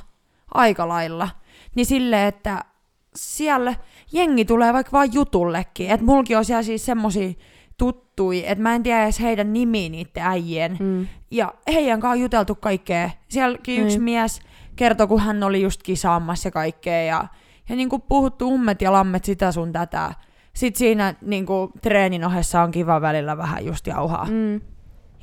aika 0.53 0.87
lailla. 0.87 1.29
Niin 1.75 1.85
silleen, 1.85 2.27
että 2.27 2.65
siellä 3.15 3.75
jengi 4.11 4.45
tulee 4.45 4.73
vaikka 4.73 4.91
vaan 4.91 5.13
jutullekin. 5.13 5.89
Että 5.89 6.05
mulki 6.05 6.35
on 6.35 6.45
siellä 6.45 6.63
siis 6.63 6.85
semmosia 6.85 7.33
tuttui, 7.77 8.43
että 8.47 8.61
mä 8.61 8.75
en 8.75 8.83
tiedä 8.83 9.03
edes 9.03 9.19
heidän 9.19 9.53
nimiä 9.53 9.89
niiden 9.89 10.23
äijien. 10.23 10.77
mm, 10.79 11.07
Ja 11.31 11.53
heidän 11.73 11.99
kanssa 11.99 12.11
on 12.13 12.19
juteltu 12.21 12.55
kaikkea. 12.55 13.09
Sielläkin 13.29 13.81
yksi 13.83 13.97
Mm. 13.97 14.03
mies 14.03 14.41
kertoi, 14.75 15.07
kun 15.07 15.19
hän 15.19 15.43
oli 15.43 15.61
just 15.61 15.83
kisaamassa 15.83 16.47
ja 16.47 16.51
kaikkea. 16.51 17.03
Ja, 17.03 17.25
ja 17.69 17.75
niin 17.75 17.89
kuin 17.89 18.01
puhuttu 18.01 18.47
ummet 18.53 18.81
ja 18.81 18.91
lammet 18.91 19.25
sitä 19.25 19.51
sun 19.51 19.71
tätä. 19.71 20.13
Sitten 20.53 20.79
siinä 20.79 21.13
niin 21.21 21.45
kuin, 21.45 21.71
treenin 21.81 22.25
ohessa 22.25 22.61
on 22.61 22.71
kiva 22.71 23.01
välillä 23.01 23.37
vähän 23.37 23.65
just 23.65 23.87
jauhaa. 23.87 24.25
Mm. 24.25 24.61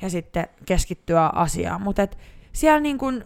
Ja 0.01 0.09
sitten 0.09 0.47
keskittyä 0.65 1.25
asiaan. 1.25 1.81
Mutta 1.81 2.07
siellä 2.53 2.79
niin 2.79 2.97
kuin, 2.97 3.23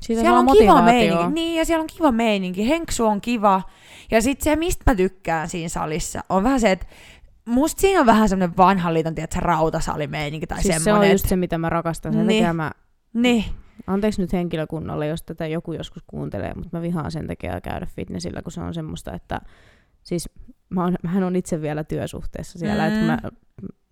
Siitä 0.00 0.20
siellä 0.22 0.38
on 0.38 0.46
kiva 0.58 0.82
meininki. 0.82 1.32
Niin, 1.32 1.58
ja 1.58 1.64
siellä 1.64 1.82
on 1.82 1.88
kiva 1.96 2.12
meininki. 2.12 2.68
Henksu 2.68 3.06
on 3.06 3.20
kiva. 3.20 3.62
Ja 4.10 4.22
sitten 4.22 4.44
se, 4.44 4.56
mistä 4.56 4.82
mä 4.86 4.94
tykkään 4.94 5.48
siinä 5.48 5.68
salissa, 5.68 6.20
on 6.28 6.42
vähän 6.42 6.60
se, 6.60 6.70
että 6.70 6.86
musta 7.50 7.80
siinä 7.80 8.00
on 8.00 8.06
vähän 8.06 8.28
semmoinen 8.28 8.56
vanhan 8.56 8.94
liiton, 8.94 9.14
tiedätkö, 9.14 9.40
rautasalimeininki 9.40 10.46
tai 10.46 10.62
Siis 10.62 10.74
se 10.76 10.84
semmoinen. 10.84 11.08
on 11.10 11.14
just 11.14 11.28
se, 11.28 11.36
mitä 11.36 11.58
mä 11.58 11.68
rakastan. 11.68 12.12
Sen 12.12 12.26
Niin. 12.26 12.56
mä, 12.56 12.70
Niin, 13.14 13.44
anteeksi 13.86 14.20
nyt 14.20 14.32
henkilökunnalle, 14.32 15.06
jos 15.06 15.22
tätä 15.22 15.46
joku 15.46 15.72
joskus 15.72 16.02
kuuntelee, 16.06 16.52
mutta 16.54 16.76
mä 16.76 16.82
vihaan 16.82 17.10
sen 17.10 17.26
takia 17.26 17.60
käydä 17.60 17.86
fitnessillä, 17.86 18.42
kun 18.42 18.52
se 18.52 18.60
on 18.60 18.74
semmoista, 18.74 19.12
että 19.12 19.40
siis 20.02 20.28
mä 20.70 20.84
oon, 20.84 20.96
mähän 21.02 21.22
on 21.22 21.36
itse 21.36 21.62
vielä 21.62 21.84
työsuhteessa 21.84 22.58
siellä, 22.58 22.88
mm. 22.88 22.94
että 22.94 23.06
mä, 23.06 23.18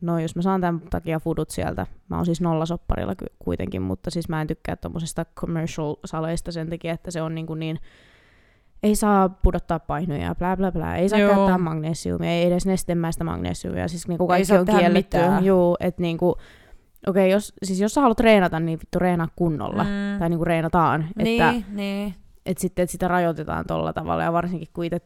no 0.00 0.18
jos 0.18 0.36
mä 0.36 0.42
saan 0.42 0.60
tämän 0.60 0.80
takia 0.80 1.20
fudut 1.20 1.50
sieltä, 1.50 1.86
mä 2.08 2.16
oon 2.16 2.26
siis 2.26 2.40
nollasopparilla 2.40 3.14
kuitenkin, 3.38 3.82
mutta 3.82 4.10
siis 4.10 4.28
mä 4.28 4.40
en 4.40 4.46
tykkää 4.46 4.76
tommosesta 4.76 5.26
commercial-saleista 5.36 6.52
sen 6.52 6.70
takia, 6.70 6.92
että 6.92 7.10
se 7.10 7.22
on 7.22 7.34
niin, 7.34 7.46
kuin 7.46 7.60
niin 7.60 7.78
ei 8.82 8.96
saa 8.96 9.28
pudottaa 9.28 9.78
painoja 9.78 10.22
ja 10.22 10.34
bla 10.34 10.56
bla 10.56 10.72
bla, 10.72 10.96
ei 10.96 11.08
saa 11.08 11.18
Joo. 11.18 11.34
käyttää 11.34 11.58
magnesiumia, 11.58 12.30
ei 12.30 12.46
edes 12.46 12.66
nestemäistä 12.66 13.24
magnesiumia, 13.24 13.88
siis 13.88 14.08
niinku 14.08 14.24
Ei 14.24 14.28
kaikki 14.28 14.44
saa 14.44 14.60
on 14.60 14.66
kielletty. 14.66 15.16
Juu, 15.40 15.76
että 15.80 16.02
niinku, 16.02 16.28
okei, 16.28 16.42
okay, 17.06 17.28
jos, 17.28 17.52
siis 17.62 17.80
jos 17.80 17.94
sä 17.94 18.00
haluat 18.00 18.16
treenata, 18.16 18.60
niin 18.60 18.78
vittu 18.78 18.98
reenaa 18.98 19.28
kunnolla. 19.36 19.84
Mm. 19.84 20.18
Tai 20.18 20.28
niinku 20.28 20.44
reenataan. 20.44 21.08
Niin, 21.16 21.42
Että, 21.42 21.62
niin. 21.72 22.14
että 22.46 22.60
sitten 22.60 22.82
että 22.82 22.92
sitä 22.92 23.08
rajoitetaan 23.08 23.66
tolla 23.66 23.92
tavalla, 23.92 24.22
ja 24.22 24.32
varsinkin 24.32 24.68
kun 24.72 24.84
itse 24.84 25.00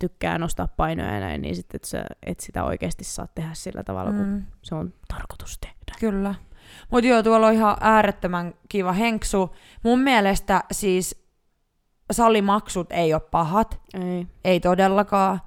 tykkää 0.00 0.38
nostaa 0.38 0.68
painoja 0.76 1.14
ja 1.14 1.20
näin, 1.20 1.42
niin 1.42 1.56
sitten, 1.56 1.80
että 1.84 2.14
et 2.26 2.40
sitä 2.40 2.64
oikeasti 2.64 3.04
saa 3.04 3.28
tehdä 3.34 3.50
sillä 3.52 3.84
tavalla, 3.84 4.12
mm. 4.12 4.18
kun 4.18 4.42
se 4.62 4.74
on 4.74 4.92
tarkoitus 5.08 5.58
tehdä. 5.58 5.76
Kyllä. 6.00 6.34
Mutta 6.90 7.08
joo, 7.08 7.22
tuolla 7.22 7.46
on 7.46 7.52
ihan 7.52 7.76
äärettömän 7.80 8.54
kiva 8.68 8.92
henksu. 8.92 9.54
Mun 9.82 9.98
mielestä 9.98 10.64
siis 10.72 11.25
salimaksut 12.10 12.92
ei 12.92 13.14
ole 13.14 13.22
pahat, 13.30 13.80
Ei. 13.94 14.26
ei 14.44 14.60
todellakaan. 14.60 15.40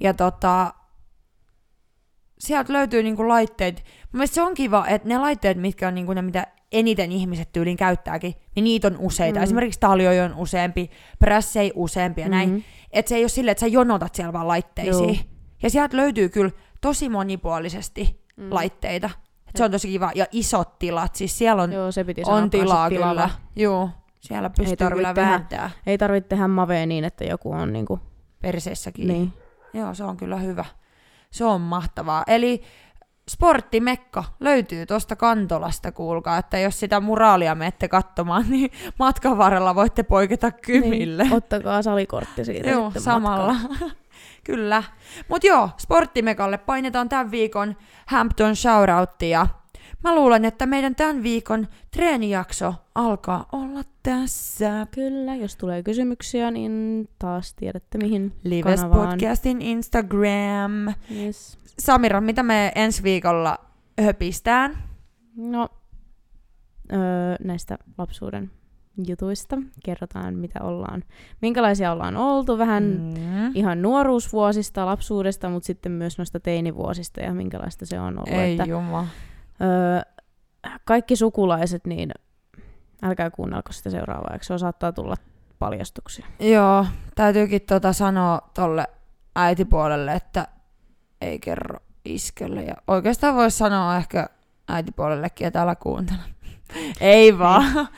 Ja 0.00 0.14
tota, 0.14 0.72
sieltä 2.38 2.72
löytyy 2.72 3.02
niinku 3.02 3.28
laitteet. 3.28 3.76
Mun 3.76 3.84
mielestä 4.12 4.34
se 4.34 4.42
on 4.42 4.54
kiva, 4.54 4.86
että 4.86 5.08
ne 5.08 5.18
laitteet, 5.18 5.58
mitkä 5.58 5.88
on 5.88 5.94
niinku 5.94 6.12
ne, 6.12 6.22
mitä 6.22 6.46
eniten 6.72 7.12
ihmiset 7.12 7.52
tyyliin 7.52 7.76
käyttääkin, 7.76 8.34
niin 8.54 8.64
niitä 8.64 8.86
on 8.88 8.96
useita. 8.98 9.38
Mm. 9.38 9.42
Esimerkiksi 9.44 9.80
taljoja 9.80 10.24
on 10.24 10.34
useampi, 10.34 10.90
prässei 11.18 11.72
useampi 11.74 12.20
ja 12.20 12.28
näin. 12.28 12.50
Mhm. 12.50 12.58
Että 12.90 13.08
se 13.08 13.16
ei 13.16 13.22
ole 13.22 13.28
silleen, 13.28 13.52
että 13.52 13.60
sä 13.60 13.66
jonotat 13.66 14.14
siellä 14.14 14.32
vaan 14.32 14.48
laitteisiin. 14.48 15.14
Joo. 15.14 15.24
Ja 15.62 15.70
sieltä 15.70 15.96
löytyy 15.96 16.28
kyllä 16.28 16.50
tosi 16.80 17.08
monipuolisesti 17.08 18.18
Mm. 18.36 18.46
laitteita. 18.50 19.10
Et 19.48 19.56
se 19.56 19.64
on 19.64 19.70
tosi 19.70 19.88
kiva. 19.88 20.10
Ja 20.14 20.26
isot 20.32 20.78
tilat, 20.78 21.14
siis 21.14 21.38
siellä 21.38 21.62
on, 21.62 21.72
Joo, 21.72 21.92
se 21.92 22.04
piti 22.04 22.22
on 22.26 22.50
tilaa 22.50 22.88
kyllä. 22.88 23.30
Joo, 23.56 23.90
siellä 24.20 24.50
pystyy 24.50 24.76
tarvitse 24.76 24.96
kyllä 24.96 25.14
tehdä. 25.14 25.28
vähentämään 25.28 25.70
Ei 25.86 25.98
tarvitse 25.98 26.28
tehdä 26.28 26.48
mavea 26.48 26.86
niin, 26.86 27.04
että 27.04 27.24
joku 27.24 27.52
on 27.52 27.72
niinku, 27.72 28.00
perseessäkin. 28.42 29.08
niin. 29.08 29.32
Joo, 29.74 29.94
se 29.94 30.04
on 30.04 30.16
kyllä 30.16 30.36
hyvä. 30.36 30.64
Se 31.30 31.44
on 31.44 31.60
mahtavaa. 31.60 32.24
Eli 32.26 32.62
sporttimekka 33.30 34.24
löytyy 34.40 34.86
tuosta 34.86 35.16
Kantolasta, 35.16 35.92
kuulkaa, 35.92 36.38
että 36.38 36.58
jos 36.58 36.80
sitä 36.80 37.00
muraalia 37.00 37.54
menette 37.54 37.88
katsomaan, 37.88 38.44
niin 38.48 38.70
matkan 38.98 39.38
varrella 39.38 39.74
voitte 39.74 40.02
poiketa 40.02 40.50
kymille. 40.50 41.22
Niin. 41.22 41.34
Ottakaa 41.34 41.82
salikortti 41.82 42.44
siitä 42.44 42.70
Joo, 42.70 42.92
samalla. 42.98 43.54
Kyllä. 44.44 44.82
Mutta 45.28 45.46
joo, 45.46 45.70
Sporttimekalle 45.76 46.58
painetaan 46.58 47.08
tämän 47.08 47.30
viikon 47.30 47.76
Hampton 48.06 48.56
shoutout 48.56 49.22
ja 49.22 49.46
mä 50.04 50.14
luulen, 50.14 50.44
että 50.44 50.66
meidän 50.66 50.94
tämän 50.94 51.22
viikon 51.22 51.68
treenijakso 51.90 52.74
alkaa 52.94 53.48
olla 53.52 53.80
tässä. 54.02 54.86
Kyllä, 54.90 55.34
jos 55.34 55.56
tulee 55.56 55.82
kysymyksiä, 55.82 56.50
niin 56.50 57.08
taas 57.18 57.54
tiedätte 57.54 57.98
mihin 57.98 58.32
Lives 58.44 58.80
kanavaan. 58.80 59.08
Podcastin 59.08 59.62
Instagram. 59.62 60.94
Yes. 61.16 61.58
Samira, 61.78 62.20
mitä 62.20 62.42
me 62.42 62.72
ensi 62.74 63.02
viikolla 63.02 63.58
höpistään? 64.00 64.78
No, 65.36 65.68
öö, 66.92 66.98
näistä 67.44 67.78
lapsuuden 67.98 68.50
jutuista 69.06 69.58
kerrotaan, 69.84 70.34
mitä 70.34 70.62
ollaan, 70.62 71.04
minkälaisia 71.42 71.92
ollaan 71.92 72.16
oltu, 72.16 72.58
vähän 72.58 72.84
mm. 72.84 73.50
Ihan 73.54 73.82
nuoruusvuosista, 73.82 74.86
lapsuudesta, 74.86 75.48
mutta 75.48 75.66
sitten 75.66 75.92
myös 75.92 76.18
noista 76.18 76.40
teinivuosista 76.40 77.20
ja 77.20 77.34
minkälaista 77.34 77.86
se 77.86 78.00
on 78.00 78.18
ollut. 78.18 78.28
Ei 78.28 78.52
että, 78.52 78.64
juma. 78.64 79.06
Öö, 79.62 80.00
kaikki 80.84 81.16
sukulaiset, 81.16 81.86
niin 81.86 82.10
älkää 83.02 83.30
kuunnelko 83.30 83.72
sitä 83.72 83.90
seuraavaa, 83.90 84.30
eikö 84.32 84.44
se 84.44 84.58
saattaa 84.58 84.92
tulla 84.92 85.14
paljastuksia. 85.58 86.26
Joo, 86.40 86.86
täytyykin 87.14 87.62
tota 87.62 87.92
sanoa 87.92 88.40
tolle 88.54 88.84
äitipuolelle, 89.36 90.12
että 90.12 90.48
ei 91.20 91.38
kerro 91.38 91.78
iskelle. 92.04 92.62
Ja 92.62 92.74
oikeastaan 92.86 93.34
voisi 93.34 93.58
sanoa 93.58 93.96
ehkä 93.96 94.26
äitipuolellekin, 94.68 95.46
että 95.46 95.62
älä 95.62 95.74
kuuntele. 95.74 96.18
ei 97.00 97.38
vaan. 97.38 97.88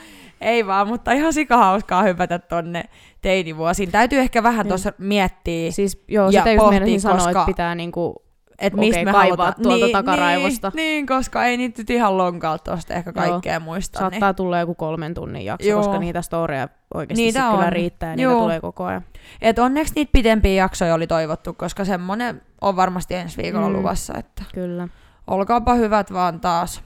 ei 0.41 0.67
vaan, 0.67 0.89
mutta 0.89 1.13
ihan 1.13 1.33
sikahauskaa 1.33 2.03
hypätä 2.03 2.39
tonne 2.39 2.85
teinivuosiin. 3.21 3.91
Täytyy 3.93 4.19
ehkä 4.19 4.43
vähän 4.43 4.67
Joo. 4.67 4.69
tuossa 4.69 4.93
miettiä, 4.99 5.71
Siis 5.71 6.05
joo, 6.09 6.31
Ja 6.31 6.41
sitä 6.41 6.53
just 6.53 6.61
pohtii, 6.63 6.81
meinasin 6.81 7.01
sanoa, 7.01 7.17
koska- 7.17 7.31
että 7.31 7.47
pitää 7.47 7.75
niinku, 7.75 8.23
että 8.61 8.79
mistä 8.79 9.05
me 9.05 9.11
halutaan. 9.13 9.55
tuolta 9.63 9.85
niin, 9.87 9.93
takaraivosta. 9.93 10.73
Niin, 10.75 10.77
niin, 10.77 11.07
koska 11.07 11.45
ei 11.45 11.57
niitä 11.57 11.81
nyt 11.83 11.91
ihan 11.91 12.19
lonkalta 12.19 12.65
tuosta 12.65 12.95
ehkä 12.95 13.13
Joo. 13.17 13.31
kaikkea 13.31 13.61
muista. 13.61 13.99
saattaa 13.99 14.35
tulla 14.35 14.59
joku 14.59 14.75
kolmen 14.75 15.15
tunnin 15.15 15.45
jakso, 15.45 15.69
Joo. 15.69 15.79
koska 15.83 15.99
niitä 15.99 16.23
storeja 16.23 16.69
oikeasti 16.95 17.23
Niitä 17.23 17.41
sit 17.41 17.51
kyllä 17.51 17.67
on. 17.67 17.73
riittää 17.73 18.15
ja 18.15 18.23
Joo. 18.23 18.33
niitä 18.33 18.43
tulee 18.43 18.61
koko 18.61 18.85
ajan. 18.85 19.03
Et 19.43 19.59
onneksi 19.59 19.93
niitä 19.97 20.13
pidempiä 20.13 20.53
jaksoja 20.53 20.95
oli 20.95 21.07
toivottu, 21.07 21.53
koska 21.53 21.85
semmonen 21.85 22.43
on 22.61 22.77
varmasti 22.77 23.15
ensi 23.15 23.43
viikolla 23.43 23.69
Mm. 23.69 23.75
luvassa, 23.77 24.15
että 24.19 24.43
Kyllä. 24.55 24.89
olkaapa 25.27 25.75
hyvät 25.75 26.13
vaan 26.13 26.41
taas. 26.41 26.83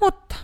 Mutta 0.00 0.36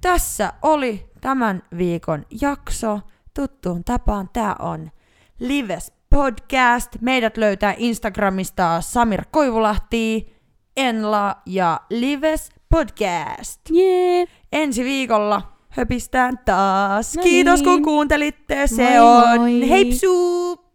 tässä 0.00 0.52
oli 0.62 1.06
tämän 1.20 1.62
viikon 1.78 2.24
jakso. 2.40 3.00
Tuttuun 3.34 3.84
tapaan 3.84 4.28
tää 4.32 4.56
on 4.58 4.90
Lives 5.38 5.92
Podcast. 6.10 6.90
Meidät 7.00 7.36
löytää 7.36 7.74
Instagramista 7.78 8.80
Samir 8.80 9.22
Koivulahti, 9.30 10.32
Enla 10.76 11.36
ja 11.46 11.80
Lives 11.90 12.50
Podcast. 12.68 13.60
Jee! 13.70 14.24
Ensi 14.52 14.84
viikolla 14.84 15.52
höpistään 15.68 16.38
taas. 16.44 17.16
No 17.16 17.22
Kiitos 17.22 17.62
kun 17.62 17.72
niin. 17.72 17.82
kuuntelitte. 17.84 18.66
Se 18.66 18.98
Moi 18.98 18.98
on 18.98 19.40
moi. 19.40 19.68
heipsuu! 19.68 20.65